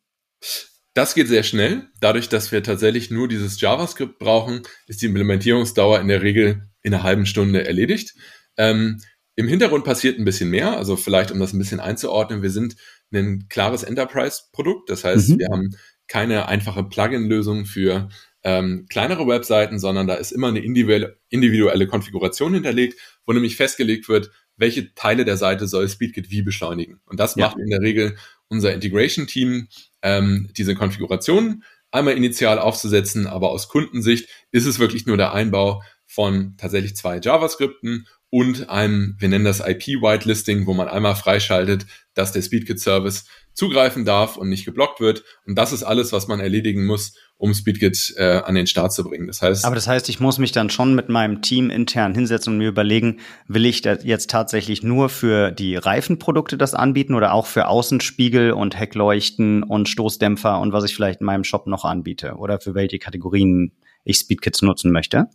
Das 0.93 1.15
geht 1.15 1.27
sehr 1.27 1.43
schnell. 1.43 1.87
Dadurch, 1.99 2.29
dass 2.29 2.51
wir 2.51 2.61
tatsächlich 2.61 3.09
nur 3.09 3.27
dieses 3.27 3.59
JavaScript 3.59 4.19
brauchen, 4.19 4.61
ist 4.87 5.01
die 5.01 5.07
Implementierungsdauer 5.07 5.99
in 5.99 6.07
der 6.07 6.21
Regel 6.21 6.69
in 6.83 6.93
einer 6.93 7.03
halben 7.03 7.25
Stunde 7.25 7.65
erledigt. 7.65 8.13
Ähm, 8.57 9.01
Im 9.35 9.47
Hintergrund 9.47 9.85
passiert 9.85 10.19
ein 10.19 10.25
bisschen 10.25 10.51
mehr. 10.51 10.77
Also 10.77 10.95
vielleicht, 10.95 11.31
um 11.31 11.39
das 11.39 11.53
ein 11.53 11.59
bisschen 11.59 11.79
einzuordnen, 11.79 12.43
wir 12.43 12.51
sind 12.51 12.75
ein 13.11 13.47
klares 13.49 13.83
Enterprise-Produkt. 13.83 14.89
Das 14.89 15.03
heißt, 15.03 15.29
mhm. 15.29 15.39
wir 15.39 15.47
haben 15.51 15.75
keine 16.07 16.47
einfache 16.47 16.83
Plugin-Lösung 16.83 17.65
für 17.65 18.09
ähm, 18.43 18.85
kleinere 18.89 19.25
Webseiten, 19.25 19.79
sondern 19.79 20.05
da 20.05 20.15
ist 20.15 20.31
immer 20.31 20.49
eine 20.49 20.59
individuelle, 20.59 21.17
individuelle 21.29 21.87
Konfiguration 21.87 22.53
hinterlegt, 22.53 22.99
wo 23.25 23.33
nämlich 23.33 23.55
festgelegt 23.55 24.09
wird, 24.09 24.31
welche 24.57 24.93
Teile 24.93 25.25
der 25.25 25.37
Seite 25.37 25.67
soll 25.67 25.89
SpeedKit 25.89 26.29
wie 26.29 26.41
beschleunigen. 26.41 27.01
Und 27.05 27.19
das 27.19 27.35
ja. 27.35 27.47
macht 27.47 27.57
in 27.57 27.69
der 27.69 27.81
Regel 27.81 28.15
unser 28.47 28.73
Integration-Team, 28.73 29.67
ähm, 30.01 30.49
diese 30.55 30.75
Konfiguration 30.75 31.63
einmal 31.91 32.17
initial 32.17 32.59
aufzusetzen, 32.59 33.27
aber 33.27 33.51
aus 33.51 33.67
Kundensicht 33.67 34.27
ist 34.51 34.65
es 34.65 34.79
wirklich 34.79 35.05
nur 35.05 35.17
der 35.17 35.33
Einbau 35.33 35.83
von 36.05 36.55
tatsächlich 36.57 36.95
zwei 36.95 37.19
JavaScripten 37.19 38.07
und 38.29 38.69
einem, 38.69 39.15
wir 39.19 39.29
nennen 39.29 39.45
das 39.45 39.59
IP-Whitelisting, 39.59 40.65
wo 40.65 40.73
man 40.73 40.87
einmal 40.87 41.15
freischaltet, 41.15 41.85
dass 42.15 42.31
der 42.31 42.41
SpeedKit-Service 42.41 43.25
zugreifen 43.53 44.05
darf 44.05 44.37
und 44.37 44.49
nicht 44.49 44.65
geblockt 44.65 44.99
wird. 44.99 45.23
Und 45.45 45.55
das 45.55 45.71
ist 45.71 45.83
alles, 45.83 46.11
was 46.11 46.27
man 46.27 46.39
erledigen 46.39 46.87
muss, 46.87 47.15
um 47.43 47.53
SpeedKit 47.53 48.13
äh, 48.15 48.37
an 48.45 48.55
den 48.55 48.67
Start 48.67 48.93
zu 48.93 49.03
bringen. 49.03 49.27
Das 49.27 49.41
heißt, 49.41 49.65
aber 49.65 49.75
das 49.75 49.85
heißt, 49.85 50.07
ich 50.07 50.21
muss 50.21 50.37
mich 50.37 50.53
dann 50.53 50.69
schon 50.69 50.95
mit 50.95 51.09
meinem 51.09 51.41
Team 51.41 51.69
intern 51.69 52.15
hinsetzen 52.15 52.53
und 52.53 52.59
mir 52.59 52.69
überlegen, 52.69 53.19
will 53.49 53.65
ich 53.65 53.81
das 53.81 54.05
jetzt 54.05 54.29
tatsächlich 54.29 54.81
nur 54.81 55.09
für 55.09 55.51
die 55.51 55.75
Reifenprodukte 55.75 56.57
das 56.57 56.73
anbieten 56.73 57.15
oder 57.15 57.33
auch 57.33 57.45
für 57.45 57.67
Außenspiegel 57.67 58.53
und 58.53 58.79
Heckleuchten 58.79 59.61
und 59.61 59.89
Stoßdämpfer 59.89 60.57
und 60.61 60.71
was 60.71 60.85
ich 60.85 60.95
vielleicht 60.95 61.19
in 61.19 61.25
meinem 61.25 61.43
Shop 61.43 61.67
noch 61.67 61.83
anbiete 61.83 62.35
oder 62.35 62.61
für 62.61 62.75
welche 62.75 62.97
Kategorien 62.97 63.73
ich 64.05 64.19
SpeedKits 64.19 64.61
nutzen 64.61 64.93
möchte? 64.93 65.27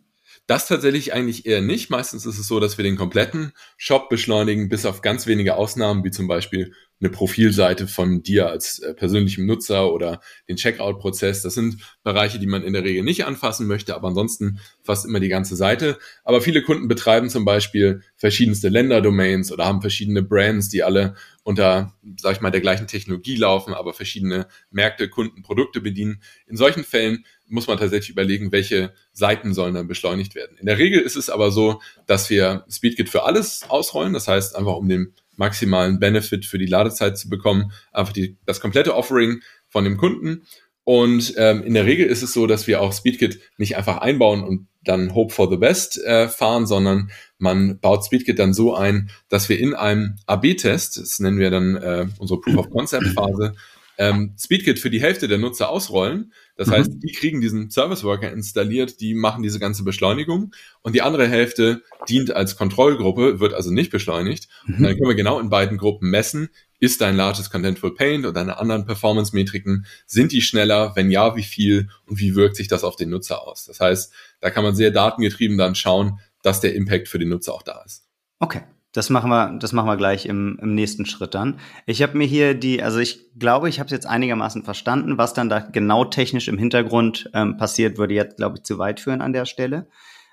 Das 0.47 0.67
tatsächlich 0.67 1.13
eigentlich 1.13 1.45
eher 1.45 1.61
nicht. 1.61 1.91
Meistens 1.91 2.25
ist 2.25 2.39
es 2.39 2.49
so, 2.49 2.59
dass 2.59 2.79
wir 2.79 2.85
den 2.85 2.97
kompletten 2.97 3.53
Shop 3.77 4.09
beschleunigen, 4.09 4.71
bis 4.71 4.87
auf 4.87 5.03
ganz 5.03 5.27
wenige 5.27 5.57
Ausnahmen, 5.57 6.05
wie 6.05 6.11
zum 6.11 6.27
Beispiel 6.27 6.73
eine 7.01 7.11
Profilseite 7.11 7.87
von 7.87 8.23
dir 8.23 8.49
als 8.49 8.81
äh, 8.81 8.93
persönlichem 8.93 9.47
Nutzer 9.47 9.93
oder 9.93 10.21
den 10.49 10.57
Checkout-Prozess. 10.57 11.43
Das 11.43 11.55
sind 11.55 11.79
Bereiche, 12.03 12.39
die 12.39 12.47
man 12.47 12.63
in 12.63 12.73
der 12.73 12.85
Regel 12.85 13.05
nicht 13.05 13.25
anfassen 13.25 13.67
möchte, 13.67 13.95
aber 13.95 14.09
ansonsten 14.09 14.59
fast 14.83 15.07
immer 15.07 15.21
die 15.21 15.29
ganze 15.29 15.55
Seite. 15.55 15.99
Aber 16.25 16.41
viele 16.41 16.63
Kunden 16.63 16.89
betreiben 16.89 17.31
zum 17.31 17.45
Beispiel 17.45 18.03
verschiedenste 18.17 18.69
Länderdomains 18.69 19.53
oder 19.53 19.65
haben 19.65 19.81
verschiedene 19.81 20.23
Brands, 20.23 20.69
die 20.69 20.83
alle 20.83 21.15
unter, 21.45 21.95
sag 22.21 22.37
ich 22.37 22.41
mal, 22.41 22.51
der 22.51 22.61
gleichen 22.61 22.89
Technologie 22.89 23.37
laufen, 23.37 23.73
aber 23.73 23.95
verschiedene 23.95 24.49
Märkte, 24.71 25.09
Kunden, 25.09 25.43
Produkte 25.43 25.81
bedienen. 25.81 26.21
In 26.47 26.57
solchen 26.57 26.85
Fällen 26.85 27.25
muss 27.47 27.69
man 27.69 27.79
tatsächlich 27.79 28.11
überlegen, 28.11 28.53
welche 28.53 28.93
Seiten 29.13 29.55
sollen 29.55 29.75
dann 29.75 29.89
beschleunigt 29.89 30.35
werden. 30.35 30.59
In 30.59 30.67
der 30.67 30.79
Regel 30.79 31.01
ist 31.01 31.17
es 31.17 31.31
aber 31.31 31.51
so, 31.51 31.81
dass 32.07 32.29
wir 32.29 32.65
SpeedKit 32.69 33.09
für 33.09 33.23
alles 33.23 33.65
ausrollen. 33.69 34.13
Das 34.13 34.29
heißt, 34.29 34.57
einfach 34.57 34.77
um 34.77 34.89
den 34.89 35.15
maximalen 35.39 35.99
Benefit 35.99 36.45
für 36.45 36.59
die 36.59 36.67
Ladezeit 36.67 37.17
zu 37.17 37.29
bekommen, 37.29 37.73
einfach 37.93 38.13
die, 38.13 38.37
das 38.45 38.61
komplette 38.61 38.95
Offering 38.95 39.41
von 39.69 39.85
dem 39.85 39.97
Kunden. 39.97 40.43
Und 40.85 41.35
ähm, 41.37 41.63
in 41.65 41.75
der 41.75 41.85
Regel 41.85 42.07
ist 42.07 42.23
es 42.23 42.33
so, 42.33 42.47
dass 42.47 42.67
wir 42.67 42.81
auch 42.81 42.93
SpeedKit 42.93 43.41
nicht 43.59 43.77
einfach 43.77 43.99
einbauen 43.99 44.43
und 44.43 44.69
dann 44.83 45.15
Hope 45.15 45.35
for 45.35 45.51
the 45.51 45.59
Best 45.59 46.03
äh, 46.03 46.29
fahren, 46.29 46.67
sondern 46.67 47.11
man 47.37 47.79
baut 47.79 48.05
SpeedKit 48.05 48.39
dann 48.39 48.55
so 48.55 48.75
ein, 48.75 49.11
dass 49.29 49.51
wir 49.51 49.59
in 49.59 49.75
einem 49.75 50.17
AB-Test, 50.27 50.97
das 50.97 51.19
nennen 51.19 51.39
wir 51.39 51.51
dann 51.51 51.77
äh, 51.77 52.07
unsere 52.19 52.41
Proof 52.41 52.57
of 52.57 52.71
Concept 52.71 53.07
Phase, 53.09 53.55
ähm, 53.99 54.35
SpeedKit 54.39 54.79
für 54.79 54.91
die 54.91 55.03
Hälfte 55.03 55.29
der 55.29 55.39
Nutzer 55.39 55.69
ausrollen. 55.69 56.33
Das 56.59 56.69
mhm. 56.69 56.73
heißt, 56.73 56.91
die 56.97 57.13
kriegen 57.13 57.41
diesen 57.41 57.71
Service 57.71 58.03
Worker 58.03 58.31
installiert, 58.33 59.01
die 59.01 59.15
machen 59.15 59.43
diese 59.45 59.61
ganze 59.61 59.85
Beschleunigung 59.85 60.53
und 60.83 60.95
die 60.95 61.03
andere 61.03 61.29
Hälfte 61.29 61.83
dient 62.09 62.33
als 62.33 62.57
Kontrollgruppe, 62.57 63.39
wird 63.39 63.55
also 63.55 63.71
nicht 63.71 63.91
beschleunigt. 63.91 64.49
Mhm. 64.67 64.75
Und 64.75 64.83
dann 64.83 64.93
können 64.95 65.09
wir 65.09 65.15
genau 65.15 65.39
in 65.39 65.51
beiden 65.51 65.79
Gruppen 65.79 66.11
messen, 66.11 66.51
ist 66.81 67.01
dein 67.01 67.17
largest 67.17 67.51
Contentful 67.51 67.95
Paint 67.95 68.25
oder 68.25 68.33
deine 68.33 68.59
anderen 68.59 68.87
Performance-Metriken, 68.87 69.87
sind 70.07 70.33
die 70.33 70.43
schneller? 70.43 70.95
Wenn 70.97 71.11
ja, 71.11 71.37
wie 71.37 71.43
viel? 71.45 71.91
Und 72.07 72.19
wie 72.19 72.35
wirkt 72.35 72.57
sich 72.57 72.69
das 72.69 72.85
auf 72.85 72.97
den 72.97 73.11
Nutzer 73.11 73.47
aus? 73.47 73.65
Das 73.65 73.81
heißt, 73.81 74.13
da 74.41 74.51
kann 74.51 74.65
man 74.65 74.75
sehr 74.75 74.91
datengetrieben 74.91 75.59
dann 75.59 75.77
schauen, 75.77 76.19
dass 76.43 76.61
der 76.61 76.75
Impact 76.75 77.09
für 77.09 77.19
den 77.21 77.29
Nutzer 77.29 77.55
auch 77.55 77.63
da 77.63 77.83
ist. 77.85 78.05
Okay. 78.41 78.63
Das 78.93 79.11
machen 79.11 79.31
wir, 79.31 79.59
das 79.59 79.73
machen 79.73 79.87
wir 79.87 79.99
gleich 79.99 80.25
im, 80.25 80.59
im 80.63 80.75
nächsten 80.75 81.05
Schritt 81.05 81.35
dann. 81.35 81.61
Ich 81.85 82.03
habe 82.03 82.17
mir 82.17 82.27
hier 82.27 82.55
die, 82.55 82.83
also 82.83 82.99
ich 82.99 83.39
glaube, 83.39 83.69
ich 83.69 83.81
habe 83.81 83.87
es 83.87 83.93
jetzt 83.93 84.07
einigermaßen 84.07 84.65
verstanden, 84.65 85.19
was 85.19 85.35
dann 85.35 85.51
da 85.51 85.59
genau 85.59 86.07
technisch 86.07 86.49
im 86.49 86.57
Hintergrund 86.57 87.31
ähm, 87.35 87.59
passiert, 87.59 87.99
würde 87.99 88.15
jetzt, 88.15 88.39
glaube 88.39 88.57
ich, 88.57 88.65
zu 88.65 88.79
weit 88.79 89.01
führen 89.01 89.21
an 89.21 89.35
der 89.35 89.45
Stelle. 89.45 89.89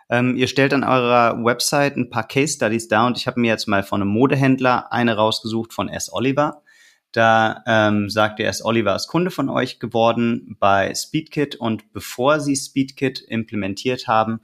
Ähm, 0.10 0.36
ihr 0.38 0.48
stellt 0.48 0.74
an 0.74 0.84
eurer 0.84 1.44
Website 1.44 1.98
ein 1.98 2.10
paar 2.10 2.28
Case 2.28 2.54
Studies 2.56 2.88
da 2.88 3.08
und 3.08 3.18
ich 3.18 3.28
habe 3.28 3.40
mir 3.40 3.48
jetzt 3.48 3.68
mal 3.68 3.84
von 3.84 4.02
einem 4.02 4.12
Modehändler 4.12 4.92
eine 4.92 5.16
rausgesucht 5.16 5.74
von 5.74 5.90
S. 5.90 6.14
Oliver. 6.14 6.62
Da 7.12 7.64
ähm, 7.66 8.10
sagt 8.10 8.40
er, 8.40 8.50
S. 8.50 8.64
Oliver 8.64 8.96
ist 8.96 9.08
Kunde 9.08 9.32
von 9.32 9.50
euch 9.50 9.80
geworden 9.80 10.58
bei 10.60 10.94
Speedkit 10.94 11.56
und 11.56 11.92
bevor 11.92 12.40
sie 12.40 12.56
Speedkit 12.56 13.22
implementiert 13.22 14.08
haben, 14.08 14.42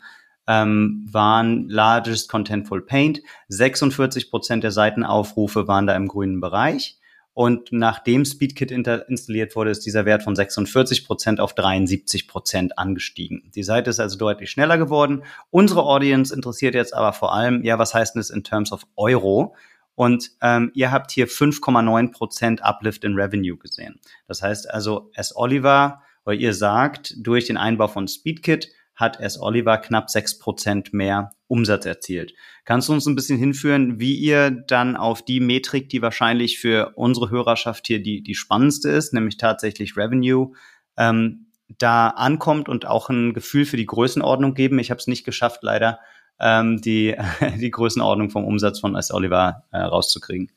ähm, 0.52 1.08
waren 1.10 1.70
Largest 1.70 2.28
Contentful 2.28 2.82
Paint. 2.82 3.22
46 3.48 4.30
Prozent 4.30 4.66
der 4.66 4.72
Seitenaufrufe 4.72 5.70
waren 5.70 5.88
da 5.88 5.96
im 5.96 6.10
grünen 6.10 6.42
Bereich. 6.42 6.98
Und 7.34 7.72
nachdem 7.72 8.26
SpeedKit 8.26 8.72
installiert 8.72 9.56
wurde, 9.56 9.72
ist 9.72 9.86
dieser 9.86 10.04
Wert 10.04 10.24
von 10.24 10.36
46 10.36 11.06
Prozent 11.06 11.40
auf 11.40 11.56
73 11.56 12.28
Prozent 12.28 12.78
angestiegen. 12.78 13.50
Die 13.56 13.64
Seite 13.64 13.90
ist 13.90 14.02
also 14.02 14.18
deutlich 14.18 14.52
schneller 14.52 14.78
geworden. 14.78 15.24
Unsere 15.50 15.84
Audience 15.84 16.36
interessiert 16.36 16.76
jetzt 16.76 16.94
aber 16.94 17.14
vor 17.14 17.34
allem, 17.34 17.64
ja, 17.64 17.80
was 17.80 17.94
heißt 17.94 18.16
denn 18.16 18.20
das 18.20 18.30
in 18.30 18.44
terms 18.44 18.74
of 18.74 18.86
Euro? 18.98 19.56
Und 19.96 20.32
ähm, 20.42 20.72
ihr 20.74 20.92
habt 20.92 21.12
hier 21.12 21.30
5,9 21.30 22.12
Prozent 22.12 22.64
Uplift 22.64 23.06
in 23.06 23.16
Revenue 23.16 23.56
gesehen. 23.56 24.02
Das 24.28 24.42
heißt 24.42 24.70
also, 24.70 25.12
S. 25.14 25.34
Oliver, 25.34 26.02
oder 26.26 26.36
ihr 26.36 26.54
sagt, 26.54 27.14
durch 27.18 27.46
den 27.46 27.56
Einbau 27.56 27.88
von 27.88 28.10
SpeedKit 28.10 28.70
hat 29.02 29.20
S. 29.20 29.38
Oliver 29.40 29.78
knapp 29.78 30.10
sechs 30.10 30.40
Prozent 30.40 30.94
mehr 30.94 31.32
Umsatz 31.48 31.86
erzielt. 31.86 32.34
Kannst 32.64 32.88
du 32.88 32.94
uns 32.94 33.06
ein 33.06 33.16
bisschen 33.16 33.38
hinführen, 33.38 34.00
wie 34.00 34.16
ihr 34.16 34.52
dann 34.52 34.96
auf 34.96 35.26
die 35.26 35.42
Metrik, 35.42 35.90
die 35.90 36.02
wahrscheinlich 36.02 36.60
für 36.60 36.94
unsere 36.96 37.30
Hörerschaft 37.30 37.88
hier 37.88 38.02
die, 38.02 38.24
die 38.24 38.36
spannendste 38.36 38.90
ist, 38.90 39.14
nämlich 39.14 39.38
tatsächlich 39.38 39.98
Revenue, 39.98 40.54
ähm, 40.98 41.48
da 41.78 42.08
ankommt 42.08 42.70
und 42.70 42.86
auch 42.86 43.10
ein 43.10 43.34
Gefühl 43.34 43.66
für 43.66 43.78
die 43.78 43.86
Größenordnung 43.86 44.54
geben? 44.54 44.80
Ich 44.80 44.92
habe 44.92 45.00
es 45.00 45.08
nicht 45.08 45.26
geschafft, 45.26 45.60
leider 45.64 46.00
ähm, 46.40 46.80
die, 46.82 47.18
die 47.60 47.72
Größenordnung 47.72 48.30
vom 48.30 48.46
Umsatz 48.46 48.80
von 48.80 48.96
S. 48.96 49.12
Oliver 49.12 49.64
äh, 49.72 49.80
rauszukriegen. 49.80 50.52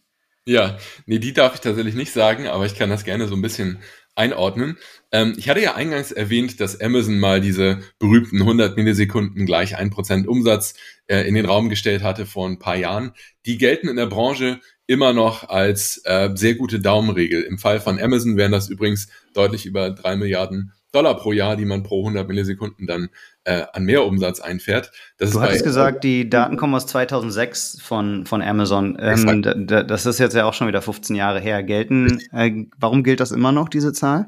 Ja, 0.46 0.76
nee, 1.07 1.18
die 1.18 1.33
darf 1.33 1.54
ich 1.54 1.61
tatsächlich 1.61 1.94
nicht 1.94 2.12
sagen, 2.12 2.48
aber 2.48 2.66
ich 2.66 2.74
kann 2.74 2.90
das 2.90 3.04
gerne 3.04 3.26
so 3.26 3.35
ein 3.35 3.42
bisschen 3.42 3.78
einordnen. 4.14 4.79
Ähm, 5.12 5.35
ich 5.37 5.48
hatte 5.48 5.61
ja 5.61 5.74
eingangs 5.74 6.12
erwähnt, 6.12 6.61
dass 6.61 6.81
Amazon 6.81 7.18
mal 7.18 7.40
diese 7.40 7.81
berühmten 7.98 8.40
100 8.40 8.77
Millisekunden 8.77 9.46
gleich 9.46 9.79
1% 9.79 10.27
Umsatz 10.27 10.74
äh, 11.07 11.27
in 11.27 11.35
den 11.35 11.46
Raum 11.46 11.68
gestellt 11.68 12.03
hatte 12.03 12.27
vor 12.27 12.48
ein 12.48 12.59
paar 12.59 12.77
Jahren. 12.77 13.12
Die 13.46 13.59
gelten 13.59 13.88
in 13.88 13.96
der 13.96 14.07
Branche 14.07 14.61
immer 14.87 15.12
noch 15.12 15.48
als 15.48 16.00
äh, 16.05 16.31
sehr 16.35 16.55
gute 16.55 16.81
Daumenregel. 16.81 17.42
Im 17.42 17.59
Fall 17.59 17.81
von 17.81 17.98
Amazon 17.98 18.37
wären 18.37 18.53
das 18.53 18.68
übrigens 18.68 19.09
deutlich 19.33 19.66
über 19.66 19.90
drei 19.90 20.16
Milliarden 20.16 20.72
Dollar 20.94 21.16
pro 21.16 21.33
Jahr, 21.33 21.57
die 21.57 21.64
man 21.64 21.83
pro 21.83 22.00
100 22.00 22.28
Millisekunden 22.28 22.87
dann 22.87 23.09
äh, 23.44 23.64
an 23.72 23.85
Mehrumsatz 23.85 24.40
einfährt. 24.40 24.92
Das 25.18 25.33
du 25.33 25.40
hattest 25.40 25.64
gesagt, 25.64 26.04
die 26.04 26.30
Daten 26.30 26.57
kommen 26.57 26.74
aus 26.74 26.87
2006 26.87 27.78
von, 27.83 28.26
von 28.26 28.42
Amazon. 28.42 28.96
Ähm, 29.00 29.42
das 29.66 30.07
ist 30.07 30.18
jetzt 30.18 30.35
ja 30.35 30.44
auch 30.44 30.54
schon 30.54 30.68
wieder 30.68 30.83
15 30.83 31.16
Jahre 31.16 31.40
her. 31.40 31.62
Gelten, 31.62 32.20
äh, 32.33 32.66
warum 32.78 33.02
gilt 33.02 33.20
das 33.20 33.33
immer 33.33 33.52
noch, 33.52 33.68
diese 33.68 33.92
Zahl? 33.92 34.26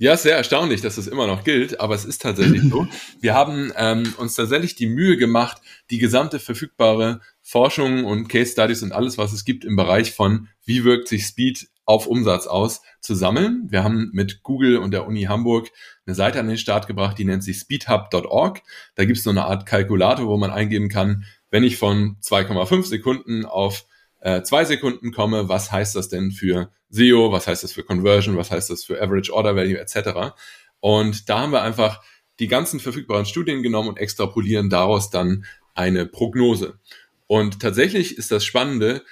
Ja, 0.00 0.16
sehr 0.16 0.36
erstaunlich, 0.36 0.80
dass 0.80 0.94
das 0.94 1.08
immer 1.08 1.26
noch 1.26 1.42
gilt, 1.42 1.80
aber 1.80 1.96
es 1.96 2.04
ist 2.04 2.22
tatsächlich 2.22 2.62
so. 2.62 2.86
Wir 3.20 3.34
haben 3.34 3.72
ähm, 3.76 4.14
uns 4.16 4.34
tatsächlich 4.34 4.76
die 4.76 4.86
Mühe 4.86 5.16
gemacht, 5.16 5.60
die 5.90 5.98
gesamte 5.98 6.38
verfügbare 6.38 7.20
Forschung 7.42 8.04
und 8.04 8.28
Case 8.28 8.52
Studies 8.52 8.84
und 8.84 8.92
alles, 8.92 9.18
was 9.18 9.32
es 9.32 9.44
gibt 9.44 9.64
im 9.64 9.74
Bereich 9.74 10.12
von, 10.12 10.48
wie 10.64 10.84
wirkt 10.84 11.08
sich 11.08 11.24
Speed 11.26 11.66
auf 11.88 12.06
Umsatz 12.06 12.46
aus, 12.46 12.82
zu 13.00 13.14
sammeln. 13.14 13.66
Wir 13.70 13.82
haben 13.82 14.10
mit 14.12 14.42
Google 14.42 14.76
und 14.76 14.90
der 14.90 15.06
Uni 15.06 15.22
Hamburg 15.22 15.70
eine 16.06 16.14
Seite 16.14 16.38
an 16.38 16.46
den 16.46 16.58
Start 16.58 16.86
gebracht, 16.86 17.16
die 17.16 17.24
nennt 17.24 17.42
sich 17.42 17.56
speedhub.org. 17.56 18.60
Da 18.94 19.04
gibt 19.06 19.16
es 19.16 19.24
so 19.24 19.30
eine 19.30 19.46
Art 19.46 19.64
Kalkulator, 19.64 20.28
wo 20.28 20.36
man 20.36 20.50
eingeben 20.50 20.90
kann, 20.90 21.24
wenn 21.50 21.64
ich 21.64 21.78
von 21.78 22.18
2,5 22.22 22.84
Sekunden 22.84 23.46
auf 23.46 23.86
äh, 24.20 24.42
zwei 24.42 24.66
Sekunden 24.66 25.12
komme, 25.12 25.48
was 25.48 25.72
heißt 25.72 25.96
das 25.96 26.10
denn 26.10 26.30
für 26.30 26.70
SEO, 26.90 27.32
was 27.32 27.46
heißt 27.46 27.64
das 27.64 27.72
für 27.72 27.84
Conversion, 27.84 28.36
was 28.36 28.50
heißt 28.50 28.68
das 28.68 28.84
für 28.84 29.00
Average 29.00 29.32
Order 29.32 29.56
Value 29.56 29.78
etc. 29.78 30.34
Und 30.80 31.30
da 31.30 31.40
haben 31.40 31.52
wir 31.52 31.62
einfach 31.62 32.02
die 32.38 32.48
ganzen 32.48 32.80
verfügbaren 32.80 33.24
Studien 33.24 33.62
genommen 33.62 33.88
und 33.88 33.96
extrapolieren 33.96 34.68
daraus 34.68 35.08
dann 35.08 35.46
eine 35.74 36.04
Prognose. 36.04 36.78
Und 37.26 37.60
tatsächlich 37.60 38.18
ist 38.18 38.30
das 38.30 38.44
Spannende, 38.44 39.04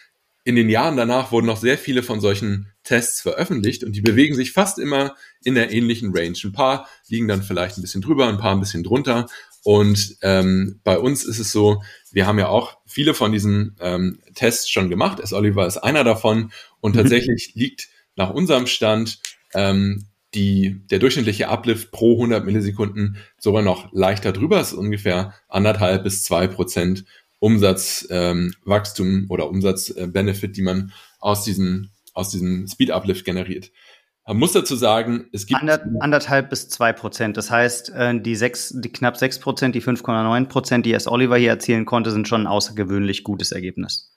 in 0.47 0.55
den 0.55 0.69
Jahren 0.69 0.97
danach 0.97 1.33
wurden 1.33 1.47
noch 1.47 1.57
sehr 1.57 1.77
viele 1.77 2.05
von 2.05 2.21
solchen 2.21 2.73
Tests 2.85 3.21
veröffentlicht 3.21 3.83
und 3.83 3.97
die 3.97 4.01
bewegen 4.01 4.37
sich 4.37 4.53
fast 4.53 4.79
immer 4.79 5.17
in 5.43 5.57
der 5.57 5.73
ähnlichen 5.73 6.17
Range. 6.17 6.39
Ein 6.45 6.53
paar 6.53 6.89
liegen 7.09 7.27
dann 7.27 7.43
vielleicht 7.43 7.77
ein 7.77 7.83
bisschen 7.83 8.01
drüber, 8.01 8.29
ein 8.29 8.39
paar 8.39 8.53
ein 8.53 8.61
bisschen 8.61 8.85
drunter. 8.85 9.27
Und 9.65 10.17
ähm, 10.23 10.79
bei 10.85 11.01
uns 11.01 11.25
ist 11.25 11.41
es 11.41 11.51
so, 11.51 11.83
wir 12.13 12.29
haben 12.29 12.39
ja 12.39 12.47
auch 12.47 12.79
viele 12.87 13.13
von 13.13 13.33
diesen 13.33 13.75
ähm, 13.81 14.21
Tests 14.37 14.71
schon 14.71 14.89
gemacht. 14.89 15.19
S. 15.19 15.33
Oliver 15.33 15.67
ist 15.67 15.79
einer 15.79 16.05
davon 16.05 16.53
und 16.81 16.95
mhm. 16.95 17.01
tatsächlich 17.01 17.55
liegt 17.57 17.89
nach 18.15 18.31
unserem 18.31 18.69
Stand 18.69 19.19
ähm, 19.53 20.07
die, 20.33 20.81
der 20.87 21.01
durchschnittliche 21.01 21.49
Uplift 21.49 21.91
pro 21.91 22.13
100 22.13 22.45
Millisekunden 22.45 23.17
sogar 23.37 23.63
noch 23.63 23.93
leichter 23.93 24.31
drüber. 24.31 24.59
Das 24.59 24.71
ist 24.71 24.79
ungefähr 24.79 25.35
anderthalb 25.49 26.05
bis 26.05 26.23
zwei 26.23 26.47
Prozent 26.47 27.05
Umsatzwachstum 27.39 29.07
ähm, 29.07 29.27
oder 29.29 29.49
Umsatzbenefit, 29.49 30.57
die 30.57 30.63
man 30.63 30.93
aus 31.19 31.45
diesem, 31.45 31.91
aus 32.15 32.31
diesem 32.31 32.67
Speed 32.67 32.91
Uplift 32.91 33.25
generiert. 33.25 33.71
Man 34.27 34.39
muss 34.39 34.53
dazu 34.53 34.75
sagen, 34.75 35.29
es 35.33 35.47
gibt 35.47 35.61
Ander, 35.61 35.85
anderthalb 36.01 36.51
bis 36.51 36.69
zwei 36.69 36.93
Prozent. 36.93 37.37
Das 37.37 37.51
heißt, 37.51 37.91
äh, 37.91 38.21
die 38.21 38.35
sechs, 38.35 38.75
die 38.77 38.91
knapp 38.91 39.17
sechs 39.17 39.39
Prozent, 39.39 39.77
die 39.77 39.83
5,9 39.83 40.47
Prozent, 40.47 40.85
die 40.85 40.95
S. 40.95 41.07
Oliver 41.07 41.37
hier 41.37 41.51
erzielen 41.51 41.85
konnte, 41.85 42.11
sind 42.11 42.27
schon 42.27 42.43
ein 42.43 42.47
außergewöhnlich 42.49 43.23
gutes 43.23 43.53
Ergebnis. 43.53 44.17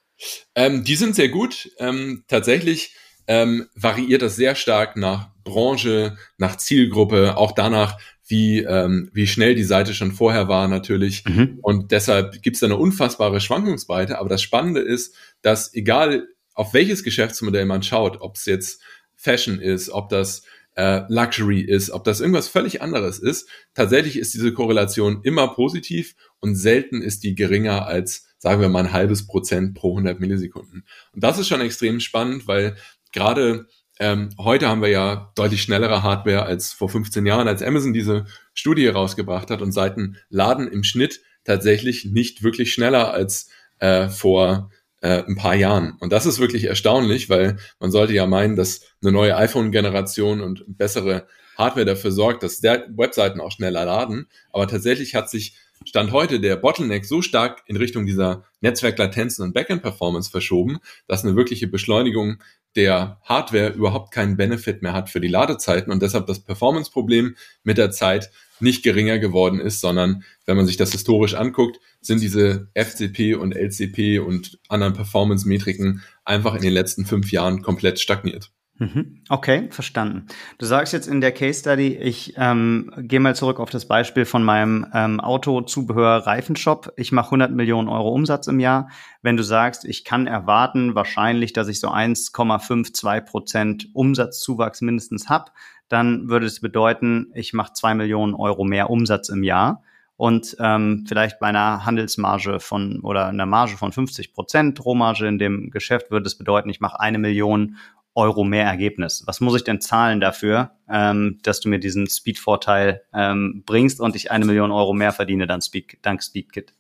Ähm, 0.56 0.84
die 0.84 0.96
sind 0.96 1.16
sehr 1.16 1.30
gut. 1.30 1.70
Ähm, 1.78 2.24
tatsächlich 2.28 2.96
ähm, 3.28 3.68
variiert 3.76 4.24
das 4.24 4.36
sehr 4.36 4.56
stark 4.56 4.98
nach 4.98 5.30
Branche, 5.44 6.18
nach 6.40 6.58
Zielgruppe, 6.58 7.38
auch 7.38 7.52
danach, 7.52 8.00
wie, 8.30 8.60
ähm, 8.60 9.10
wie 9.12 9.28
schnell 9.28 9.56
die 9.56 9.64
Seite 9.64 9.94
schon 9.94 10.12
vorher 10.12 10.48
war 10.48 10.68
natürlich. 10.68 11.26
Mhm. 11.26 11.60
Und 11.62 11.92
deshalb 11.92 12.42
gibt 12.42 12.56
es 12.56 12.60
da 12.62 12.68
eine 12.68 12.78
unfassbare 12.78 13.42
Schwankungsbreite. 13.42 14.20
Aber 14.20 14.30
das 14.30 14.42
Spannende 14.42 14.82
ist, 14.82 15.16
dass 15.42 15.74
egal 15.74 16.28
auf 16.54 16.74
welches 16.74 17.04
Geschäftsmodell 17.04 17.66
man 17.66 17.84
schaut, 17.84 18.22
ob 18.22 18.36
es 18.36 18.46
jetzt 18.46 18.82
Fashion 19.16 19.60
ist, 19.60 19.90
ob 19.90 20.10
das 20.10 20.44
äh, 20.76 21.02
Luxury 21.10 21.62
ist, 21.62 21.90
ob 21.90 22.04
das 22.04 22.22
irgendwas 22.22 22.48
völlig 22.48 22.82
anderes 22.82 23.18
ist. 23.20 23.50
Tatsächlich 23.74 24.18
ist 24.18 24.34
diese 24.34 24.54
Korrelation 24.54 25.22
immer 25.24 25.48
positiv 25.50 26.16
und 26.40 26.56
selten 26.56 27.02
ist 27.02 27.24
die 27.24 27.34
geringer 27.36 27.88
als, 27.88 28.28
sagen 28.38 28.62
wir 28.62 28.70
mal, 28.70 28.86
ein 28.86 28.94
halbes 28.94 29.26
Prozent 29.26 29.74
pro 29.74 29.92
100 29.92 30.20
Millisekunden. 30.20 30.86
Und 31.14 31.24
das 31.24 31.40
ist 31.40 31.48
schon 31.48 31.62
extrem 31.62 32.00
spannend, 32.00 32.48
weil 32.48 32.76
gerade 33.12 33.68
ähm, 34.00 34.30
heute 34.38 34.68
haben 34.68 34.82
wir 34.82 34.90
ja 34.90 35.32
deutlich 35.36 35.62
schnellere 35.62 36.04
Hardware 36.04 36.44
als 36.44 36.72
vor 36.72 36.90
15 36.90 37.26
Jahren, 37.26 37.48
als 37.48 37.62
Amazon 37.62 37.94
diese 37.94 38.26
Studie 38.54 38.88
rausgebracht 38.88 39.52
hat 39.52 39.62
und 39.62 39.74
Seiten 39.74 40.18
laden 40.30 40.68
im 40.68 40.84
Schnitt 40.84 41.22
tatsächlich 41.44 42.06
nicht 42.06 42.42
wirklich 42.42 42.74
schneller 42.74 43.14
als 43.14 43.50
äh, 43.80 44.08
vor 44.08 44.72
äh, 45.02 45.24
ein 45.24 45.36
paar 45.36 45.56
Jahren. 45.56 45.98
Und 46.00 46.14
das 46.14 46.26
ist 46.26 46.40
wirklich 46.40 46.66
erstaunlich, 46.66 47.30
weil 47.30 47.58
man 47.80 47.92
sollte 47.92 48.14
ja 48.14 48.26
meinen, 48.26 48.56
dass 48.56 48.82
eine 49.02 49.12
neue 49.12 49.36
iPhone-Generation 49.36 50.42
und 50.42 50.64
bessere 50.68 51.28
Hardware 51.58 51.86
dafür 51.86 52.12
sorgt, 52.12 52.44
dass 52.44 52.62
der 52.62 52.88
Webseiten 52.96 53.42
auch 53.42 53.52
schneller 53.52 53.86
laden. 53.86 54.28
Aber 54.52 54.68
tatsächlich 54.68 55.16
hat 55.16 55.30
sich 55.30 55.58
Stand 55.86 56.12
heute 56.12 56.40
der 56.40 56.58
Bottleneck 56.58 57.06
so 57.06 57.22
stark 57.22 57.64
in 57.66 57.78
Richtung 57.78 58.06
dieser 58.06 58.44
Netzwerklatenzen 58.62 59.44
und 59.44 59.54
Backend-Performance 59.54 60.30
verschoben, 60.30 60.80
dass 61.08 61.24
eine 61.24 61.36
wirkliche 61.36 61.68
Beschleunigung 61.68 62.44
der 62.76 63.20
Hardware 63.24 63.70
überhaupt 63.70 64.12
keinen 64.12 64.38
Benefit 64.38 64.82
mehr 64.82 64.94
hat 64.94 65.10
für 65.10 65.22
die 65.22 65.28
Ladezeiten 65.28 65.92
und 65.92 66.02
deshalb 66.02 66.28
das 66.28 66.42
Performance-Problem 66.42 67.36
mit 67.64 67.78
der 67.78 67.92
Zeit 67.92 68.30
nicht 68.60 68.84
geringer 68.84 69.20
geworden 69.20 69.60
ist, 69.60 69.80
sondern 69.80 70.24
wenn 70.46 70.58
man 70.58 70.68
sich 70.68 70.78
das 70.78 70.92
historisch 70.92 71.34
anguckt, 71.34 71.80
sind 72.02 72.22
diese 72.22 72.70
FCP 72.76 73.36
und 73.36 73.56
LCP 73.56 74.20
und 74.20 74.60
anderen 74.68 74.94
Performance-Metriken 74.94 76.04
einfach 76.26 76.56
in 76.56 76.62
den 76.62 76.74
letzten 76.74 77.06
fünf 77.06 77.32
Jahren 77.32 77.62
komplett 77.62 78.00
stagniert. 78.00 78.52
Mhm. 78.80 79.22
Okay, 79.28 79.68
verstanden. 79.72 80.28
Du 80.58 80.66
sagst 80.66 80.94
jetzt 80.94 81.08
in 81.08 81.20
der 81.20 81.34
Case 81.34 81.60
Study, 81.60 81.98
ich 81.98 82.36
ähm, 82.38 82.94
gehe 82.98 83.20
mal 83.20 83.36
zurück 83.36 83.60
auf 83.60 83.70
das 83.70 83.86
Beispiel 83.86 84.24
von 84.24 84.42
meinem 84.42 84.88
ähm, 84.94 85.20
Autozubehör-Reifenshop. 85.20 86.94
Ich 86.96 87.12
mache 87.12 87.28
100 87.28 87.52
Millionen 87.52 87.90
Euro 87.90 88.10
Umsatz 88.10 88.48
im 88.48 88.62
Jahr. 88.62 88.90
Wenn 89.22 89.36
du 89.36 89.44
sagst, 89.44 89.84
ich 89.84 90.06
kann 90.06 90.28
erwarten 90.28 90.96
wahrscheinlich, 90.96 91.52
dass 91.52 91.68
ich 91.68 91.82
so 91.82 91.90
1,52 91.90 93.22
Prozent 93.22 93.90
Umsatzzuwachs 93.94 94.80
mindestens 94.80 95.28
habe, 95.28 95.52
dann 95.90 96.30
würde 96.30 96.46
es 96.46 96.62
bedeuten, 96.62 97.32
ich 97.34 97.52
mache 97.52 97.74
zwei 97.74 97.94
Millionen 97.96 98.34
Euro 98.34 98.64
mehr 98.64 98.90
Umsatz 98.90 99.28
im 99.28 99.44
Jahr 99.44 99.84
und 100.20 100.58
ähm, 100.60 101.06
vielleicht 101.08 101.40
bei 101.40 101.48
einer 101.48 101.86
Handelsmarge 101.86 102.60
von 102.60 103.00
oder 103.04 103.28
einer 103.28 103.46
Marge 103.46 103.78
von 103.78 103.94
50 103.94 104.34
Prozent 104.34 104.84
Rohmarge 104.84 105.26
in 105.26 105.40
dem 105.40 105.70
Geschäft 105.72 106.12
würde 106.12 106.28
es 106.28 106.38
bedeuten, 106.38 106.70
ich 106.70 106.82
mache 106.82 107.00
eine 107.00 107.18
Million 107.20 107.78
Euro 108.16 108.44
mehr 108.44 108.66
Ergebnis. 108.66 109.24
Was 109.26 109.40
muss 109.40 109.56
ich 109.56 109.64
denn 109.64 109.82
zahlen 109.82 110.20
dafür, 110.20 110.72
ähm, 110.90 111.40
dass 111.44 111.60
du 111.60 111.70
mir 111.70 111.80
diesen 111.80 112.08
Speed-Vorteil 112.08 113.04
ähm, 113.14 113.64
bringst 113.66 114.00
und 114.00 114.16
ich 114.16 114.32
eine 114.32 114.46
Million 114.46 114.72
Euro 114.72 114.94
mehr 114.94 115.12
verdiene 115.12 115.48
dann 115.48 115.62
Speed, 115.62 115.98
dank 116.02 116.24
SpeedKit? 116.24 116.74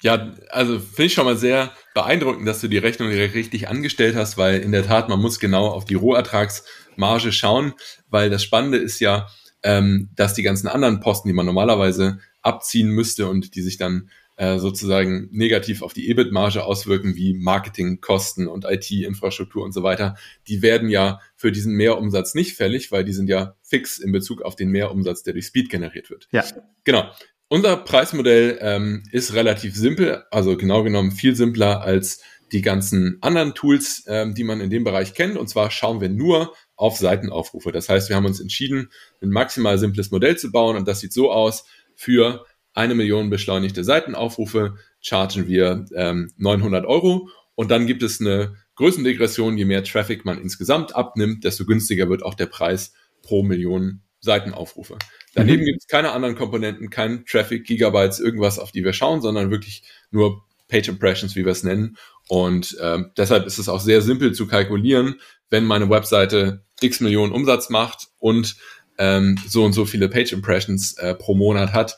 Ja, 0.00 0.32
also 0.50 0.78
finde 0.78 1.04
ich 1.04 1.14
schon 1.14 1.24
mal 1.24 1.36
sehr 1.36 1.72
beeindruckend, 1.94 2.46
dass 2.46 2.60
du 2.60 2.68
die 2.68 2.78
Rechnung 2.78 3.08
richtig 3.08 3.68
angestellt 3.68 4.14
hast, 4.14 4.38
weil 4.38 4.60
in 4.60 4.72
der 4.72 4.86
Tat, 4.86 5.08
man 5.08 5.20
muss 5.20 5.40
genau 5.40 5.66
auf 5.66 5.84
die 5.84 5.94
Rohertragsmarge 5.94 7.32
schauen, 7.32 7.74
weil 8.08 8.30
das 8.30 8.44
Spannende 8.44 8.78
ist 8.78 9.00
ja, 9.00 9.26
ähm, 9.62 10.10
dass 10.14 10.34
die 10.34 10.42
ganzen 10.42 10.68
anderen 10.68 11.00
Posten, 11.00 11.28
die 11.28 11.34
man 11.34 11.46
normalerweise 11.46 12.20
abziehen 12.42 12.88
müsste 12.88 13.28
und 13.28 13.56
die 13.56 13.62
sich 13.62 13.76
dann 13.76 14.08
äh, 14.36 14.58
sozusagen 14.58 15.28
negativ 15.32 15.82
auf 15.82 15.92
die 15.92 16.10
EBIT-Marge 16.10 16.64
auswirken, 16.64 17.16
wie 17.16 17.34
Marketingkosten 17.34 18.48
und 18.48 18.64
IT-Infrastruktur 18.64 19.64
und 19.64 19.72
so 19.72 19.82
weiter, 19.82 20.16
die 20.46 20.62
werden 20.62 20.88
ja 20.88 21.20
für 21.36 21.52
diesen 21.52 21.74
Mehrumsatz 21.74 22.34
nicht 22.34 22.54
fällig, 22.54 22.92
weil 22.92 23.04
die 23.04 23.12
sind 23.12 23.28
ja 23.28 23.56
fix 23.62 23.98
in 23.98 24.12
Bezug 24.12 24.42
auf 24.42 24.56
den 24.56 24.68
Mehrumsatz, 24.68 25.22
der 25.22 25.32
durch 25.32 25.46
Speed 25.46 25.70
generiert 25.70 26.10
wird. 26.10 26.28
Ja. 26.32 26.44
Genau. 26.84 27.10
Unser 27.48 27.76
Preismodell 27.76 28.58
ähm, 28.60 29.04
ist 29.12 29.32
relativ 29.34 29.76
simpel, 29.76 30.24
also 30.30 30.56
genau 30.56 30.82
genommen 30.82 31.12
viel 31.12 31.36
simpler 31.36 31.80
als 31.82 32.20
die 32.52 32.62
ganzen 32.62 33.18
anderen 33.22 33.54
Tools, 33.54 34.04
ähm, 34.06 34.34
die 34.34 34.44
man 34.44 34.60
in 34.60 34.70
dem 34.70 34.84
Bereich 34.84 35.14
kennt. 35.14 35.36
Und 35.36 35.48
zwar 35.48 35.70
schauen 35.70 36.00
wir 36.00 36.08
nur 36.08 36.54
auf 36.76 36.96
Seitenaufrufe. 36.98 37.72
Das 37.72 37.88
heißt, 37.88 38.08
wir 38.08 38.16
haben 38.16 38.26
uns 38.26 38.40
entschieden, 38.40 38.90
ein 39.22 39.30
maximal 39.30 39.78
simples 39.78 40.10
Modell 40.10 40.36
zu 40.36 40.52
bauen 40.52 40.76
und 40.76 40.86
das 40.86 41.00
sieht 41.00 41.12
so 41.12 41.30
aus. 41.32 41.64
Für 41.94 42.44
eine 42.76 42.94
Million 42.94 43.30
beschleunigte 43.30 43.84
Seitenaufrufe 43.84 44.76
chargen 45.00 45.48
wir 45.48 45.86
ähm, 45.94 46.32
900 46.36 46.84
Euro 46.86 47.28
und 47.54 47.70
dann 47.70 47.86
gibt 47.86 48.02
es 48.02 48.20
eine 48.20 48.54
Größendegression. 48.76 49.56
Je 49.56 49.64
mehr 49.64 49.82
Traffic 49.82 50.24
man 50.24 50.40
insgesamt 50.40 50.94
abnimmt, 50.94 51.44
desto 51.44 51.64
günstiger 51.64 52.08
wird 52.08 52.22
auch 52.22 52.34
der 52.34 52.46
Preis 52.46 52.92
pro 53.22 53.42
Million 53.42 54.02
Seitenaufrufe. 54.20 54.98
Daneben 55.34 55.62
mhm. 55.62 55.66
gibt 55.66 55.80
es 55.80 55.86
keine 55.86 56.12
anderen 56.12 56.36
Komponenten, 56.36 56.90
kein 56.90 57.24
Traffic, 57.24 57.66
Gigabytes, 57.66 58.20
irgendwas, 58.20 58.58
auf 58.58 58.72
die 58.72 58.84
wir 58.84 58.92
schauen, 58.92 59.22
sondern 59.22 59.50
wirklich 59.50 59.82
nur 60.10 60.44
Page 60.68 60.88
Impressions, 60.88 61.34
wie 61.34 61.44
wir 61.44 61.52
es 61.52 61.62
nennen. 61.62 61.96
Und 62.28 62.76
äh, 62.78 62.98
deshalb 63.16 63.46
ist 63.46 63.58
es 63.58 63.68
auch 63.68 63.80
sehr 63.80 64.02
simpel 64.02 64.32
zu 64.32 64.46
kalkulieren, 64.46 65.20
wenn 65.48 65.64
meine 65.64 65.88
Webseite 65.88 66.64
x 66.80 67.00
Millionen 67.00 67.32
Umsatz 67.32 67.70
macht 67.70 68.08
und 68.18 68.56
ähm, 68.98 69.38
so 69.46 69.64
und 69.64 69.72
so 69.72 69.84
viele 69.84 70.08
Page 70.08 70.32
Impressions 70.32 70.98
äh, 70.98 71.14
pro 71.14 71.34
Monat 71.34 71.72
hat. 71.72 71.96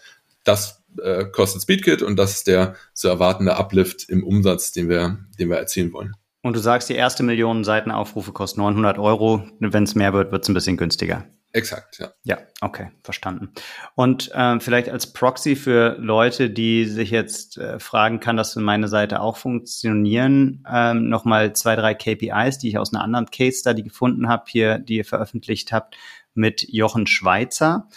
Das 0.48 0.82
äh, 1.02 1.26
kostet 1.26 1.60
Speedkit 1.60 2.02
und 2.02 2.16
das 2.16 2.32
ist 2.32 2.46
der 2.46 2.74
zu 2.94 3.08
erwartende 3.08 3.56
Uplift 3.56 4.08
im 4.08 4.24
Umsatz, 4.24 4.72
den 4.72 4.88
wir, 4.88 5.18
den 5.38 5.50
wir 5.50 5.58
erzielen 5.58 5.92
wollen. 5.92 6.14
Und 6.42 6.56
du 6.56 6.60
sagst, 6.60 6.88
die 6.88 6.94
erste 6.94 7.22
Million 7.22 7.64
Seitenaufrufe 7.64 8.32
kostet 8.32 8.58
900 8.58 8.98
Euro. 8.98 9.42
Wenn 9.60 9.82
es 9.82 9.94
mehr 9.94 10.14
wird, 10.14 10.32
wird 10.32 10.42
es 10.44 10.48
ein 10.48 10.54
bisschen 10.54 10.78
günstiger. 10.78 11.26
Exakt, 11.52 11.98
ja. 11.98 12.12
Ja, 12.24 12.38
okay, 12.62 12.90
verstanden. 13.02 13.50
Und 13.94 14.30
ähm, 14.34 14.62
vielleicht 14.62 14.88
als 14.88 15.12
Proxy 15.12 15.54
für 15.54 15.96
Leute, 15.98 16.48
die 16.48 16.86
sich 16.86 17.10
jetzt 17.10 17.58
äh, 17.58 17.78
fragen, 17.78 18.20
kann 18.20 18.38
das 18.38 18.54
für 18.54 18.60
meine 18.60 18.88
Seite 18.88 19.20
auch 19.20 19.36
funktionieren? 19.36 20.64
Ähm, 20.70 21.10
Nochmal 21.10 21.54
zwei, 21.54 21.76
drei 21.76 21.92
KPIs, 21.92 22.58
die 22.58 22.68
ich 22.68 22.78
aus 22.78 22.94
einer 22.94 23.02
anderen 23.02 23.26
Case 23.26 23.58
Study 23.58 23.82
gefunden 23.82 24.28
habe, 24.28 24.44
hier, 24.46 24.78
die 24.78 24.96
ihr 24.96 25.04
veröffentlicht 25.04 25.72
habt, 25.72 25.96
mit 26.32 26.66
Jochen 26.70 27.06
Schweizer. 27.06 27.88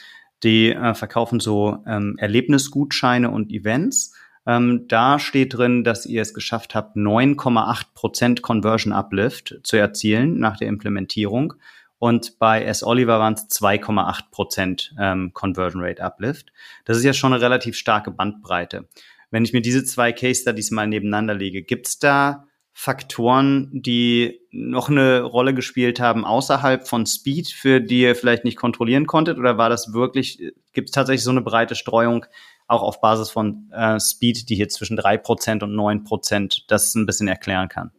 Die 0.44 0.72
äh, 0.72 0.94
verkaufen 0.94 1.40
so 1.40 1.78
ähm, 1.86 2.16
Erlebnisgutscheine 2.18 3.30
und 3.30 3.52
Events. 3.52 4.16
Ähm, 4.46 4.86
da 4.88 5.20
steht 5.20 5.54
drin, 5.56 5.84
dass 5.84 6.06
ihr 6.06 6.22
es 6.22 6.34
geschafft 6.34 6.74
habt, 6.74 6.98
9,8% 6.98 8.42
Conversion 8.42 8.92
Uplift 8.94 9.60
zu 9.64 9.78
erzielen 9.78 10.40
nach 10.40 10.58
der 10.58 10.68
Implementierung. 10.68 11.54
Und 12.00 12.40
bei 12.40 12.64
S. 12.64 12.82
Oliver 12.82 13.20
waren 13.20 13.36
es 13.36 13.48
2,8 13.50 14.32
Prozent 14.32 14.96
ähm, 15.00 15.34
Conversion 15.34 15.84
Rate 15.84 16.04
Uplift. 16.04 16.52
Das 16.86 16.98
ist 16.98 17.04
ja 17.04 17.14
schon 17.14 17.34
eine 17.34 17.42
relativ 17.42 17.76
starke 17.76 18.10
Bandbreite. 18.10 18.88
Wenn 19.30 19.46
ich 19.46 19.54
mir 19.54 19.62
diese 19.62 19.84
zwei 19.84 20.12
Case 20.12 20.42
Studies 20.42 20.72
mal 20.72 20.88
nebeneinander 20.88 21.36
lege, 21.36 21.62
gibt 21.62 21.88
es 21.88 22.00
da 22.00 22.48
Faktoren, 22.74 23.70
die 23.74 24.40
noch 24.52 24.90
eine 24.90 25.22
Rolle 25.22 25.54
gespielt 25.54 26.00
haben 26.00 26.26
außerhalb 26.26 26.88
von 26.88 27.06
Speed, 27.06 27.50
für 27.50 27.80
die 27.82 28.02
ihr 28.02 28.16
vielleicht 28.16 28.46
nicht 28.46 28.58
kontrollieren 28.58 29.08
konntet? 29.08 29.38
Oder 29.38 29.58
war 29.58 29.70
das 29.70 29.94
wirklich, 29.94 30.40
gibt 30.74 30.90
es 30.90 30.94
tatsächlich 30.94 31.24
so 31.24 31.32
eine 31.32 31.42
breite 31.42 31.76
Streuung 31.76 32.26
auch 32.68 32.82
auf 32.82 33.02
Basis 33.02 33.30
von 33.30 33.70
äh, 33.74 34.00
Speed, 34.00 34.50
die 34.50 34.56
hier 34.56 34.70
zwischen 34.70 34.96
drei 34.96 35.18
Prozent 35.18 35.62
und 35.64 35.76
neun 35.76 36.04
Prozent 36.04 36.66
das 36.70 36.96
ein 36.96 37.06
bisschen 37.06 37.28
erklären 37.28 37.68
kann? 37.68 37.92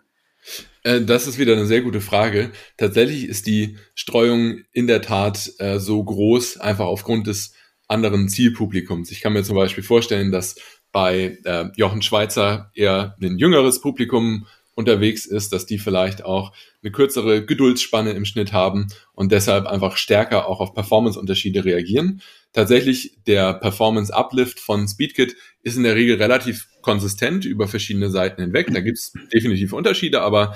Äh, 0.83 1.03
das 1.03 1.27
ist 1.27 1.39
wieder 1.39 1.53
eine 1.53 1.67
sehr 1.67 1.83
gute 1.83 2.01
Frage. 2.01 2.51
Tatsächlich 2.77 3.29
ist 3.29 3.47
die 3.47 3.77
Streuung 3.95 4.63
in 4.73 4.87
der 4.87 5.03
Tat 5.03 5.53
äh, 5.59 5.79
so 5.79 6.03
groß, 6.03 6.59
einfach 6.59 6.87
aufgrund 6.87 7.27
des 7.27 7.55
anderen 7.89 8.29
Zielpublikums. 8.29 9.11
Ich 9.11 9.21
kann 9.21 9.35
mir 9.35 9.45
zum 9.45 9.57
Beispiel 9.57 9.85
vorstellen, 9.85 10.33
dass 10.33 10.57
bei 10.93 11.39
äh, 11.45 11.67
Jochen 11.77 12.03
Schweizer 12.03 12.71
eher 12.75 13.17
ein 13.21 13.39
jüngeres 13.39 13.81
Publikum 13.81 14.47
unterwegs 14.75 15.27
ist, 15.27 15.53
dass 15.53 15.67
die 15.67 15.79
vielleicht 15.79 16.25
auch 16.25 16.53
eine 16.83 16.93
kürzere 16.93 17.45
Geduldsspanne 17.45 18.13
im 18.13 18.25
Schnitt 18.25 18.53
haben 18.53 18.89
und 19.13 19.33
deshalb 19.33 19.67
einfach 19.67 19.97
stärker 19.97 20.49
auch 20.49 20.61
auf 20.61 20.75
Performance-Unterschiede 20.75 21.65
reagieren. 21.65 22.23
Tatsächlich 22.53 23.19
der 23.27 23.55
Performance-Uplift 23.55 24.61
von 24.61 24.89
Speedkit 24.89 25.37
ist 25.63 25.77
in 25.77 25.83
der 25.83 25.95
Regel 25.95 26.17
relativ 26.17 26.69
konsistent 26.81 27.45
über 27.45 27.69
verschiedene 27.69 28.11
Seiten 28.11 28.43
hinweg. 28.43 28.69
Da 28.73 28.81
gibt 28.81 28.99
es 28.99 29.13
definitiv 29.33 29.73
Unterschiede, 29.73 30.23
aber 30.23 30.55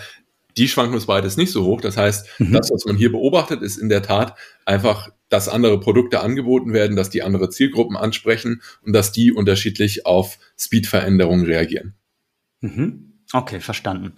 die 0.57 0.69
Schwankungsbreite 0.69 1.27
ist 1.27 1.37
nicht 1.37 1.53
so 1.53 1.65
hoch. 1.65 1.81
Das 1.81 1.97
heißt, 1.97 2.41
mhm. 2.41 2.53
das, 2.53 2.71
was 2.71 2.85
man 2.87 2.97
hier 2.97 3.13
beobachtet, 3.13 3.63
ist 3.63 3.77
in 3.77 3.89
der 3.89 4.03
Tat 4.03 4.35
einfach, 4.65 5.11
dass 5.29 5.49
andere 5.49 5.79
Produkte 5.81 6.21
angeboten 6.21 6.73
werden, 6.73 6.97
dass 6.97 7.11
die 7.11 7.23
andere 7.23 7.51
Zielgruppen 7.51 7.97
ansprechen 7.97 8.63
und 8.83 8.93
dass 8.93 9.13
die 9.13 9.33
unterschiedlich 9.33 10.07
auf 10.07 10.39
Speedveränderungen 10.59 11.45
reagieren. 11.45 11.95
Mhm. 12.61 13.06
Okay, 13.33 13.61
verstanden. 13.61 14.13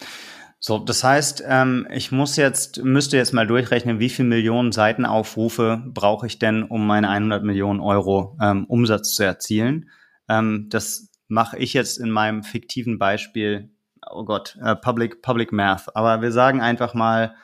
So, 0.60 0.78
das 0.78 1.04
heißt, 1.04 1.44
ähm, 1.46 1.86
ich 1.90 2.10
muss 2.10 2.36
jetzt, 2.36 2.82
müsste 2.82 3.16
jetzt 3.16 3.32
mal 3.32 3.46
durchrechnen, 3.46 4.00
wie 4.00 4.08
viele 4.08 4.28
Millionen 4.28 4.72
Seitenaufrufe 4.72 5.82
brauche 5.86 6.26
ich 6.26 6.38
denn, 6.38 6.64
um 6.64 6.86
meine 6.86 7.08
100 7.08 7.44
Millionen 7.44 7.80
Euro 7.80 8.36
ähm, 8.42 8.64
Umsatz 8.66 9.14
zu 9.14 9.22
erzielen. 9.22 9.90
Ähm, 10.28 10.66
das 10.68 11.10
mache 11.28 11.58
ich 11.58 11.74
jetzt 11.74 11.98
in 11.98 12.10
meinem 12.10 12.42
fiktiven 12.42 12.98
Beispiel 12.98 13.70
oh 14.10 14.24
Gott, 14.24 14.56
äh, 14.62 14.76
Public, 14.76 15.22
Public 15.22 15.52
Math. 15.52 15.94
Aber 15.94 16.22
wir 16.22 16.32
sagen 16.32 16.60
einfach 16.60 16.94
mal, 16.94 17.34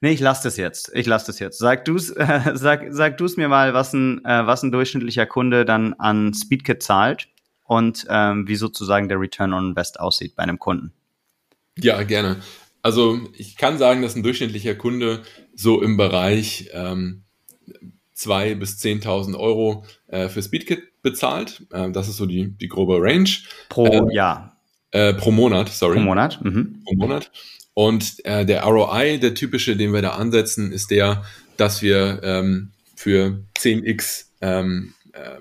nee, 0.00 0.10
ich 0.10 0.20
lasse 0.20 0.44
das 0.44 0.56
jetzt. 0.56 0.90
Ich 0.94 1.06
lasse 1.06 1.26
das 1.26 1.38
jetzt. 1.38 1.58
Sag 1.58 1.84
du's, 1.84 2.10
äh, 2.10 2.52
sag, 2.54 2.86
sag 2.90 3.16
du's 3.18 3.36
mir 3.36 3.48
mal, 3.48 3.74
was 3.74 3.92
ein, 3.92 4.24
äh, 4.24 4.46
was 4.46 4.62
ein 4.62 4.72
durchschnittlicher 4.72 5.26
Kunde 5.26 5.64
dann 5.64 5.94
an 5.94 6.34
Speedkit 6.34 6.82
zahlt 6.82 7.28
und 7.64 8.06
ähm, 8.08 8.46
wie 8.46 8.56
sozusagen 8.56 9.08
der 9.08 9.20
Return 9.20 9.52
on 9.52 9.70
Invest 9.70 9.98
aussieht 10.00 10.36
bei 10.36 10.42
einem 10.42 10.58
Kunden. 10.58 10.92
Ja, 11.78 12.02
gerne. 12.02 12.36
Also 12.82 13.18
ich 13.36 13.56
kann 13.56 13.78
sagen, 13.78 14.02
dass 14.02 14.14
ein 14.14 14.22
durchschnittlicher 14.22 14.74
Kunde 14.74 15.22
so 15.54 15.82
im 15.82 15.96
Bereich 15.96 16.70
ähm, 16.72 17.22
2.000 18.16 18.54
bis 18.56 18.78
10.000 18.78 19.38
Euro 19.38 19.84
äh, 20.06 20.28
für 20.28 20.42
Speedkit 20.42 21.02
bezahlt. 21.02 21.66
Äh, 21.72 21.90
das 21.90 22.08
ist 22.08 22.16
so 22.16 22.26
die, 22.26 22.50
die 22.50 22.68
grobe 22.68 22.98
Range. 23.00 23.28
Pro 23.68 23.86
äh, 23.86 24.14
Jahr. 24.14 24.56
Äh, 24.90 25.14
pro 25.14 25.30
Monat, 25.30 25.70
sorry. 25.70 25.96
Pro 25.96 26.04
Monat. 26.04 26.44
Mhm. 26.44 26.82
Pro 26.84 26.94
Monat. 26.94 27.30
Und 27.72 28.24
äh, 28.24 28.46
der 28.46 28.62
ROI, 28.62 29.18
der 29.18 29.34
typische, 29.34 29.76
den 29.76 29.92
wir 29.92 30.02
da 30.02 30.10
ansetzen, 30.10 30.70
ist 30.70 30.90
der, 30.90 31.24
dass 31.56 31.82
wir 31.82 32.20
ähm, 32.22 32.70
für 32.94 33.42
10x 33.56 34.26
ähm, 34.40 34.94
äh, 35.12 35.38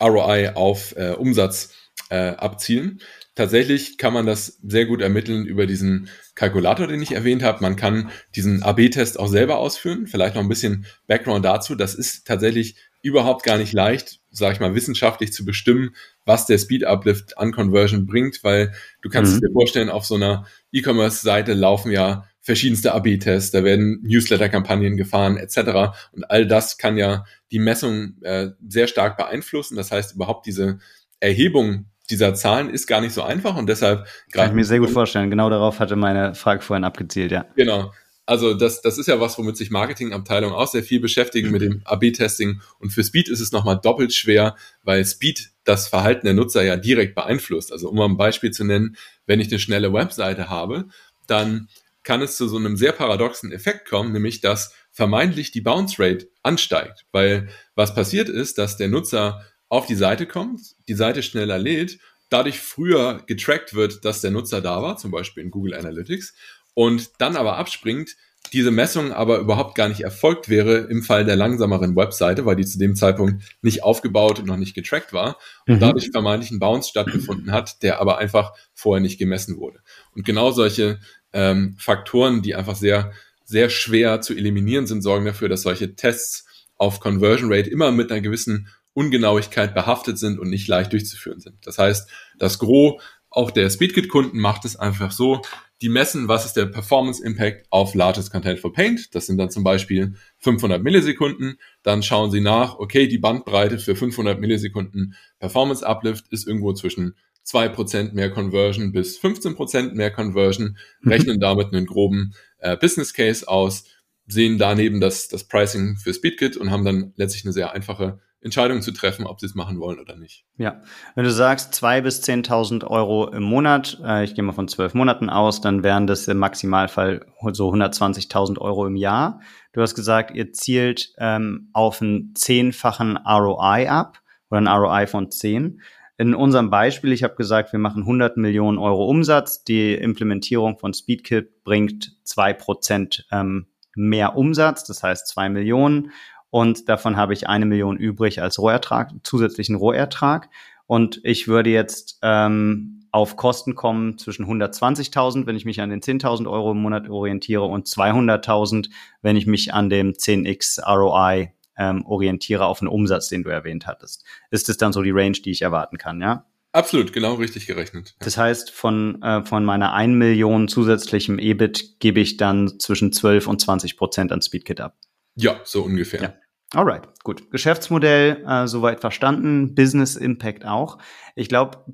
ROI 0.00 0.52
auf 0.54 0.96
äh, 0.96 1.10
Umsatz 1.10 1.74
äh, 2.10 2.30
abzielen. 2.30 3.00
Tatsächlich 3.34 3.98
kann 3.98 4.12
man 4.12 4.26
das 4.26 4.58
sehr 4.62 4.86
gut 4.86 5.00
ermitteln 5.00 5.44
über 5.44 5.66
diesen 5.66 6.08
Kalkulator, 6.36 6.86
den 6.86 7.02
ich 7.02 7.12
erwähnt 7.12 7.42
habe. 7.42 7.62
Man 7.62 7.74
kann 7.74 8.10
diesen 8.36 8.62
AB-Test 8.62 9.18
auch 9.18 9.26
selber 9.26 9.58
ausführen. 9.58 10.06
Vielleicht 10.06 10.36
noch 10.36 10.42
ein 10.42 10.48
bisschen 10.48 10.86
Background 11.08 11.44
dazu. 11.44 11.74
Das 11.74 11.94
ist 11.94 12.26
tatsächlich 12.26 12.76
überhaupt 13.02 13.42
gar 13.42 13.58
nicht 13.58 13.72
leicht, 13.72 14.20
sage 14.30 14.54
ich 14.54 14.60
mal, 14.60 14.74
wissenschaftlich 14.74 15.32
zu 15.32 15.44
bestimmen, 15.44 15.94
was 16.24 16.46
der 16.46 16.58
Speed 16.58 16.84
Uplift 16.84 17.36
an 17.36 17.52
Conversion 17.52 18.06
bringt, 18.06 18.42
weil 18.44 18.72
du 19.02 19.10
kannst 19.10 19.34
mhm. 19.34 19.40
dir 19.40 19.52
vorstellen, 19.52 19.90
auf 19.90 20.06
so 20.06 20.14
einer 20.14 20.46
E-Commerce-Seite 20.72 21.54
laufen 21.54 21.90
ja 21.90 22.26
verschiedenste 22.44 22.94
AB-Tests, 22.94 23.50
da 23.52 23.64
werden 23.64 24.00
Newsletter-Kampagnen 24.02 24.96
gefahren 24.96 25.38
etc. 25.38 25.96
Und 26.12 26.30
all 26.30 26.46
das 26.46 26.76
kann 26.76 26.98
ja 26.98 27.24
die 27.50 27.58
Messung 27.58 28.18
äh, 28.20 28.50
sehr 28.68 28.86
stark 28.86 29.16
beeinflussen. 29.16 29.76
Das 29.76 29.90
heißt, 29.90 30.14
überhaupt 30.14 30.46
diese 30.46 30.78
Erhebung 31.20 31.86
dieser 32.10 32.34
Zahlen 32.34 32.68
ist 32.68 32.86
gar 32.86 33.00
nicht 33.00 33.14
so 33.14 33.22
einfach 33.22 33.56
und 33.56 33.66
deshalb 33.66 34.06
kann 34.30 34.50
ich 34.50 34.54
mir 34.54 34.64
sehr 34.64 34.78
gut 34.78 34.90
vorstellen. 34.90 35.30
Genau 35.30 35.48
darauf 35.48 35.80
hatte 35.80 35.96
meine 35.96 36.34
Frage 36.34 36.60
vorhin 36.60 36.84
abgezielt, 36.84 37.32
ja. 37.32 37.46
Genau. 37.56 37.92
Also 38.26 38.54
das, 38.54 38.82
das 38.82 38.98
ist 38.98 39.06
ja 39.06 39.20
was, 39.20 39.38
womit 39.38 39.56
sich 39.56 39.70
Marketingabteilungen 39.70 40.54
auch 40.54 40.68
sehr 40.68 40.82
viel 40.82 41.00
beschäftigen 41.00 41.50
mit 41.50 41.62
dem 41.62 41.82
AB-Testing. 41.84 42.60
Und 42.78 42.90
für 42.90 43.04
Speed 43.04 43.28
ist 43.28 43.40
es 43.40 43.52
nochmal 43.52 43.78
doppelt 43.82 44.14
schwer, 44.14 44.56
weil 44.82 45.04
Speed 45.04 45.50
das 45.64 45.88
Verhalten 45.88 46.26
der 46.26 46.34
Nutzer 46.34 46.62
ja 46.62 46.76
direkt 46.76 47.14
beeinflusst. 47.14 47.72
Also 47.72 47.88
um 47.88 47.96
mal 47.96 48.06
ein 48.06 48.16
Beispiel 48.16 48.50
zu 48.50 48.64
nennen, 48.64 48.96
wenn 49.26 49.40
ich 49.40 49.48
eine 49.48 49.58
schnelle 49.58 49.92
Webseite 49.92 50.48
habe, 50.48 50.86
dann 51.26 51.68
kann 52.04 52.22
es 52.22 52.36
zu 52.36 52.46
so 52.48 52.56
einem 52.56 52.76
sehr 52.76 52.92
paradoxen 52.92 53.50
Effekt 53.50 53.88
kommen, 53.88 54.12
nämlich 54.12 54.40
dass 54.40 54.74
vermeintlich 54.92 55.50
die 55.50 55.62
Bounce 55.62 55.96
Rate 55.98 56.28
ansteigt. 56.42 57.06
Weil 57.10 57.48
was 57.74 57.94
passiert 57.94 58.28
ist, 58.28 58.58
dass 58.58 58.76
der 58.76 58.88
Nutzer 58.88 59.44
auf 59.68 59.86
die 59.86 59.96
Seite 59.96 60.26
kommt, 60.26 60.60
die 60.86 60.94
Seite 60.94 61.22
schneller 61.22 61.58
lädt, 61.58 61.98
dadurch 62.28 62.60
früher 62.60 63.22
getrackt 63.26 63.74
wird, 63.74 64.04
dass 64.04 64.20
der 64.20 64.30
Nutzer 64.30 64.60
da 64.60 64.82
war, 64.82 64.96
zum 64.96 65.10
Beispiel 65.10 65.42
in 65.42 65.50
Google 65.50 65.74
Analytics, 65.74 66.34
und 66.74 67.10
dann 67.18 67.36
aber 67.36 67.56
abspringt, 67.56 68.16
diese 68.52 68.70
Messung 68.70 69.12
aber 69.12 69.38
überhaupt 69.38 69.74
gar 69.74 69.88
nicht 69.88 70.02
erfolgt 70.02 70.48
wäre 70.48 70.76
im 70.76 71.02
Fall 71.02 71.24
der 71.24 71.36
langsameren 71.36 71.96
Webseite, 71.96 72.46
weil 72.46 72.56
die 72.56 72.66
zu 72.66 72.78
dem 72.78 72.94
Zeitpunkt 72.94 73.42
nicht 73.62 73.82
aufgebaut 73.82 74.38
und 74.38 74.46
noch 74.46 74.56
nicht 74.56 74.74
getrackt 74.74 75.12
war 75.12 75.38
und 75.66 75.76
mhm. 75.76 75.80
dadurch 75.80 76.10
vermeintlich 76.10 76.50
ein 76.50 76.60
Bounce 76.60 76.88
stattgefunden 76.90 77.50
hat, 77.52 77.82
der 77.82 78.00
aber 78.00 78.18
einfach 78.18 78.52
vorher 78.74 79.00
nicht 79.00 79.18
gemessen 79.18 79.56
wurde. 79.56 79.80
Und 80.14 80.24
genau 80.24 80.50
solche 80.52 81.00
ähm, 81.32 81.76
Faktoren, 81.78 82.42
die 82.42 82.54
einfach 82.54 82.76
sehr, 82.76 83.12
sehr 83.44 83.70
schwer 83.70 84.20
zu 84.20 84.34
eliminieren 84.34 84.86
sind, 84.86 85.02
sorgen 85.02 85.24
dafür, 85.24 85.48
dass 85.48 85.62
solche 85.62 85.96
Tests 85.96 86.46
auf 86.76 87.00
Conversion 87.00 87.52
Rate 87.52 87.70
immer 87.70 87.92
mit 87.92 88.10
einer 88.10 88.20
gewissen 88.20 88.68
Ungenauigkeit 88.92 89.74
behaftet 89.74 90.18
sind 90.18 90.38
und 90.38 90.48
nicht 90.48 90.68
leicht 90.68 90.92
durchzuführen 90.92 91.40
sind. 91.40 91.56
Das 91.66 91.78
heißt, 91.78 92.08
das 92.38 92.58
Gros 92.58 93.02
auch 93.30 93.50
der 93.50 93.68
Speedkit-Kunden 93.68 94.38
macht 94.38 94.64
es 94.64 94.76
einfach 94.76 95.10
so, 95.10 95.42
die 95.84 95.90
messen, 95.90 96.28
was 96.28 96.46
ist 96.46 96.54
der 96.54 96.64
Performance 96.64 97.22
Impact 97.22 97.66
auf 97.68 97.94
Largest 97.94 98.32
Contentful 98.32 98.72
Paint. 98.72 99.14
Das 99.14 99.26
sind 99.26 99.36
dann 99.36 99.50
zum 99.50 99.64
Beispiel 99.64 100.14
500 100.38 100.82
Millisekunden. 100.82 101.58
Dann 101.82 102.02
schauen 102.02 102.30
sie 102.30 102.40
nach, 102.40 102.78
okay, 102.78 103.06
die 103.06 103.18
Bandbreite 103.18 103.78
für 103.78 103.94
500 103.94 104.40
Millisekunden 104.40 105.14
Performance 105.38 105.86
Uplift 105.86 106.24
ist 106.30 106.46
irgendwo 106.46 106.72
zwischen 106.72 107.16
2% 107.46 108.14
mehr 108.14 108.30
Conversion 108.30 108.92
bis 108.92 109.20
15% 109.20 109.92
mehr 109.92 110.10
Conversion, 110.10 110.78
mhm. 111.02 111.12
rechnen 111.12 111.38
damit 111.38 111.74
einen 111.74 111.84
groben 111.84 112.34
äh, 112.60 112.78
Business 112.78 113.12
Case 113.12 113.46
aus, 113.46 113.84
sehen 114.26 114.56
daneben 114.56 115.02
das, 115.02 115.28
das 115.28 115.44
Pricing 115.44 115.98
für 115.98 116.14
Speedkit 116.14 116.56
und 116.56 116.70
haben 116.70 116.86
dann 116.86 117.12
letztlich 117.16 117.44
eine 117.44 117.52
sehr 117.52 117.72
einfache 117.72 118.20
Entscheidung 118.44 118.82
zu 118.82 118.92
treffen, 118.92 119.26
ob 119.26 119.40
sie 119.40 119.46
es 119.46 119.54
machen 119.54 119.80
wollen 119.80 119.98
oder 119.98 120.16
nicht. 120.16 120.44
Ja, 120.58 120.82
wenn 121.14 121.24
du 121.24 121.30
sagst 121.30 121.74
zwei 121.74 122.02
bis 122.02 122.22
10.000 122.22 122.86
Euro 122.86 123.28
im 123.30 123.42
Monat, 123.42 123.98
äh, 124.04 124.22
ich 124.22 124.34
gehe 124.34 124.44
mal 124.44 124.52
von 124.52 124.68
zwölf 124.68 124.92
Monaten 124.92 125.30
aus, 125.30 125.62
dann 125.62 125.82
wären 125.82 126.06
das 126.06 126.28
im 126.28 126.36
Maximalfall 126.36 127.24
so 127.52 127.72
120.000 127.72 128.58
Euro 128.58 128.86
im 128.86 128.96
Jahr. 128.96 129.40
Du 129.72 129.80
hast 129.80 129.94
gesagt, 129.94 130.36
ihr 130.36 130.52
zielt 130.52 131.14
ähm, 131.16 131.70
auf 131.72 132.02
einen 132.02 132.34
zehnfachen 132.34 133.16
ROI 133.16 133.88
ab 133.88 134.20
oder 134.50 134.60
ein 134.60 134.68
ROI 134.68 135.06
von 135.06 135.30
10. 135.30 135.80
In 136.18 136.34
unserem 136.34 136.68
Beispiel, 136.68 137.12
ich 137.12 137.24
habe 137.24 137.36
gesagt, 137.36 137.72
wir 137.72 137.80
machen 137.80 138.02
100 138.02 138.36
Millionen 138.36 138.78
Euro 138.78 139.06
Umsatz. 139.06 139.64
Die 139.64 139.94
Implementierung 139.94 140.78
von 140.78 140.92
Speedkit 140.92 141.64
bringt 141.64 142.14
zwei 142.24 142.52
Prozent 142.52 143.26
ähm, 143.32 143.68
mehr 143.96 144.36
Umsatz, 144.36 144.84
das 144.84 145.02
heißt 145.02 145.28
zwei 145.28 145.48
Millionen 145.48 146.10
und 146.54 146.88
davon 146.88 147.16
habe 147.16 147.32
ich 147.32 147.48
eine 147.48 147.66
Million 147.66 147.96
übrig 147.96 148.40
als 148.40 148.60
Rohertrag, 148.60 149.10
zusätzlichen 149.24 149.74
Rohertrag. 149.74 150.50
Und 150.86 151.20
ich 151.24 151.48
würde 151.48 151.70
jetzt 151.70 152.20
ähm, 152.22 153.08
auf 153.10 153.34
Kosten 153.34 153.74
kommen 153.74 154.18
zwischen 154.18 154.46
120.000, 154.46 155.46
wenn 155.46 155.56
ich 155.56 155.64
mich 155.64 155.80
an 155.80 155.90
den 155.90 156.00
10.000 156.00 156.48
Euro 156.48 156.70
im 156.70 156.80
Monat 156.80 157.10
orientiere 157.10 157.64
und 157.64 157.88
200.000, 157.88 158.88
wenn 159.20 159.34
ich 159.34 159.48
mich 159.48 159.74
an 159.74 159.90
dem 159.90 160.12
10x 160.12 160.80
ROI 160.86 161.52
ähm, 161.76 162.06
orientiere 162.06 162.66
auf 162.66 162.78
den 162.78 162.86
Umsatz, 162.86 163.28
den 163.28 163.42
du 163.42 163.50
erwähnt 163.50 163.88
hattest. 163.88 164.24
Ist 164.52 164.68
das 164.68 164.76
dann 164.76 164.92
so 164.92 165.02
die 165.02 165.10
Range, 165.10 165.32
die 165.32 165.50
ich 165.50 165.62
erwarten 165.62 165.98
kann, 165.98 166.20
ja? 166.20 166.46
Absolut, 166.70 167.12
genau 167.12 167.34
richtig 167.34 167.66
gerechnet. 167.66 168.14
Das 168.20 168.38
heißt, 168.38 168.70
von, 168.70 169.20
äh, 169.22 169.44
von 169.44 169.64
meiner 169.64 169.92
1 169.92 170.14
Million 170.14 170.68
zusätzlichem 170.68 171.40
EBIT 171.40 171.98
gebe 171.98 172.20
ich 172.20 172.36
dann 172.36 172.78
zwischen 172.78 173.10
12 173.10 173.48
und 173.48 173.60
20 173.60 173.96
Prozent 173.96 174.30
an 174.30 174.40
Speedkit 174.40 174.80
ab. 174.80 174.96
Ja, 175.36 175.60
so 175.64 175.82
ungefähr. 175.82 176.22
Ja. 176.22 176.34
Alright, 176.72 177.08
gut. 177.22 177.50
Geschäftsmodell 177.50 178.44
äh, 178.46 178.66
soweit 178.66 179.00
verstanden, 179.00 179.74
Business 179.74 180.16
Impact 180.16 180.64
auch. 180.64 180.98
Ich 181.36 181.48
glaube, 181.48 181.84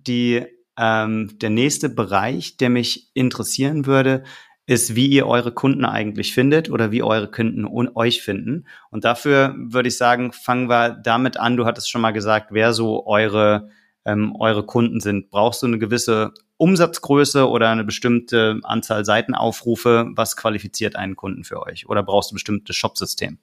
ähm, 0.78 1.38
der 1.38 1.50
nächste 1.50 1.88
Bereich, 1.88 2.56
der 2.56 2.70
mich 2.70 3.10
interessieren 3.14 3.86
würde, 3.86 4.24
ist, 4.66 4.94
wie 4.94 5.08
ihr 5.08 5.26
eure 5.26 5.52
Kunden 5.52 5.84
eigentlich 5.84 6.32
findet 6.32 6.70
oder 6.70 6.92
wie 6.92 7.02
eure 7.02 7.30
Kunden 7.30 7.66
euch 7.94 8.22
finden. 8.22 8.66
Und 8.90 9.04
dafür 9.04 9.54
würde 9.58 9.88
ich 9.88 9.98
sagen, 9.98 10.32
fangen 10.32 10.68
wir 10.68 10.90
damit 10.90 11.36
an. 11.36 11.56
Du 11.56 11.66
hattest 11.66 11.90
schon 11.90 12.00
mal 12.00 12.12
gesagt, 12.12 12.48
wer 12.52 12.72
so 12.72 13.06
eure 13.06 13.68
ähm, 14.04 14.34
eure 14.38 14.64
Kunden 14.64 15.00
sind. 15.00 15.30
Brauchst 15.30 15.62
du 15.62 15.66
eine 15.66 15.78
gewisse 15.78 16.32
Umsatzgröße 16.56 17.48
oder 17.48 17.70
eine 17.70 17.84
bestimmte 17.84 18.60
Anzahl 18.62 19.04
Seitenaufrufe? 19.04 20.10
Was 20.14 20.36
qualifiziert 20.36 20.96
einen 20.96 21.16
Kunden 21.16 21.44
für 21.44 21.62
euch? 21.62 21.88
Oder 21.88 22.02
brauchst 22.02 22.30
du 22.30 22.34
ein 22.34 22.36
bestimmtes 22.36 22.76
Shopsystem? 22.76 23.38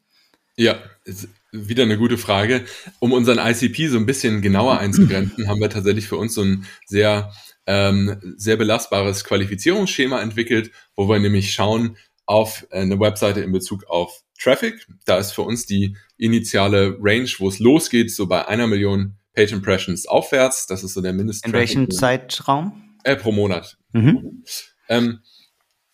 Ja, 0.57 0.81
wieder 1.51 1.83
eine 1.83 1.97
gute 1.97 2.17
Frage. 2.17 2.65
Um 2.99 3.13
unseren 3.13 3.37
ICP 3.37 3.87
so 3.87 3.97
ein 3.97 4.05
bisschen 4.05 4.41
genauer 4.41 4.77
einzugrenzen, 4.79 5.47
haben 5.47 5.61
wir 5.61 5.69
tatsächlich 5.69 6.07
für 6.07 6.17
uns 6.17 6.33
so 6.33 6.41
ein 6.41 6.65
sehr 6.85 7.31
ähm, 7.67 8.17
sehr 8.37 8.55
belastbares 8.55 9.25
Qualifizierungsschema 9.25 10.21
entwickelt, 10.21 10.71
wo 10.95 11.07
wir 11.09 11.19
nämlich 11.19 11.53
schauen 11.53 11.97
auf 12.25 12.65
eine 12.71 12.99
Webseite 12.99 13.41
in 13.41 13.51
Bezug 13.51 13.85
auf 13.87 14.23
Traffic. 14.39 14.87
Da 15.05 15.17
ist 15.17 15.33
für 15.33 15.41
uns 15.41 15.65
die 15.65 15.95
initiale 16.17 16.97
Range, 16.99 17.29
wo 17.39 17.49
es 17.49 17.59
losgeht, 17.59 18.11
so 18.11 18.27
bei 18.27 18.47
einer 18.47 18.67
Million 18.67 19.17
Page 19.33 19.51
Impressions 19.51 20.07
aufwärts. 20.07 20.65
Das 20.67 20.83
ist 20.83 20.93
so 20.93 21.01
der 21.01 21.13
Mindest. 21.13 21.45
In 21.45 21.53
welchem 21.53 21.91
Zeitraum? 21.91 22.95
Äh, 23.03 23.15
pro 23.17 23.31
Monat. 23.31 23.77
Mhm. 23.91 24.43
Ähm, 24.89 25.19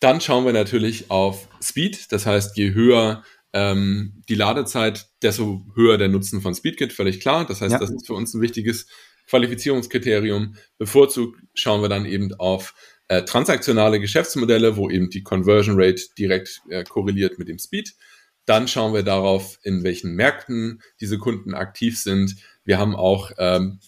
dann 0.00 0.20
schauen 0.20 0.44
wir 0.44 0.52
natürlich 0.52 1.10
auf 1.10 1.48
Speed. 1.62 2.12
Das 2.12 2.26
heißt, 2.26 2.56
je 2.56 2.74
höher 2.74 3.22
ähm, 3.54 4.22
die 4.28 4.34
Ladezeit, 4.34 5.08
desto 5.22 5.64
höher 5.74 5.96
der 5.96 6.08
Nutzen 6.08 6.42
von 6.42 6.54
SpeedKit, 6.54 6.92
völlig 6.92 7.20
klar. 7.20 7.46
Das 7.46 7.60
heißt, 7.60 7.72
ja. 7.72 7.78
das 7.78 7.90
ist 7.90 8.06
für 8.06 8.14
uns 8.14 8.34
ein 8.34 8.42
wichtiges 8.42 8.86
Qualifizierungskriterium. 9.28 10.56
Bevorzugt 10.76 11.40
schauen 11.54 11.80
wir 11.80 11.88
dann 11.88 12.04
eben 12.04 12.34
auf 12.34 12.74
äh, 13.08 13.22
transaktionale 13.22 14.00
Geschäftsmodelle, 14.00 14.76
wo 14.76 14.90
eben 14.90 15.08
die 15.08 15.22
Conversion 15.22 15.76
Rate 15.78 16.02
direkt 16.18 16.62
äh, 16.68 16.82
korreliert 16.82 17.38
mit 17.38 17.48
dem 17.48 17.58
Speed. 17.58 17.94
Dann 18.44 18.66
schauen 18.66 18.92
wir 18.92 19.04
darauf, 19.04 19.58
in 19.62 19.84
welchen 19.84 20.14
Märkten 20.14 20.82
diese 21.00 21.18
Kunden 21.18 21.54
aktiv 21.54 21.98
sind. 21.98 22.36
Wir 22.64 22.78
haben 22.78 22.96
auch 22.96 23.30
ähm, 23.38 23.78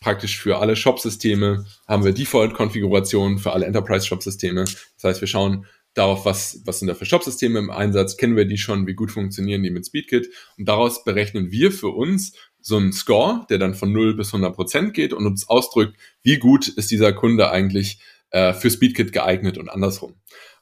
praktisch 0.00 0.40
für 0.40 0.58
alle 0.58 0.74
Shop-Systeme 0.74 1.64
haben 1.86 2.04
wir 2.04 2.12
Default-Konfigurationen 2.12 3.38
für 3.38 3.52
alle 3.52 3.66
Enterprise-Shop-Systeme. 3.66 4.64
Das 4.64 5.04
heißt, 5.04 5.20
wir 5.20 5.28
schauen 5.28 5.64
darauf, 5.94 6.24
was, 6.24 6.62
was 6.64 6.78
sind 6.78 6.88
da 6.88 6.94
für 6.94 7.04
Shop-Systeme 7.04 7.58
im 7.58 7.70
Einsatz, 7.70 8.16
kennen 8.16 8.36
wir 8.36 8.46
die 8.46 8.58
schon, 8.58 8.86
wie 8.86 8.94
gut 8.94 9.10
funktionieren 9.10 9.62
die 9.62 9.70
mit 9.70 9.86
SpeedKit 9.86 10.28
und 10.58 10.68
daraus 10.68 11.04
berechnen 11.04 11.50
wir 11.50 11.72
für 11.72 11.88
uns 11.88 12.32
so 12.60 12.76
einen 12.76 12.92
Score, 12.92 13.46
der 13.50 13.58
dann 13.58 13.74
von 13.74 13.92
0 13.92 14.16
bis 14.16 14.28
100 14.28 14.54
Prozent 14.54 14.94
geht 14.94 15.12
und 15.12 15.26
uns 15.26 15.48
ausdrückt, 15.48 15.96
wie 16.22 16.38
gut 16.38 16.68
ist 16.68 16.90
dieser 16.90 17.12
Kunde 17.12 17.50
eigentlich 17.50 18.00
äh, 18.30 18.54
für 18.54 18.70
SpeedKit 18.70 19.12
geeignet 19.12 19.58
und 19.58 19.68
andersrum. 19.68 20.14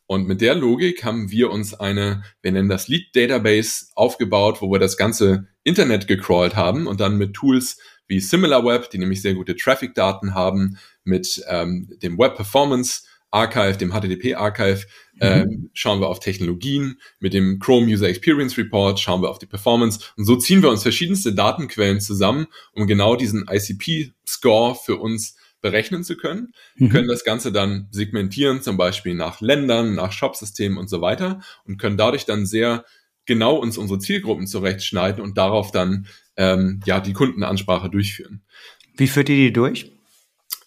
Und 0.07 0.27
mit 0.27 0.41
der 0.41 0.57
Logik 0.57 1.05
haben 1.05 1.31
wir 1.31 1.51
uns 1.51 1.73
eine, 1.73 2.25
wir 2.43 2.51
nennen 2.51 2.69
das 2.69 2.89
Lead 2.89 3.15
Database 3.15 3.87
aufgebaut, 3.95 4.61
wo 4.61 4.73
wir 4.73 4.81
das 4.81 4.97
ganze 4.97 5.47
Internet 5.63 6.09
gecrawlt 6.09 6.57
haben 6.57 6.89
und 6.89 6.99
dann 6.99 7.17
mit 7.17 7.35
Tools 7.35 7.79
wie 8.09 8.19
SimilarWeb, 8.19 8.91
die 8.91 8.99
nämlich 8.99 9.23
sehr 9.23 9.35
gute 9.35 9.55
Traffic-Daten 9.55 10.35
haben, 10.35 10.79
mit 11.05 11.45
ähm, 11.47 11.93
dem 12.03 12.19
Web 12.19 12.35
Performance 12.35 13.03
Archive, 13.31 13.77
dem 13.77 13.93
HTTP 13.93 14.35
Archive, 14.35 14.87
mhm. 15.15 15.21
ähm, 15.21 15.71
schauen 15.73 16.01
wir 16.01 16.09
auf 16.09 16.21
Technologien, 16.21 17.01
mit 17.19 17.33
dem 17.33 17.59
Chrome 17.59 17.87
User 17.87 18.09
Experience 18.09 18.57
Report 18.59 18.99
schauen 18.99 19.23
wir 19.23 19.31
auf 19.31 19.39
die 19.39 19.47
Performance 19.47 20.01
und 20.17 20.25
so 20.25 20.37
ziehen 20.37 20.63
wir 20.63 20.71
uns 20.71 20.83
verschiedenste 20.83 21.35
Datenquellen 21.35 22.01
zusammen, 22.01 22.47
um 22.73 22.87
genau 22.87 23.17
diesen 23.17 23.47
ICP-Score 23.49 24.75
für 24.75 24.97
uns 24.97 25.37
berechnen 25.61 26.05
zu 26.05 26.17
können, 26.17 26.53
mhm. 26.77 26.89
können 26.89 27.09
das 27.09 27.25
Ganze 27.25 27.53
dann 27.53 27.89
segmentieren, 27.91 28.63
zum 28.63 28.77
Beispiel 28.77 29.15
nach 29.15 29.41
Ländern, 29.41 29.95
nach 29.95 30.13
Shopsystemen 30.13 30.79
und 30.79 30.89
so 30.89 31.01
weiter 31.01 31.41
und 31.65 31.79
können 31.79 31.97
dadurch 31.97 32.25
dann 32.25 32.47
sehr 32.47 32.85
genau 33.27 33.57
uns 33.57 33.79
unsere 33.79 33.99
Zielgruppen 33.99 34.47
zurechtschneiden 34.47 35.23
und 35.23 35.37
darauf 35.37 35.71
dann 35.71 36.07
ähm, 36.37 36.81
ja 36.87 37.01
die 37.01 37.13
Kundenansprache 37.13 37.91
durchführen. 37.91 38.43
Wie 38.97 39.07
führt 39.07 39.29
ihr 39.29 39.37
die 39.37 39.53
durch? 39.53 39.93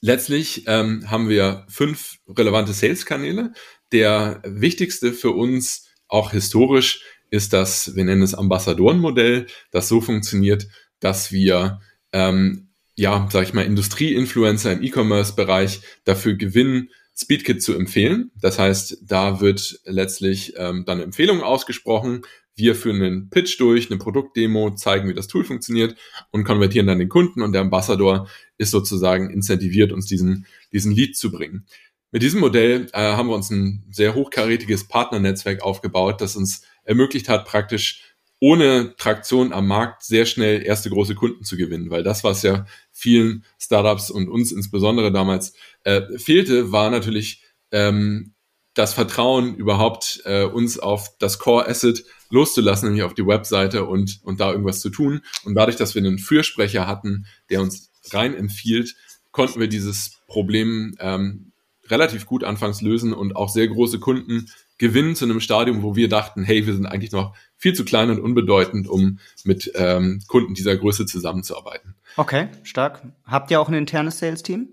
Letztlich 0.01 0.63
ähm, 0.67 1.09
haben 1.09 1.29
wir 1.29 1.65
fünf 1.69 2.17
relevante 2.27 2.73
Sales-Kanäle. 2.73 3.53
Der 3.91 4.41
wichtigste 4.45 5.13
für 5.13 5.31
uns, 5.31 5.87
auch 6.07 6.31
historisch, 6.31 7.03
ist 7.29 7.53
das, 7.53 7.95
wir 7.95 8.03
nennen 8.03 8.21
es 8.21 8.35
Ambassadorenmodell, 8.35 9.47
das 9.71 9.87
so 9.87 10.01
funktioniert, 10.01 10.67
dass 10.99 11.31
wir 11.31 11.79
ähm, 12.11 12.73
ja, 12.95 13.27
sag 13.31 13.43
ich 13.43 13.53
mal, 13.53 13.65
Industrie-Influencer 13.65 14.71
im 14.71 14.83
E-Commerce-Bereich 14.83 15.81
dafür 16.05 16.35
gewinnen, 16.35 16.89
Speedkit 17.15 17.61
zu 17.61 17.73
empfehlen. 17.73 18.31
Das 18.39 18.59
heißt, 18.59 18.99
da 19.03 19.39
wird 19.39 19.79
letztlich 19.85 20.53
ähm, 20.57 20.83
dann 20.85 20.97
eine 20.97 21.03
Empfehlung 21.03 21.41
ausgesprochen. 21.41 22.23
Wir 22.55 22.75
führen 22.75 23.01
einen 23.01 23.29
Pitch 23.29 23.59
durch, 23.59 23.89
eine 23.89 23.97
Produktdemo, 23.97 24.75
zeigen, 24.75 25.09
wie 25.09 25.13
das 25.13 25.27
Tool 25.27 25.43
funktioniert 25.43 25.95
und 26.31 26.43
konvertieren 26.43 26.87
dann 26.87 26.99
den 26.99 27.09
Kunden 27.09 27.41
und 27.41 27.53
der 27.53 27.61
Ambassador 27.61 28.27
ist 28.57 28.71
sozusagen 28.71 29.29
incentiviert, 29.31 29.91
uns 29.91 30.05
diesen, 30.05 30.45
diesen 30.71 30.91
Lead 30.91 31.17
zu 31.17 31.31
bringen. 31.31 31.65
Mit 32.11 32.21
diesem 32.21 32.41
Modell 32.41 32.87
äh, 32.93 32.99
haben 32.99 33.29
wir 33.29 33.35
uns 33.35 33.49
ein 33.49 33.85
sehr 33.89 34.13
hochkarätiges 34.13 34.87
Partnernetzwerk 34.87 35.63
aufgebaut, 35.63 36.21
das 36.21 36.35
uns 36.35 36.61
ermöglicht 36.83 37.27
hat, 37.27 37.45
praktisch 37.45 38.13
ohne 38.39 38.95
Traktion 38.97 39.53
am 39.53 39.67
Markt 39.67 40.03
sehr 40.03 40.25
schnell 40.25 40.61
erste 40.63 40.89
große 40.89 41.15
Kunden 41.15 41.45
zu 41.45 41.55
gewinnen, 41.55 41.89
weil 41.89 42.03
das, 42.03 42.25
was 42.25 42.43
ja 42.43 42.65
vielen 42.91 43.45
Startups 43.57 44.11
und 44.11 44.27
uns 44.27 44.51
insbesondere 44.51 45.11
damals 45.11 45.53
äh, 45.85 46.01
fehlte, 46.19 46.71
war 46.71 46.91
natürlich 46.91 47.41
ähm, 47.71 48.33
das 48.73 48.93
Vertrauen 48.93 49.55
überhaupt 49.55 50.21
äh, 50.25 50.43
uns 50.43 50.77
auf 50.77 51.17
das 51.19 51.39
Core 51.39 51.67
Asset 51.67 52.03
loszulassen, 52.33 52.89
nämlich 52.89 53.03
auf 53.03 53.13
die 53.13 53.25
Webseite 53.25 53.85
und, 53.85 54.19
und 54.23 54.39
da 54.39 54.51
irgendwas 54.51 54.79
zu 54.79 54.89
tun. 54.89 55.21
Und 55.45 55.53
dadurch, 55.53 55.77
dass 55.77 55.95
wir 55.95 56.01
einen 56.01 56.17
Fürsprecher 56.17 56.87
hatten, 56.87 57.25
der 57.49 57.61
uns 57.61 57.91
rein 58.11 58.35
empfiehlt, 58.35 58.95
konnten 59.31 59.59
wir 59.59 59.67
dieses 59.67 60.19
Problem 60.27 60.95
ähm, 60.99 61.51
relativ 61.87 62.25
gut 62.25 62.43
anfangs 62.43 62.81
lösen 62.81 63.13
und 63.13 63.35
auch 63.35 63.49
sehr 63.49 63.67
große 63.67 63.99
Kunden 63.99 64.47
gewinnen 64.79 65.15
zu 65.15 65.25
einem 65.25 65.39
Stadium, 65.39 65.83
wo 65.83 65.95
wir 65.95 66.09
dachten, 66.09 66.43
hey, 66.43 66.65
wir 66.65 66.73
sind 66.73 66.87
eigentlich 66.87 67.11
noch 67.11 67.35
viel 67.55 67.73
zu 67.73 67.85
klein 67.85 68.09
und 68.09 68.19
unbedeutend, 68.19 68.87
um 68.87 69.19
mit 69.43 69.71
ähm, 69.75 70.21
Kunden 70.27 70.55
dieser 70.55 70.75
Größe 70.75 71.05
zusammenzuarbeiten. 71.05 71.95
Okay, 72.17 72.47
stark. 72.63 73.03
Habt 73.25 73.51
ihr 73.51 73.61
auch 73.61 73.69
ein 73.69 73.75
internes 73.75 74.19
Sales-Team? 74.19 74.69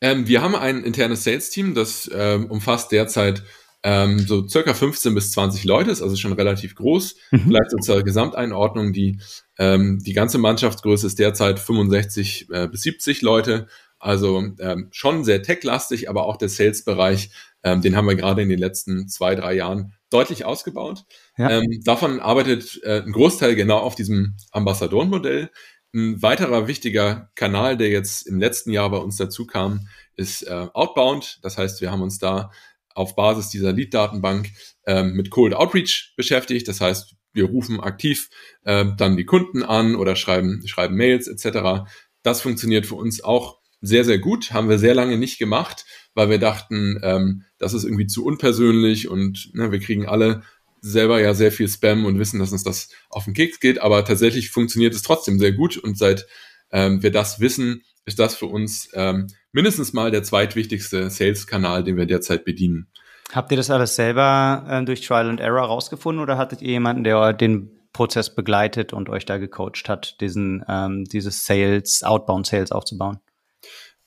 Ähm, 0.00 0.26
wir 0.26 0.42
haben 0.42 0.56
ein 0.56 0.82
internes 0.82 1.22
Sales-Team, 1.22 1.74
das 1.74 2.10
ähm, 2.12 2.46
umfasst 2.46 2.90
derzeit 2.90 3.44
ähm, 3.82 4.18
so 4.20 4.46
circa 4.46 4.74
15 4.74 5.14
bis 5.14 5.32
20 5.32 5.64
Leute, 5.64 5.90
ist 5.90 6.02
also 6.02 6.16
schon 6.16 6.32
relativ 6.32 6.74
groß. 6.76 7.16
Mhm. 7.30 7.40
Vielleicht 7.40 7.70
so 7.70 7.78
zur 7.78 8.02
Gesamteinordnung, 8.02 8.92
die, 8.92 9.18
ähm, 9.58 9.98
die 10.04 10.12
ganze 10.12 10.38
Mannschaftsgröße 10.38 11.06
ist 11.06 11.18
derzeit 11.18 11.58
65 11.58 12.48
äh, 12.50 12.68
bis 12.68 12.82
70 12.82 13.22
Leute. 13.22 13.66
Also 13.98 14.42
ähm, 14.58 14.88
schon 14.90 15.24
sehr 15.24 15.42
tech-lastig, 15.42 16.08
aber 16.08 16.26
auch 16.26 16.36
der 16.36 16.48
Sales-Bereich, 16.48 17.30
ähm, 17.62 17.82
den 17.82 17.96
haben 17.96 18.08
wir 18.08 18.16
gerade 18.16 18.42
in 18.42 18.48
den 18.48 18.58
letzten 18.58 19.08
zwei, 19.08 19.34
drei 19.34 19.54
Jahren 19.54 19.94
deutlich 20.10 20.44
ausgebaut. 20.44 21.04
Ja. 21.36 21.50
Ähm, 21.50 21.80
davon 21.84 22.20
arbeitet 22.20 22.80
äh, 22.82 23.02
ein 23.02 23.12
Großteil 23.12 23.54
genau 23.54 23.78
auf 23.78 23.94
diesem 23.94 24.36
Ambassadorenmodell. 24.50 25.50
Ein 25.94 26.22
weiterer 26.22 26.68
wichtiger 26.68 27.30
Kanal, 27.34 27.76
der 27.76 27.90
jetzt 27.90 28.26
im 28.26 28.40
letzten 28.40 28.70
Jahr 28.70 28.90
bei 28.90 28.96
uns 28.96 29.16
dazu 29.16 29.46
kam, 29.46 29.88
ist 30.16 30.42
äh, 30.42 30.66
Outbound. 30.72 31.38
Das 31.42 31.58
heißt, 31.58 31.80
wir 31.80 31.90
haben 31.90 32.02
uns 32.02 32.18
da 32.18 32.50
auf 32.94 33.16
Basis 33.16 33.48
dieser 33.48 33.72
Lead-Datenbank 33.72 34.50
äh, 34.86 35.02
mit 35.02 35.30
Cold 35.30 35.54
Outreach 35.54 36.14
beschäftigt. 36.16 36.68
Das 36.68 36.80
heißt, 36.80 37.14
wir 37.32 37.44
rufen 37.44 37.80
aktiv 37.80 38.28
äh, 38.64 38.86
dann 38.96 39.16
die 39.16 39.24
Kunden 39.24 39.62
an 39.62 39.94
oder 39.94 40.16
schreiben, 40.16 40.66
schreiben 40.66 40.96
Mails 40.96 41.28
etc. 41.28 41.88
Das 42.22 42.40
funktioniert 42.40 42.86
für 42.86 42.94
uns 42.94 43.22
auch 43.22 43.58
sehr, 43.80 44.04
sehr 44.04 44.18
gut. 44.18 44.52
Haben 44.52 44.68
wir 44.68 44.78
sehr 44.78 44.94
lange 44.94 45.18
nicht 45.18 45.38
gemacht, 45.38 45.84
weil 46.14 46.30
wir 46.30 46.38
dachten, 46.38 47.00
ähm, 47.02 47.44
das 47.58 47.74
ist 47.74 47.84
irgendwie 47.84 48.06
zu 48.06 48.24
unpersönlich 48.24 49.08
und 49.08 49.50
ne, 49.54 49.72
wir 49.72 49.80
kriegen 49.80 50.06
alle 50.06 50.42
selber 50.80 51.20
ja 51.20 51.34
sehr 51.34 51.52
viel 51.52 51.68
Spam 51.68 52.04
und 52.04 52.18
wissen, 52.18 52.40
dass 52.40 52.52
uns 52.52 52.64
das 52.64 52.88
auf 53.08 53.24
den 53.24 53.34
Keks 53.34 53.60
geht, 53.60 53.80
aber 53.80 54.04
tatsächlich 54.04 54.50
funktioniert 54.50 54.94
es 54.94 55.02
trotzdem 55.02 55.38
sehr 55.38 55.52
gut 55.52 55.76
und 55.76 55.96
seit 55.96 56.26
ähm, 56.70 57.02
wir 57.02 57.12
das 57.12 57.38
wissen, 57.38 57.82
ist 58.04 58.18
das 58.18 58.34
für 58.34 58.46
uns 58.46 58.88
ähm, 58.94 59.28
mindestens 59.52 59.92
mal 59.92 60.10
der 60.10 60.22
zweitwichtigste 60.22 61.10
Sales-Kanal, 61.10 61.84
den 61.84 61.96
wir 61.96 62.06
derzeit 62.06 62.44
bedienen. 62.44 62.88
Habt 63.32 63.50
ihr 63.50 63.56
das 63.56 63.70
alles 63.70 63.96
selber 63.96 64.66
äh, 64.68 64.84
durch 64.84 65.00
Trial 65.02 65.28
and 65.28 65.40
Error 65.40 65.66
rausgefunden 65.66 66.22
oder 66.22 66.36
hattet 66.36 66.60
ihr 66.60 66.72
jemanden, 66.72 67.04
der 67.04 67.32
den 67.32 67.70
Prozess 67.92 68.34
begleitet 68.34 68.92
und 68.92 69.08
euch 69.08 69.24
da 69.24 69.38
gecoacht 69.38 69.88
hat, 69.88 70.20
diesen 70.20 70.64
ähm, 70.68 71.04
dieses 71.04 71.44
Sales, 71.44 72.02
Outbound 72.02 72.46
Sales 72.46 72.72
aufzubauen? 72.72 73.20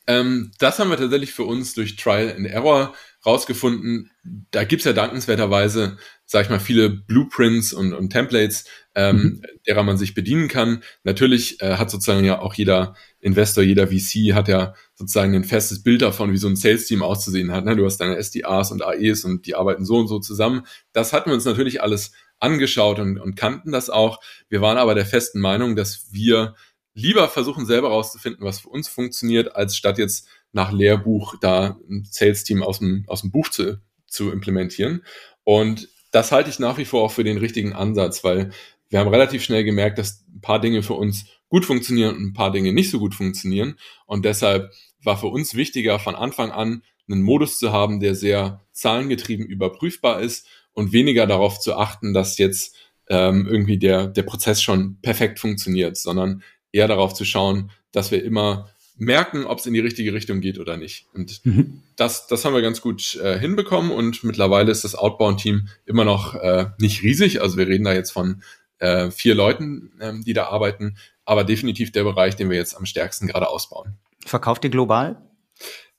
Ähm, 0.08 0.52
das 0.60 0.78
haben 0.80 0.89
wir 0.89 0.98
tatsächlich 0.98 1.34
für 1.34 1.43
uns 1.43 1.74
durch 1.74 1.96
Trial 1.96 2.34
and 2.36 2.48
Error 2.48 2.93
rausgefunden. 3.26 4.12
Da 4.52 4.64
gibt's 4.64 4.86
ja 4.86 4.94
dankenswerterweise, 4.94 5.98
sag 6.26 6.46
ich 6.46 6.50
mal, 6.50 6.60
viele 6.60 6.90
Blueprints 6.90 7.74
und, 7.74 7.94
und 7.94 8.10
Templates, 8.10 8.66
ähm, 8.96 9.18
mhm. 9.18 9.42
derer 9.68 9.84
man 9.84 9.98
sich 9.98 10.14
bedienen 10.14 10.48
kann. 10.48 10.84
Natürlich 11.04 11.62
äh, 11.62 11.78
hat 11.78 11.90
sozusagen 11.90 12.26
ja 12.26 12.40
auch 12.40 12.54
jeder 12.54 12.96
Investor, 13.20 13.64
jeder 13.64 13.88
VC 13.88 14.34
hat 14.34 14.48
ja 14.48 14.76
sozusagen 14.94 15.36
ein 15.36 15.44
festes 15.44 15.84
Bild 15.84 16.02
davon, 16.02 16.32
wie 16.32 16.38
so 16.38 16.48
ein 16.48 16.56
Sales-Team 16.56 17.02
auszusehen 17.02 17.52
hat. 17.52 17.66
Ne? 17.66 17.76
Du 17.76 17.86
hast 17.86 17.98
deine 17.98 18.22
SDAs 18.22 18.72
und 18.72 18.84
AEs 18.84 19.26
und 19.26 19.46
die 19.46 19.56
arbeiten 19.56 19.86
so 19.86 19.98
und 19.98 20.08
so 20.08 20.20
zusammen. 20.20 20.66
Das 20.94 21.14
hatten 21.14 21.30
wir 21.30 21.36
uns 21.36 21.46
natürlich 21.46 21.82
alles 21.82 22.12
angeschaut 22.40 23.00
und, 23.00 23.20
und 23.20 23.36
kannten 23.36 23.72
das 23.72 23.90
auch. 23.90 24.20
Wir 24.50 24.62
waren 24.62 24.78
aber 24.78 24.96
der 24.96 25.06
festen 25.06 25.40
Meinung, 25.40 25.76
dass 25.76 26.08
wir 26.12 26.56
lieber 26.94 27.28
versuchen, 27.28 27.66
selber 27.66 27.90
rauszufinden, 27.90 28.46
was 28.46 28.62
für 28.62 28.70
uns 28.70 28.88
funktioniert, 28.88 29.56
als 29.56 29.76
statt 29.76 29.98
jetzt 29.98 30.28
nach 30.56 30.72
Lehrbuch 30.72 31.36
da 31.41 31.78
ein 31.89 32.08
Sales-Team 32.10 32.64
aus 32.64 32.80
dem, 32.80 33.03
aus 33.08 33.22
dem 33.22 33.32
Buch 33.32 33.49
zu, 33.49 33.82
zu 34.08 34.32
implementieren. 34.32 35.03
Und 35.43 35.89
das 36.12 36.32
halte 36.32 36.49
ich 36.49 36.60
nach 36.60 36.78
wie 36.78 36.86
vor 36.86 37.03
auch 37.03 37.12
für 37.12 37.26
den 37.26 37.38
richtigen 37.38 37.74
Ansatz, 37.74 38.24
weil 38.24 38.51
wir 38.89 38.99
haben 38.99 39.10
relativ 39.10 39.43
schnell 39.43 39.66
gemerkt, 39.66 39.97
dass 39.97 40.24
ein 40.34 40.39
paar 40.39 40.62
Dinge 40.62 40.82
für 40.82 40.93
uns 40.93 41.26
gut 41.49 41.66
funktionieren 41.66 42.16
und 42.16 42.24
ein 42.24 42.34
paar 42.34 42.53
Dinge 42.53 42.72
nicht 42.72 42.89
so 42.89 42.99
gut 42.99 43.14
funktionieren. 43.14 43.76
Und 44.06 44.24
deshalb 44.24 44.72
war 45.03 45.18
für 45.18 45.28
uns 45.28 45.56
wichtiger, 45.56 45.99
von 45.99 46.16
Anfang 46.16 46.51
an 46.51 46.84
einen 47.10 47.22
Modus 47.22 47.60
zu 47.60 47.74
haben, 47.74 47.99
der 47.99 48.16
sehr 48.16 48.62
zahlengetrieben 48.72 49.45
überprüfbar 49.45 50.22
ist 50.22 50.47
und 50.72 50.93
weniger 50.93 51.28
darauf 51.28 51.60
zu 51.60 51.76
achten, 51.76 52.14
dass 52.14 52.38
jetzt 52.38 52.78
ähm, 53.10 53.45
irgendwie 53.45 53.78
der, 53.78 54.08
der 54.08 54.24
Prozess 54.24 54.62
schon 54.62 55.01
perfekt 55.01 55.39
funktioniert, 55.39 55.97
sondern 55.97 56.43
eher 56.72 56.88
darauf 56.88 57.14
zu 57.14 57.26
schauen, 57.26 57.72
dass 57.91 58.12
wir 58.12 58.24
immer 58.24 58.70
merken, 58.98 59.46
ob 59.46 59.60
es 59.60 59.66
in 59.66 59.74
die 59.74 59.80
richtige 59.80 60.14
Richtung 60.14 60.41
geht 60.41 60.60
oder 60.60 60.78
nicht. 60.78 61.08
Und 61.14 61.46
mhm. 61.46 61.82
das, 61.96 62.28
das 62.28 62.46
haben 62.46 62.54
wir 62.54 62.62
ganz 62.62 62.82
gut 62.82 63.16
äh, 63.16 63.38
hinbekommen 63.39 63.91
und 63.91 64.24
mittlerweile 64.24 64.72
ist 64.72 64.84
das 64.84 64.96
Outbound-Team 64.96 65.68
immer 65.86 66.06
noch 66.06 66.36
äh, 66.36 66.68
nicht 66.80 67.04
riesig. 67.04 67.41
Also 67.41 67.58
wir 67.58 67.68
reden 67.68 67.84
da 67.84 67.93
jetzt 67.93 68.12
von 68.12 68.41
äh, 68.80 69.12
vier 69.12 69.36
Leuten, 69.36 69.91
ähm, 70.02 70.24
die 70.24 70.34
da 70.34 70.46
arbeiten, 70.46 70.98
aber 71.26 71.43
definitiv 71.43 71.91
der 71.91 72.04
Bereich, 72.04 72.36
den 72.36 72.50
wir 72.50 72.58
jetzt 72.58 72.76
am 72.76 72.86
stärksten 72.86 73.28
gerade 73.28 73.50
ausbauen. 73.50 73.98
Verkauft 74.26 74.64
ihr 74.64 74.70
global? 74.70 75.22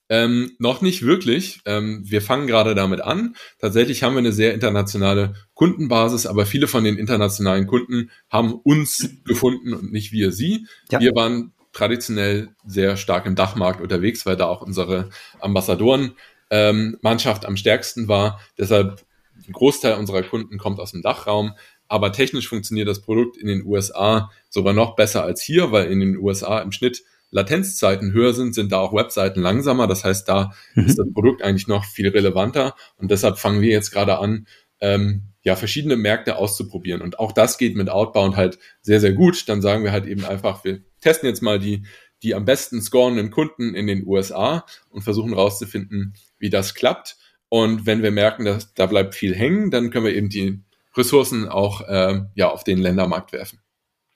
Ähm, 0.09 0.51
noch 0.57 0.81
nicht 0.81 1.01
wirklich. 1.01 1.59
Ähm, 1.65 2.01
wir 2.05 2.21
fangen 2.21 2.47
gerade 2.47 2.75
damit 2.75 3.01
an. 3.01 3.35
Tatsächlich 3.59 4.03
haben 4.03 4.13
wir 4.13 4.19
eine 4.19 4.31
sehr 4.31 4.53
internationale 4.53 5.33
Kundenbasis, 5.53 6.25
aber 6.25 6.45
viele 6.45 6.67
von 6.67 6.85
den 6.85 6.97
internationalen 6.97 7.67
Kunden 7.67 8.09
haben 8.29 8.53
uns 8.53 9.09
gefunden 9.25 9.73
und 9.73 9.91
nicht 9.91 10.13
wir 10.13 10.31
sie. 10.31 10.65
Ja. 10.91 11.01
Wir 11.01 11.13
waren 11.13 11.53
traditionell 11.77 12.49
sehr 12.65 12.97
stark 12.97 13.27
im 13.27 13.35
Dachmarkt 13.35 13.81
unterwegs, 13.81 14.25
weil 14.25 14.35
da 14.35 14.47
auch 14.47 14.61
unsere 14.61 15.09
Ambassadoren-Mannschaft 15.39 17.43
ähm, 17.43 17.47
am 17.47 17.55
stärksten 17.55 18.07
war. 18.07 18.39
Deshalb 18.57 19.05
ein 19.47 19.53
Großteil 19.53 19.93
unserer 19.93 20.23
Kunden 20.23 20.57
kommt 20.57 20.79
aus 20.79 20.91
dem 20.91 21.03
Dachraum. 21.03 21.53
Aber 21.87 22.11
technisch 22.11 22.49
funktioniert 22.49 22.87
das 22.87 23.01
Produkt 23.01 23.37
in 23.37 23.47
den 23.47 23.63
USA 23.65 24.31
sogar 24.49 24.73
noch 24.73 24.95
besser 24.95 25.23
als 25.23 25.41
hier, 25.41 25.71
weil 25.71 25.91
in 25.91 25.99
den 25.99 26.17
USA 26.17 26.59
im 26.59 26.71
Schnitt 26.71 27.03
Latenzzeiten 27.29 28.11
höher 28.11 28.33
sind, 28.33 28.55
sind 28.55 28.71
da 28.71 28.79
auch 28.79 28.93
Webseiten 28.93 29.41
langsamer. 29.41 29.85
Das 29.87 30.03
heißt, 30.03 30.27
da 30.27 30.53
mhm. 30.73 30.85
ist 30.85 30.97
das 30.97 31.13
Produkt 31.13 31.43
eigentlich 31.43 31.67
noch 31.67 31.85
viel 31.85 32.09
relevanter. 32.09 32.75
Und 32.97 33.11
deshalb 33.11 33.37
fangen 33.37 33.61
wir 33.61 33.69
jetzt 33.69 33.91
gerade 33.91 34.17
an, 34.17 34.47
ähm, 34.81 35.21
ja, 35.47 35.55
verschiedene 35.55 35.95
Märkte 35.95 36.35
auszuprobieren. 36.35 37.01
Und 37.01 37.19
auch 37.19 37.31
das 37.31 37.57
geht 37.57 37.77
mit 37.77 37.89
Outbound 37.89 38.35
halt 38.35 38.59
sehr, 38.81 38.99
sehr 38.99 39.13
gut. 39.13 39.47
Dann 39.47 39.61
sagen 39.61 39.85
wir 39.85 39.93
halt 39.93 40.05
eben 40.05 40.25
einfach, 40.25 40.65
wir 40.65 40.81
testen 40.99 41.29
jetzt 41.29 41.41
mal 41.41 41.57
die, 41.57 41.85
die 42.21 42.35
am 42.35 42.43
besten 42.43 42.81
scorenden 42.81 43.31
Kunden 43.31 43.73
in 43.73 43.87
den 43.87 44.05
USA 44.05 44.65
und 44.89 45.03
versuchen 45.03 45.33
rauszufinden, 45.33 46.15
wie 46.37 46.49
das 46.49 46.75
klappt. 46.75 47.15
Und 47.47 47.85
wenn 47.85 48.03
wir 48.03 48.11
merken, 48.11 48.43
dass 48.43 48.73
da 48.73 48.87
bleibt 48.87 49.15
viel 49.15 49.33
hängen, 49.33 49.71
dann 49.71 49.89
können 49.89 50.03
wir 50.03 50.15
eben 50.15 50.27
die 50.27 50.65
Ressourcen 50.97 51.47
auch 51.47 51.79
äh, 51.87 52.23
ja, 52.35 52.49
auf 52.49 52.65
den 52.65 52.79
Ländermarkt 52.79 53.31
werfen. 53.31 53.61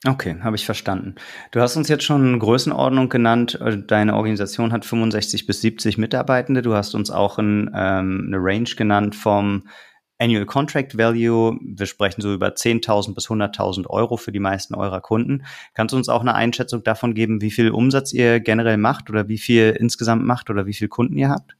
Okay, 0.06 0.36
habe 0.42 0.56
ich 0.56 0.66
verstanden. 0.66 1.14
Du 1.50 1.62
hast 1.62 1.78
uns 1.78 1.88
jetzt 1.88 2.04
schon 2.04 2.38
Größenordnung 2.40 3.08
genannt. 3.08 3.58
Äh, 3.58 3.78
deine 3.78 4.16
Organisation 4.16 4.70
hat 4.70 4.84
65 4.84 5.46
bis 5.46 5.62
70 5.62 5.96
Mitarbeitende. 5.96 6.60
Du 6.60 6.74
hast 6.74 6.94
uns 6.94 7.10
auch 7.10 7.38
ein, 7.38 7.70
ähm, 7.74 8.24
eine 8.26 8.36
Range 8.38 8.68
genannt 8.76 9.16
vom 9.16 9.62
Annual 10.22 10.46
Contract 10.46 10.96
Value. 10.96 11.58
Wir 11.60 11.86
sprechen 11.86 12.22
so 12.22 12.32
über 12.32 12.48
10.000 12.48 13.14
bis 13.14 13.26
100.000 13.26 13.88
Euro 13.88 14.16
für 14.16 14.30
die 14.30 14.38
meisten 14.38 14.76
eurer 14.76 15.00
Kunden. 15.00 15.44
Kannst 15.74 15.92
du 15.92 15.96
uns 15.96 16.08
auch 16.08 16.20
eine 16.20 16.34
Einschätzung 16.34 16.84
davon 16.84 17.14
geben, 17.14 17.40
wie 17.40 17.50
viel 17.50 17.70
Umsatz 17.70 18.12
ihr 18.12 18.38
generell 18.38 18.76
macht 18.76 19.10
oder 19.10 19.26
wie 19.26 19.38
viel 19.38 19.76
insgesamt 19.78 20.24
macht 20.24 20.48
oder 20.48 20.64
wie 20.66 20.74
viele 20.74 20.88
Kunden 20.88 21.18
ihr 21.18 21.28
habt? 21.28 21.56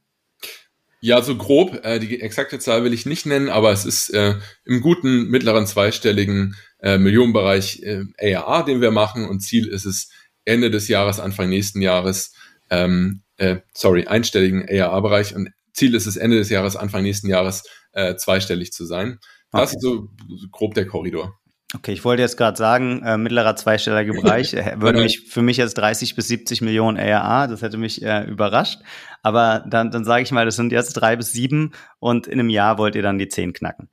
Ja, 1.01 1.21
so 1.21 1.35
grob. 1.35 1.81
Äh, 1.83 1.99
die 1.99 2.21
exakte 2.21 2.57
Zahl 2.59 2.85
will 2.85 2.93
ich 2.93 3.05
nicht 3.05 3.25
nennen, 3.25 3.49
aber 3.49 3.73
es 3.73 3.83
ist 3.83 4.13
äh, 4.13 4.35
im 4.63 4.79
guten 4.79 5.27
mittleren 5.27 5.67
zweistelligen 5.67 6.55
äh, 6.79 6.97
Millionenbereich 6.97 7.83
äh, 7.83 8.35
ARA, 8.35 8.63
den 8.63 8.79
wir 8.79 8.91
machen. 8.91 9.27
Und 9.27 9.41
Ziel 9.41 9.67
ist 9.67 9.83
es 9.83 10.09
Ende 10.45 10.71
des 10.71 10.87
Jahres, 10.87 11.19
Anfang 11.19 11.49
nächsten 11.49 11.81
Jahres, 11.81 12.33
ähm, 12.69 13.23
äh, 13.35 13.57
sorry, 13.73 14.05
einstelligen 14.05 14.65
ARA-Bereich. 14.69 15.35
Und 15.35 15.49
Ziel 15.73 15.93
ist 15.95 16.05
es 16.05 16.15
Ende 16.15 16.37
des 16.37 16.49
Jahres, 16.49 16.77
Anfang 16.77 17.03
nächsten 17.03 17.27
Jahres 17.27 17.63
äh, 17.93 18.15
zweistellig 18.15 18.71
zu 18.71 18.85
sein. 18.85 19.19
Das 19.51 19.69
okay. 19.69 19.77
ist 19.77 19.81
so, 19.81 20.09
grob 20.51 20.73
der 20.73 20.85
Korridor. 20.85 21.39
Okay, 21.75 21.93
ich 21.93 22.05
wollte 22.05 22.21
jetzt 22.21 22.37
gerade 22.37 22.55
sagen, 22.55 23.01
äh, 23.03 23.17
mittlerer 23.17 23.55
zweistelliger 23.55 24.13
Bereich 24.21 24.53
äh, 24.53 24.75
würde 24.77 25.01
mich 25.01 25.21
für 25.29 25.41
mich 25.41 25.57
jetzt 25.57 25.75
30 25.75 26.15
bis 26.15 26.27
70 26.27 26.61
Millionen 26.61 26.97
ARA, 26.97 27.47
das 27.47 27.61
hätte 27.61 27.77
mich 27.77 28.03
äh, 28.03 28.23
überrascht. 28.25 28.79
Aber 29.23 29.63
dann, 29.67 29.89
dann 29.89 30.05
sage 30.05 30.23
ich 30.23 30.31
mal, 30.31 30.45
das 30.45 30.55
sind 30.55 30.71
jetzt 30.71 30.93
drei 30.93 31.15
bis 31.15 31.31
sieben 31.31 31.71
und 31.99 32.27
in 32.27 32.39
einem 32.39 32.49
Jahr 32.49 32.77
wollt 32.77 32.95
ihr 32.95 33.01
dann 33.01 33.17
die 33.17 33.27
zehn 33.27 33.53
knacken. 33.53 33.89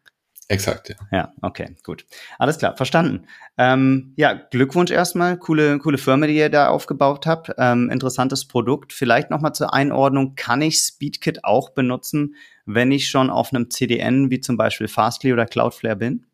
Exakt, 0.51 0.88
ja. 0.88 0.96
Ja, 1.12 1.32
okay, 1.42 1.76
gut. 1.84 2.05
Alles 2.36 2.59
klar, 2.59 2.76
verstanden. 2.76 3.28
Ähm, 3.57 4.14
ja, 4.16 4.32
Glückwunsch 4.32 4.90
erstmal. 4.90 5.38
Coole, 5.38 5.78
coole 5.78 5.96
Firma, 5.96 6.26
die 6.26 6.36
ihr 6.36 6.48
da 6.48 6.70
aufgebaut 6.70 7.24
habt. 7.24 7.53
Ähm, 7.57 7.88
interessantes 7.88 8.48
Produkt. 8.48 8.92
Vielleicht 8.92 9.30
nochmal 9.30 9.55
zur 9.55 9.72
Einordnung. 9.72 10.34
Kann 10.34 10.61
ich 10.61 10.78
Speedkit 10.78 11.44
auch 11.44 11.70
benutzen, 11.70 12.34
wenn 12.66 12.90
ich 12.90 13.09
schon 13.09 13.30
auf 13.30 13.53
einem 13.53 13.70
CDN 13.70 14.32
wie 14.32 14.40
zum 14.40 14.57
Beispiel 14.57 14.88
Fastly 14.88 15.32
oder 15.32 15.46
Cloudflare 15.46 15.94
bin? 15.94 16.26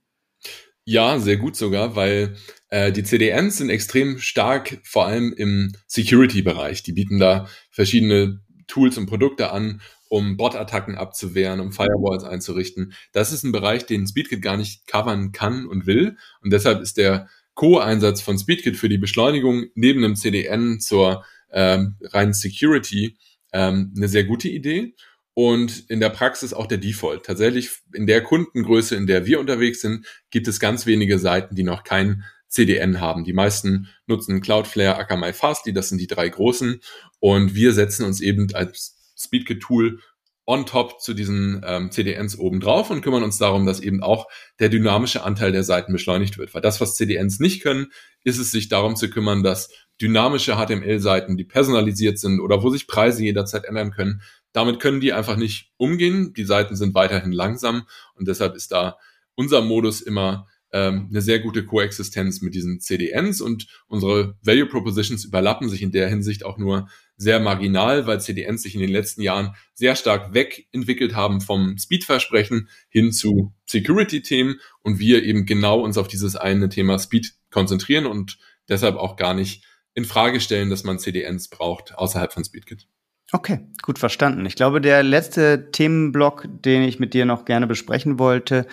Ja, 0.87 1.19
sehr 1.19 1.37
gut 1.37 1.55
sogar, 1.55 1.95
weil 1.95 2.37
äh, 2.71 2.93
die 2.93 3.03
CDNs 3.03 3.59
sind 3.59 3.69
extrem 3.69 4.19
stark, 4.19 4.79
vor 4.83 5.05
allem 5.05 5.35
im 5.37 5.75
Security-Bereich. 5.89 6.83
Die 6.83 6.93
bieten 6.93 7.19
da 7.19 7.49
verschiedene 7.71 8.41
Tools 8.67 8.97
und 8.97 9.07
Produkte 9.07 9.53
an, 9.53 9.83
um 10.09 10.37
Bot-Attacken 10.37 10.97
abzuwehren, 10.97 11.61
um 11.61 11.73
Firewalls 11.73 12.25
einzurichten. 12.25 12.93
Das 13.13 13.33
ist 13.33 13.45
ein 13.45 13.53
Bereich, 13.53 13.87
den 13.87 14.07
Speedkit 14.07 14.43
gar 14.43 14.57
nicht 14.57 14.87
covern 14.87 15.33
kann 15.33 15.67
und 15.67 15.87
will. 15.87 16.17
Und 16.43 16.53
deshalb 16.53 16.81
ist 16.81 16.97
der 16.97 17.29
Co-Einsatz 17.55 18.21
von 18.21 18.39
Speedkit 18.39 18.77
für 18.77 18.89
die 18.89 18.99
Beschleunigung 18.99 19.67
neben 19.75 20.05
einem 20.05 20.17
CDN 20.17 20.81
zur 20.81 21.25
ähm, 21.51 21.97
reinen 22.03 22.35
Security 22.35 23.17
ähm, 23.53 23.93
eine 23.97 24.09
sehr 24.09 24.25
gute 24.25 24.49
Idee 24.49 24.95
und 25.35 25.91
in 25.91 26.01
der 26.01 26.11
Praxis 26.11 26.55
auch 26.55 26.67
der 26.67 26.79
Default. 26.79 27.27
Tatsächlich 27.27 27.71
in 27.93 28.07
der 28.07 28.23
Kundengröße, 28.23 28.97
in 28.97 29.07
der 29.07 29.27
wir 29.27 29.41
unterwegs 29.41 29.81
sind, 29.81 30.07
gibt 30.31 30.49
es 30.49 30.61
ganz 30.61 30.87
wenige 30.87 31.19
Seiten, 31.19 31.55
die 31.55 31.63
noch 31.63 31.85
kein 31.85 32.25
CDN 32.49 33.01
haben. 33.01 33.25
Die 33.25 33.33
meisten 33.33 33.89
nutzen 34.07 34.41
Cloudflare, 34.41 34.97
Akamai 34.97 35.33
Fastly, 35.33 35.73
das 35.73 35.89
sind 35.89 35.99
die 35.99 36.07
drei 36.07 36.29
großen. 36.29 36.81
Und 37.21 37.55
wir 37.55 37.73
setzen 37.73 38.07
uns 38.07 38.21
eben 38.21 38.55
als 38.55 38.96
Speedkit-Tool 39.17 39.99
on 40.47 40.65
top 40.65 41.01
zu 41.01 41.13
diesen 41.13 41.61
ähm, 41.67 41.91
CDNs 41.91 42.39
obendrauf 42.39 42.91
und 42.91 43.03
kümmern 43.03 43.25
uns 43.25 43.37
darum, 43.37 43.67
dass 43.67 43.81
eben 43.81 44.03
auch 44.03 44.29
der 44.61 44.69
dynamische 44.69 45.25
Anteil 45.25 45.51
der 45.51 45.65
Seiten 45.65 45.93
beschleunigt 45.93 46.39
wird. 46.39 46.55
Weil 46.55 46.63
das, 46.63 46.81
was 46.81 46.95
CDNs 46.95 47.41
nicht 47.41 47.63
können, 47.63 47.89
ist 48.23 48.39
es 48.39 48.53
sich 48.53 48.69
darum 48.69 48.95
zu 48.95 49.11
kümmern, 49.11 49.43
dass 49.43 49.71
dynamische 50.01 50.55
HTML-Seiten, 50.55 51.37
die 51.37 51.45
personalisiert 51.45 52.19
sind 52.19 52.41
oder 52.41 52.63
wo 52.63 52.71
sich 52.71 52.87
Preise 52.87 53.25
jederzeit 53.25 53.65
ändern 53.65 53.91
können, 53.91 54.23
damit 54.53 54.79
können 54.79 55.01
die 55.01 55.13
einfach 55.13 55.37
nicht 55.37 55.73
umgehen. 55.79 56.33
Die 56.35 56.45
Seiten 56.45 56.77
sind 56.77 56.95
weiterhin 56.95 57.33
langsam 57.33 57.87
und 58.15 58.29
deshalb 58.29 58.55
ist 58.55 58.71
da 58.71 58.99
unser 59.35 59.63
Modus 59.63 60.01
immer 60.01 60.47
ähm, 60.77 61.07
eine 61.09 61.23
sehr 61.23 61.39
gute 61.39 61.65
Koexistenz 61.65 62.43
mit 62.43 62.55
diesen 62.55 62.81
CDNs 62.81 63.41
und 63.41 63.67
unsere 63.87 64.37
Value 64.43 64.67
Propositions 64.67 65.25
überlappen 65.25 65.71
sich 65.71 65.81
in 65.81 65.91
der 65.91 66.07
Hinsicht 66.09 66.45
auch 66.45 66.59
nur 66.59 66.89
sehr 67.17 67.41
marginal, 67.41 68.07
weil 68.07 68.21
CDNs 68.21 68.61
sich 68.61 68.75
in 68.75 68.83
den 68.83 68.91
letzten 68.91 69.23
Jahren 69.23 69.55
sehr 69.73 69.97
stark 69.97 70.35
wegentwickelt 70.35 71.15
haben 71.15 71.41
vom 71.41 71.79
Speed-Versprechen 71.79 72.69
hin 72.91 73.11
zu 73.11 73.55
Security-Themen 73.65 74.61
und 74.83 74.99
wir 74.99 75.23
eben 75.23 75.47
genau 75.47 75.81
uns 75.81 75.97
auf 75.97 76.09
dieses 76.09 76.37
eine 76.37 76.69
Thema 76.69 76.99
Speed 76.99 77.33
konzentrieren 77.51 78.05
und 78.05 78.37
deshalb 78.69 78.97
auch 78.97 79.17
gar 79.17 79.33
nicht 79.33 79.65
in 79.95 80.05
Frage 80.05 80.41
stellen, 80.41 80.69
dass 80.69 80.85
man 80.85 80.99
CDNs 80.99 81.49
braucht 81.49 81.95
außerhalb 81.95 82.35
von 82.35 82.45
SpeedKit. 82.45 82.87
Okay, 83.33 83.59
gut 83.83 83.99
verstanden. 83.99 84.47
Ich 84.47 84.55
glaube, 84.55 84.81
der 84.81 85.03
letzte 85.03 85.73
Themenblock, 85.73 86.47
den 86.49 86.83
ich 86.83 87.01
mit 87.01 87.13
dir 87.13 87.25
noch 87.25 87.45
gerne 87.45 87.67
besprechen 87.67 88.21
wollte, 88.21 88.67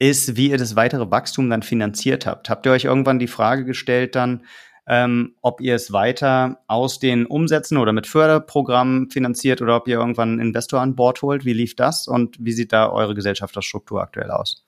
ist, 0.00 0.36
wie 0.36 0.50
ihr 0.50 0.58
das 0.58 0.74
weitere 0.74 1.10
Wachstum 1.10 1.48
dann 1.50 1.62
finanziert 1.62 2.26
habt. 2.26 2.50
Habt 2.50 2.66
ihr 2.66 2.72
euch 2.72 2.84
irgendwann 2.84 3.20
die 3.20 3.28
Frage 3.28 3.64
gestellt 3.64 4.16
dann, 4.16 4.42
ähm, 4.88 5.36
ob 5.42 5.60
ihr 5.60 5.74
es 5.74 5.92
weiter 5.92 6.62
aus 6.66 6.98
den 6.98 7.26
Umsätzen 7.26 7.76
oder 7.76 7.92
mit 7.92 8.06
Förderprogrammen 8.06 9.10
finanziert 9.10 9.60
oder 9.62 9.76
ob 9.76 9.86
ihr 9.86 9.98
irgendwann 9.98 10.30
einen 10.30 10.40
Investor 10.40 10.80
an 10.80 10.96
Bord 10.96 11.20
holt? 11.22 11.44
Wie 11.44 11.52
lief 11.52 11.76
das 11.76 12.08
und 12.08 12.36
wie 12.40 12.52
sieht 12.52 12.72
da 12.72 12.90
eure 12.90 13.14
Gesellschafterstruktur 13.14 14.00
aktuell 14.00 14.30
aus? 14.30 14.64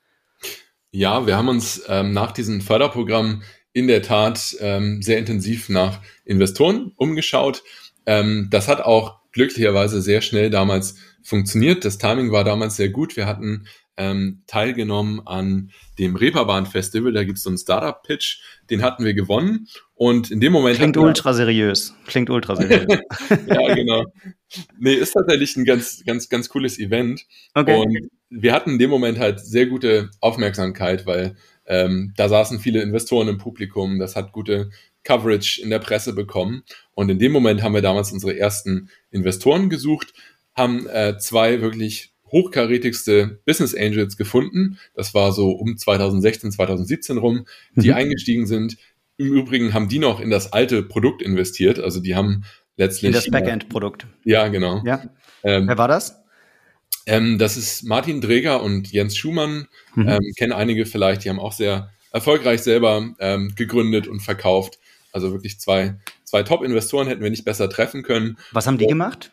Ja, 0.90 1.26
wir 1.26 1.36
haben 1.36 1.48
uns 1.48 1.82
ähm, 1.88 2.12
nach 2.12 2.32
diesem 2.32 2.60
Förderprogramm 2.60 3.42
in 3.72 3.86
der 3.86 4.02
Tat 4.02 4.54
ähm, 4.60 5.00
sehr 5.00 5.18
intensiv 5.18 5.70
nach 5.70 6.00
Investoren 6.26 6.92
umgeschaut. 6.96 7.62
Ähm, 8.04 8.48
das 8.50 8.68
hat 8.68 8.82
auch 8.82 9.22
glücklicherweise 9.32 10.02
sehr 10.02 10.20
schnell 10.20 10.50
damals 10.50 10.96
funktioniert. 11.22 11.86
Das 11.86 11.96
Timing 11.96 12.32
war 12.32 12.44
damals 12.44 12.76
sehr 12.76 12.90
gut. 12.90 13.16
Wir 13.16 13.26
hatten 13.26 13.66
ähm, 13.96 14.42
teilgenommen 14.46 15.26
an 15.26 15.70
dem 15.98 16.16
Reeperbahn 16.16 16.66
Festival. 16.66 17.12
Da 17.12 17.24
gibt 17.24 17.38
es 17.38 17.44
so 17.44 17.50
einen 17.50 17.58
Startup-Pitch, 17.58 18.40
den 18.70 18.82
hatten 18.82 19.04
wir 19.04 19.14
gewonnen. 19.14 19.68
Und 19.94 20.30
in 20.30 20.40
dem 20.40 20.52
Moment. 20.52 20.76
Klingt 20.76 20.96
ultra 20.96 21.34
seriös. 21.34 21.94
Klingt 22.06 22.30
ultra 22.30 22.56
seriös. 22.56 22.86
ja, 23.46 23.74
genau. 23.74 24.04
Nee, 24.78 24.94
ist 24.94 25.12
tatsächlich 25.12 25.56
ein 25.56 25.64
ganz, 25.64 26.02
ganz, 26.04 26.28
ganz 26.28 26.48
cooles 26.48 26.78
Event. 26.78 27.26
Okay. 27.54 27.76
Und 27.76 28.08
wir 28.30 28.52
hatten 28.52 28.70
in 28.70 28.78
dem 28.78 28.90
Moment 28.90 29.18
halt 29.18 29.40
sehr 29.40 29.66
gute 29.66 30.10
Aufmerksamkeit, 30.20 31.06
weil 31.06 31.36
ähm, 31.66 32.12
da 32.16 32.28
saßen 32.28 32.58
viele 32.58 32.82
Investoren 32.82 33.28
im 33.28 33.38
Publikum. 33.38 33.98
Das 33.98 34.16
hat 34.16 34.32
gute 34.32 34.70
Coverage 35.04 35.60
in 35.62 35.70
der 35.70 35.78
Presse 35.78 36.14
bekommen. 36.14 36.64
Und 36.94 37.10
in 37.10 37.18
dem 37.18 37.32
Moment 37.32 37.62
haben 37.62 37.74
wir 37.74 37.82
damals 37.82 38.12
unsere 38.12 38.36
ersten 38.36 38.90
Investoren 39.10 39.68
gesucht, 39.68 40.12
haben 40.54 40.86
äh, 40.88 41.18
zwei 41.18 41.60
wirklich 41.60 42.11
hochkarätigste 42.32 43.40
Business 43.44 43.74
Angels 43.74 44.16
gefunden. 44.16 44.78
Das 44.94 45.14
war 45.14 45.32
so 45.32 45.50
um 45.50 45.76
2016, 45.76 46.50
2017 46.52 47.18
rum, 47.18 47.46
die 47.76 47.88
mhm. 47.90 47.94
eingestiegen 47.94 48.46
sind. 48.46 48.78
Im 49.18 49.32
Übrigen 49.32 49.74
haben 49.74 49.88
die 49.88 49.98
noch 49.98 50.18
in 50.18 50.30
das 50.30 50.52
alte 50.52 50.82
Produkt 50.82 51.22
investiert. 51.22 51.78
Also 51.78 52.00
die 52.00 52.16
haben 52.16 52.44
letztlich. 52.76 53.08
In 53.08 53.12
das 53.12 53.30
Backend-Produkt. 53.30 54.06
Ja, 54.24 54.48
genau. 54.48 54.82
Ja. 54.84 55.02
Ähm, 55.44 55.68
Wer 55.68 55.78
war 55.78 55.88
das? 55.88 56.22
Ähm, 57.06 57.38
das 57.38 57.56
ist 57.56 57.82
Martin 57.84 58.20
Dreger 58.20 58.62
und 58.62 58.90
Jens 58.90 59.16
Schumann. 59.16 59.68
Mhm. 59.94 60.08
Ähm, 60.08 60.32
kennen 60.36 60.52
einige 60.52 60.86
vielleicht. 60.86 61.24
Die 61.24 61.30
haben 61.30 61.40
auch 61.40 61.52
sehr 61.52 61.90
erfolgreich 62.12 62.62
selber 62.62 63.14
ähm, 63.18 63.54
gegründet 63.54 64.08
und 64.08 64.20
verkauft. 64.20 64.78
Also 65.12 65.32
wirklich 65.32 65.60
zwei, 65.60 65.96
zwei 66.24 66.42
Top-Investoren 66.42 67.06
hätten 67.08 67.22
wir 67.22 67.30
nicht 67.30 67.44
besser 67.44 67.68
treffen 67.68 68.02
können. 68.02 68.38
Was 68.52 68.66
haben 68.66 68.78
die 68.78 68.86
gemacht? 68.86 69.32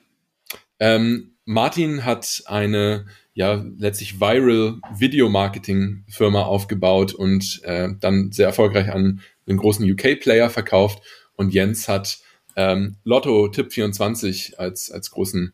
Ähm, 0.79 1.35
Martin 1.49 2.05
hat 2.05 2.43
eine 2.45 3.07
ja 3.33 3.65
letztlich 3.75 4.21
viral 4.21 4.79
Video 4.95 5.29
Marketing 5.29 6.03
Firma 6.07 6.43
aufgebaut 6.43 7.15
und 7.15 7.61
äh, 7.63 7.89
dann 7.99 8.31
sehr 8.31 8.45
erfolgreich 8.45 8.91
an 8.91 9.21
einen 9.47 9.57
großen 9.57 9.83
UK 9.91 10.19
Player 10.19 10.51
verkauft 10.51 11.01
und 11.33 11.51
Jens 11.51 11.89
hat 11.89 12.19
ähm, 12.55 12.97
Lotto 13.03 13.47
Tipp 13.47 13.73
24 13.73 14.59
als 14.59 14.91
als 14.91 15.09
großen 15.09 15.53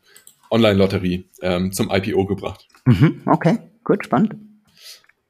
Online 0.51 0.77
Lotterie 0.77 1.29
ähm, 1.41 1.71
zum 1.71 1.89
IPO 1.89 2.25
gebracht. 2.25 2.67
Mhm, 2.83 3.21
okay, 3.25 3.59
gut, 3.85 4.03
spannend. 4.03 4.35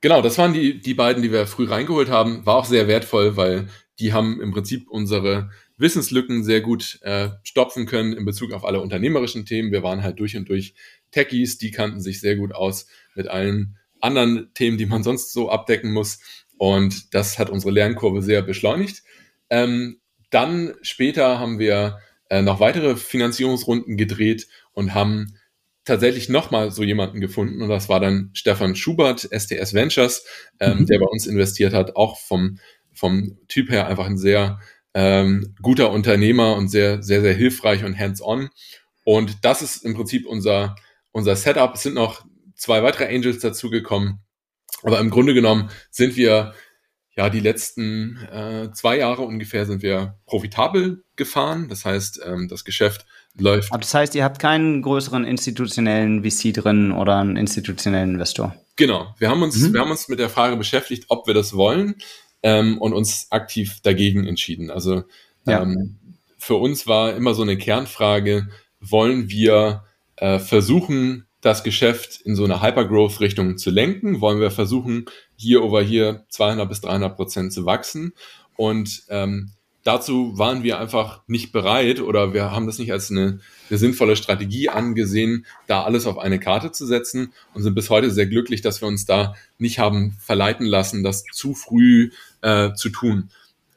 Genau, 0.01 0.23
das 0.23 0.39
waren 0.39 0.53
die 0.53 0.81
die 0.81 0.95
beiden, 0.95 1.21
die 1.21 1.31
wir 1.31 1.45
früh 1.45 1.65
reingeholt 1.65 2.09
haben. 2.09 2.43
War 2.47 2.55
auch 2.55 2.65
sehr 2.65 2.87
wertvoll, 2.87 3.37
weil 3.37 3.67
die 3.99 4.13
haben 4.13 4.41
im 4.41 4.51
Prinzip 4.51 4.89
unsere 4.89 5.51
Wissenslücken 5.77 6.43
sehr 6.43 6.61
gut 6.61 6.99
äh, 7.01 7.29
stopfen 7.43 7.85
können 7.85 8.13
in 8.13 8.25
Bezug 8.25 8.53
auf 8.53 8.65
alle 8.65 8.79
unternehmerischen 8.79 9.45
Themen. 9.45 9.71
Wir 9.71 9.83
waren 9.83 10.03
halt 10.03 10.19
durch 10.19 10.37
und 10.37 10.47
durch 10.47 10.73
Techies, 11.11 11.57
die 11.57 11.71
kannten 11.71 11.99
sich 11.99 12.19
sehr 12.19 12.35
gut 12.35 12.53
aus 12.53 12.87
mit 13.15 13.27
allen 13.27 13.77
anderen 13.99 14.53
Themen, 14.53 14.77
die 14.77 14.85
man 14.85 15.03
sonst 15.03 15.33
so 15.33 15.49
abdecken 15.49 15.91
muss. 15.91 16.19
Und 16.57 17.13
das 17.13 17.37
hat 17.39 17.49
unsere 17.49 17.71
Lernkurve 17.71 18.21
sehr 18.21 18.41
beschleunigt. 18.41 19.03
Ähm, 19.49 19.99
dann 20.29 20.73
später 20.81 21.39
haben 21.39 21.59
wir 21.59 21.99
äh, 22.29 22.41
noch 22.41 22.59
weitere 22.59 22.95
Finanzierungsrunden 22.95 23.97
gedreht 23.97 24.47
und 24.73 24.93
haben 24.93 25.37
tatsächlich 25.85 26.29
nochmal 26.29 26.71
so 26.71 26.83
jemanden 26.83 27.21
gefunden 27.21 27.61
und 27.61 27.69
das 27.69 27.89
war 27.89 27.99
dann 27.99 28.31
Stefan 28.33 28.75
Schubert, 28.75 29.29
STS 29.31 29.73
Ventures, 29.73 30.25
ähm, 30.59 30.79
mhm. 30.79 30.85
der 30.87 30.99
bei 30.99 31.05
uns 31.05 31.27
investiert 31.27 31.73
hat, 31.73 31.95
auch 31.95 32.17
vom, 32.17 32.59
vom 32.91 33.37
Typ 33.47 33.69
her 33.69 33.87
einfach 33.87 34.07
ein 34.07 34.17
sehr 34.17 34.59
ähm, 34.95 35.53
guter 35.61 35.91
Unternehmer 35.91 36.55
und 36.55 36.69
sehr, 36.69 37.03
sehr, 37.03 37.21
sehr 37.21 37.33
hilfreich 37.33 37.83
und 37.83 37.99
hands-on. 37.99 38.49
Und 39.03 39.43
das 39.43 39.61
ist 39.61 39.85
im 39.85 39.93
Prinzip 39.93 40.25
unser, 40.25 40.75
unser 41.11 41.35
Setup. 41.35 41.75
Es 41.75 41.83
sind 41.83 41.93
noch 41.93 42.25
zwei 42.55 42.81
weitere 42.81 43.13
Angels 43.13 43.39
dazugekommen. 43.39 44.21
Aber 44.83 44.99
im 44.99 45.09
Grunde 45.09 45.33
genommen 45.33 45.69
sind 45.91 46.15
wir 46.15 46.53
ja 47.15 47.29
die 47.29 47.41
letzten 47.41 48.17
äh, 48.31 48.71
zwei 48.73 48.97
Jahre 48.97 49.23
ungefähr 49.23 49.65
sind 49.65 49.81
wir 49.81 50.17
profitabel 50.25 51.03
gefahren. 51.17 51.67
Das 51.69 51.83
heißt, 51.83 52.21
ähm, 52.25 52.47
das 52.47 52.63
Geschäft 52.63 53.05
läuft. 53.37 53.71
Aber 53.71 53.81
das 53.81 53.93
heißt, 53.93 54.15
ihr 54.15 54.23
habt 54.23 54.39
keinen 54.39 54.81
größeren 54.81 55.25
institutionellen 55.25 56.23
VC 56.23 56.53
drin 56.53 56.93
oder 56.93 57.17
einen 57.17 57.35
institutionellen 57.35 58.11
Investor. 58.11 58.55
Genau. 58.77 59.13
Wir 59.17 59.29
haben 59.29 59.41
uns, 59.43 59.57
mhm. 59.57 59.73
wir 59.73 59.81
haben 59.81 59.91
uns 59.91 60.07
mit 60.07 60.19
der 60.19 60.29
Frage 60.29 60.55
beschäftigt, 60.55 61.05
ob 61.09 61.27
wir 61.27 61.33
das 61.33 61.53
wollen 61.53 61.95
ähm, 62.45 62.77
und 62.77 62.93
uns 62.93 63.25
aktiv 63.31 63.79
dagegen 63.81 64.27
entschieden. 64.27 64.69
Also 64.69 65.03
ja. 65.47 65.63
ähm, 65.63 65.97
für 66.37 66.55
uns 66.55 66.85
war 66.85 67.15
immer 67.15 67.33
so 67.33 67.41
eine 67.41 67.57
Kernfrage, 67.57 68.47
wollen 68.79 69.29
wir 69.29 69.83
äh, 70.17 70.37
versuchen, 70.37 71.25
das 71.41 71.63
Geschäft 71.63 72.21
in 72.21 72.35
so 72.35 72.43
eine 72.43 72.61
Hypergrowth-Richtung 72.61 73.57
zu 73.57 73.71
lenken? 73.71 74.21
Wollen 74.21 74.39
wir 74.39 74.51
versuchen, 74.51 75.05
hier 75.35 75.63
over 75.63 75.81
hier 75.81 76.25
200 76.29 76.69
bis 76.69 76.81
300 76.81 77.15
Prozent 77.15 77.51
zu 77.51 77.65
wachsen? 77.65 78.13
Und 78.55 79.03
ähm, 79.09 79.51
dazu 79.85 80.37
waren 80.37 80.63
wir 80.63 80.79
einfach 80.79 81.21
nicht 81.27 81.51
bereit 81.51 82.01
oder 82.01 82.33
wir 82.33 82.51
haben 82.51 82.65
das 82.65 82.79
nicht 82.79 82.91
als 82.91 83.11
eine, 83.11 83.39
eine, 83.69 83.77
sinnvolle 83.77 84.15
Strategie 84.15 84.69
angesehen, 84.69 85.45
da 85.67 85.83
alles 85.83 86.07
auf 86.07 86.17
eine 86.17 86.39
Karte 86.39 86.71
zu 86.71 86.85
setzen 86.85 87.33
und 87.53 87.61
sind 87.61 87.75
bis 87.75 87.89
heute 87.89 88.11
sehr 88.11 88.25
glücklich, 88.25 88.61
dass 88.61 88.81
wir 88.81 88.87
uns 88.87 89.05
da 89.05 89.35
nicht 89.57 89.79
haben 89.79 90.17
verleiten 90.19 90.65
lassen, 90.65 91.03
das 91.03 91.23
zu 91.31 91.53
früh 91.53 92.09
äh, 92.45 92.73
zu 92.75 92.89
tun. 92.89 93.29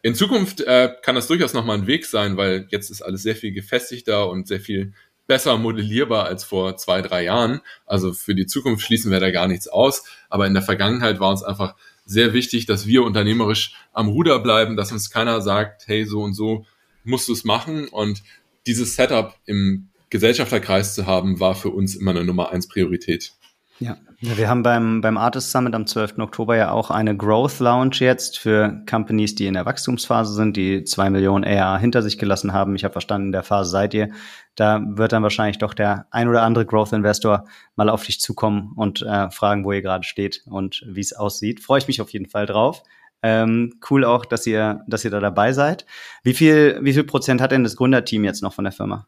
In 0.02 0.14
Zukunft 0.14 0.60
äh, 0.60 0.92
kann 1.02 1.14
das 1.14 1.26
durchaus 1.26 1.54
nochmal 1.54 1.78
ein 1.78 1.86
Weg 1.86 2.04
sein, 2.06 2.36
weil 2.36 2.68
jetzt 2.70 2.90
ist 2.90 3.02
alles 3.02 3.22
sehr 3.22 3.34
viel 3.34 3.52
gefestigter 3.52 4.28
und 4.28 4.46
sehr 4.46 4.60
viel 4.60 4.92
besser 5.26 5.58
modellierbar 5.58 6.26
als 6.26 6.44
vor 6.44 6.76
zwei, 6.76 7.02
drei 7.02 7.24
Jahren. 7.24 7.60
Also 7.86 8.12
für 8.12 8.34
die 8.34 8.46
Zukunft 8.46 8.84
schließen 8.84 9.10
wir 9.10 9.20
da 9.20 9.30
gar 9.30 9.48
nichts 9.48 9.68
aus. 9.68 10.04
Aber 10.28 10.46
in 10.46 10.54
der 10.54 10.62
Vergangenheit 10.62 11.18
war 11.18 11.30
uns 11.30 11.42
einfach 11.42 11.74
sehr 12.04 12.32
wichtig, 12.32 12.66
dass 12.66 12.86
wir 12.86 13.02
unternehmerisch 13.02 13.74
am 13.92 14.08
Ruder 14.08 14.38
bleiben, 14.38 14.76
dass 14.76 14.92
uns 14.92 15.10
keiner 15.10 15.40
sagt, 15.40 15.88
hey, 15.88 16.04
so 16.04 16.22
und 16.22 16.34
so 16.34 16.64
musst 17.04 17.28
du 17.28 17.32
es 17.32 17.44
machen. 17.44 17.88
Und 17.88 18.22
dieses 18.66 18.96
Setup 18.96 19.34
im 19.46 19.88
Gesellschafterkreis 20.10 20.94
zu 20.94 21.06
haben, 21.06 21.40
war 21.40 21.54
für 21.54 21.70
uns 21.70 21.96
immer 21.96 22.12
eine 22.12 22.24
Nummer 22.24 22.50
eins 22.50 22.68
Priorität. 22.68 23.32
Ja. 23.80 23.96
wir 24.20 24.48
haben 24.48 24.62
beim, 24.62 25.00
beim 25.00 25.16
Artist 25.16 25.52
Summit 25.52 25.74
am 25.74 25.86
12. 25.86 26.18
Oktober 26.18 26.56
ja 26.56 26.72
auch 26.72 26.90
eine 26.90 27.16
Growth 27.16 27.60
Lounge 27.60 27.96
jetzt 27.98 28.38
für 28.38 28.82
Companies, 28.88 29.34
die 29.34 29.46
in 29.46 29.54
der 29.54 29.66
Wachstumsphase 29.66 30.34
sind, 30.34 30.56
die 30.56 30.84
zwei 30.84 31.10
Millionen 31.10 31.44
AR 31.44 31.78
hinter 31.78 32.02
sich 32.02 32.18
gelassen 32.18 32.52
haben. 32.52 32.74
Ich 32.74 32.84
habe 32.84 32.92
verstanden, 32.92 33.28
in 33.28 33.32
der 33.32 33.44
Phase 33.44 33.70
seid 33.70 33.94
ihr. 33.94 34.10
Da 34.56 34.82
wird 34.84 35.12
dann 35.12 35.22
wahrscheinlich 35.22 35.58
doch 35.58 35.74
der 35.74 36.06
ein 36.10 36.28
oder 36.28 36.42
andere 36.42 36.66
Growth 36.66 36.92
Investor 36.92 37.44
mal 37.76 37.88
auf 37.88 38.04
dich 38.04 38.20
zukommen 38.20 38.72
und 38.74 39.02
äh, 39.02 39.30
fragen, 39.30 39.64
wo 39.64 39.72
ihr 39.72 39.82
gerade 39.82 40.04
steht 40.04 40.42
und 40.46 40.84
wie 40.86 41.00
es 41.00 41.12
aussieht. 41.12 41.60
Freue 41.60 41.78
ich 41.78 41.86
mich 41.86 42.00
auf 42.00 42.10
jeden 42.10 42.28
Fall 42.28 42.46
drauf. 42.46 42.82
Ähm, 43.22 43.74
cool 43.90 44.04
auch, 44.04 44.24
dass 44.24 44.46
ihr, 44.46 44.84
dass 44.86 45.04
ihr 45.04 45.10
da 45.10 45.20
dabei 45.20 45.52
seid. 45.52 45.86
Wie 46.22 46.34
viel, 46.34 46.78
wie 46.82 46.92
viel 46.92 47.04
Prozent 47.04 47.40
hat 47.40 47.52
denn 47.52 47.64
das 47.64 47.76
Gründerteam 47.76 48.24
jetzt 48.24 48.42
noch 48.42 48.52
von 48.52 48.64
der 48.64 48.72
Firma? 48.72 49.06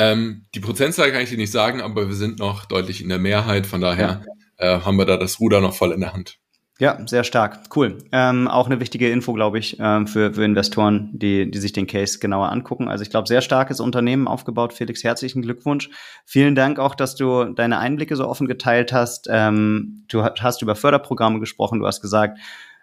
Ähm, 0.00 0.46
die 0.54 0.60
Prozentzahl 0.60 1.12
kann 1.12 1.20
ich 1.20 1.28
dir 1.28 1.36
nicht 1.36 1.52
sagen, 1.52 1.82
aber 1.82 2.08
wir 2.08 2.14
sind 2.14 2.38
noch 2.38 2.64
deutlich 2.64 3.02
in 3.02 3.10
der 3.10 3.18
Mehrheit. 3.18 3.66
Von 3.66 3.82
daher 3.82 4.22
ja. 4.58 4.78
äh, 4.78 4.80
haben 4.80 4.96
wir 4.96 5.04
da 5.04 5.18
das 5.18 5.40
Ruder 5.40 5.60
noch 5.60 5.74
voll 5.74 5.92
in 5.92 6.00
der 6.00 6.14
Hand. 6.14 6.38
Ja, 6.78 6.98
sehr 7.06 7.22
stark. 7.22 7.64
Cool. 7.76 7.98
Ähm, 8.10 8.48
auch 8.48 8.64
eine 8.64 8.80
wichtige 8.80 9.10
Info, 9.10 9.34
glaube 9.34 9.58
ich, 9.58 9.76
ähm, 9.78 10.06
für, 10.06 10.32
für 10.32 10.42
Investoren, 10.42 11.10
die, 11.12 11.50
die 11.50 11.58
sich 11.58 11.74
den 11.74 11.86
Case 11.86 12.18
genauer 12.18 12.50
angucken. 12.50 12.88
Also 12.88 13.02
ich 13.02 13.10
glaube, 13.10 13.28
sehr 13.28 13.42
starkes 13.42 13.78
Unternehmen 13.78 14.26
aufgebaut. 14.26 14.72
Felix, 14.72 15.04
herzlichen 15.04 15.42
Glückwunsch. 15.42 15.90
Vielen 16.24 16.54
Dank 16.54 16.78
auch, 16.78 16.94
dass 16.94 17.16
du 17.16 17.52
deine 17.52 17.78
Einblicke 17.78 18.16
so 18.16 18.26
offen 18.26 18.48
geteilt 18.48 18.94
hast. 18.94 19.28
Ähm, 19.30 20.06
du 20.08 20.24
hast 20.24 20.62
über 20.62 20.74
Förderprogramme 20.74 21.40
gesprochen. 21.40 21.80
Du 21.80 21.86
hast 21.86 22.00
gesagt, 22.00 22.38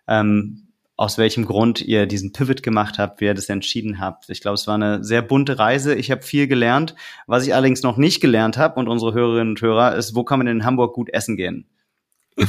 ähm, 0.07 0.66
aus 0.97 1.19
welchem 1.19 1.45
Grund 1.45 1.81
ihr 1.81 2.07
diesen 2.07 2.33
Pivot 2.33 2.63
gemacht 2.63 2.97
habt, 2.97 3.21
wie 3.21 3.25
ihr 3.25 3.35
das 3.35 3.49
entschieden 3.49 3.99
habt. 3.99 4.29
Ich 4.29 4.41
glaube, 4.41 4.55
es 4.55 4.65
war 4.65 4.75
eine 4.75 5.03
sehr 5.03 5.21
bunte 5.21 5.59
Reise. 5.59 5.93
Ich 5.93 6.09
habe 6.09 6.23
viel 6.23 6.47
gelernt. 6.47 6.95
Was 7.27 7.45
ich 7.45 7.53
allerdings 7.53 7.83
noch 7.83 7.97
nicht 7.97 8.19
gelernt 8.19 8.57
habe 8.57 8.79
und 8.79 8.87
unsere 8.87 9.13
Hörerinnen 9.13 9.49
und 9.49 9.61
Hörer 9.61 9.95
ist, 9.95 10.15
wo 10.15 10.23
kann 10.23 10.39
man 10.39 10.47
in 10.47 10.65
Hamburg 10.65 10.95
gut 10.95 11.09
essen 11.13 11.37
gehen? 11.37 11.67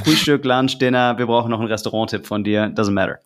Frühstück, 0.02 0.44
Lunch, 0.44 0.78
Dinner, 0.78 1.18
wir 1.18 1.26
brauchen 1.26 1.50
noch 1.50 1.60
einen 1.60 1.70
Restauranttipp 1.70 2.26
von 2.26 2.42
dir. 2.42 2.72
Doesn't 2.74 2.92
matter. 2.92 3.20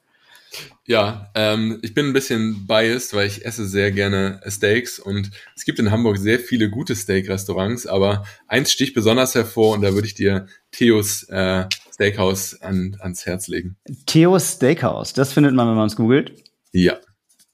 Ja, 0.86 1.30
ähm, 1.34 1.78
ich 1.82 1.94
bin 1.94 2.06
ein 2.06 2.12
bisschen 2.12 2.66
biased, 2.66 3.14
weil 3.14 3.26
ich 3.26 3.44
esse 3.46 3.66
sehr 3.66 3.92
gerne 3.92 4.40
Steaks 4.46 4.98
und 4.98 5.30
es 5.56 5.64
gibt 5.64 5.78
in 5.78 5.90
Hamburg 5.90 6.18
sehr 6.18 6.40
viele 6.40 6.68
gute 6.68 6.94
Steak-Restaurants, 6.94 7.86
aber 7.86 8.24
eins 8.48 8.72
sticht 8.72 8.92
besonders 8.92 9.34
hervor 9.34 9.74
und 9.74 9.82
da 9.82 9.94
würde 9.94 10.06
ich 10.06 10.14
dir 10.14 10.46
Theos 10.72 11.22
äh, 11.30 11.66
Steakhouse 11.92 12.60
an, 12.62 12.96
ans 13.00 13.26
Herz 13.26 13.48
legen. 13.48 13.76
Theos 14.06 14.52
Steakhouse, 14.52 15.12
das 15.12 15.32
findet 15.32 15.54
man, 15.54 15.68
wenn 15.68 15.76
man 15.76 15.86
es 15.86 15.96
googelt? 15.96 16.32
Ja. 16.72 16.96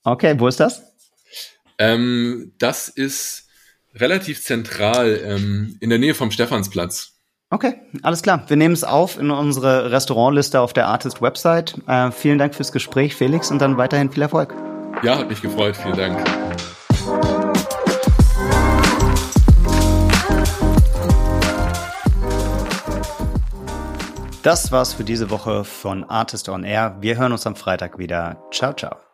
Okay, 0.05 0.35
wo 0.39 0.49
ist 0.49 0.61
das? 0.61 0.83
Ähm, 1.79 2.53
das 2.59 2.89
ist 2.89 3.49
relativ 3.95 4.43
zentral 4.43 5.21
ähm, 5.25 5.77
in 5.81 5.91
der 5.91 5.99
Nähe 5.99 6.15
vom 6.15 6.31
Stephansplatz. 6.31 7.15
Okay, 7.51 7.77
alles 8.03 8.23
klar. 8.23 8.45
Wir 8.49 8.57
nehmen 8.57 8.75
es 8.75 8.85
auf 8.85 9.19
in 9.19 9.31
unsere 9.31 9.91
Restaurantliste 9.91 10.61
auf 10.61 10.75
der 10.75 10.87
Artist-Website. 10.87 11.77
Äh, 11.87 12.11
vielen 12.11 12.39
Dank 12.39 12.55
fürs 12.55 12.73
Gespräch, 12.73 13.15
Felix, 13.17 13.51
und 13.51 13.59
dann 13.61 13.79
weiterhin 13.79 14.11
viel 14.11 14.23
Erfolg. 14.23 14.55
Ja, 15.03 15.19
hat 15.19 15.31
mich 15.31 15.41
gefreut. 15.41 15.77
Vielen 15.77 15.97
Dank. 15.97 16.68
Das 24.49 24.73
war's 24.73 24.95
für 24.95 25.05
diese 25.05 25.29
Woche 25.29 25.63
von 25.63 26.05
Artist 26.05 26.49
on 26.49 26.65
Air. 26.65 26.97
Wir 27.03 27.19
hören 27.19 27.33
uns 27.33 27.47
am 27.47 27.55
Freitag 27.55 27.99
wieder. 27.99 28.43
Ciao, 28.51 28.73
ciao. 28.73 29.08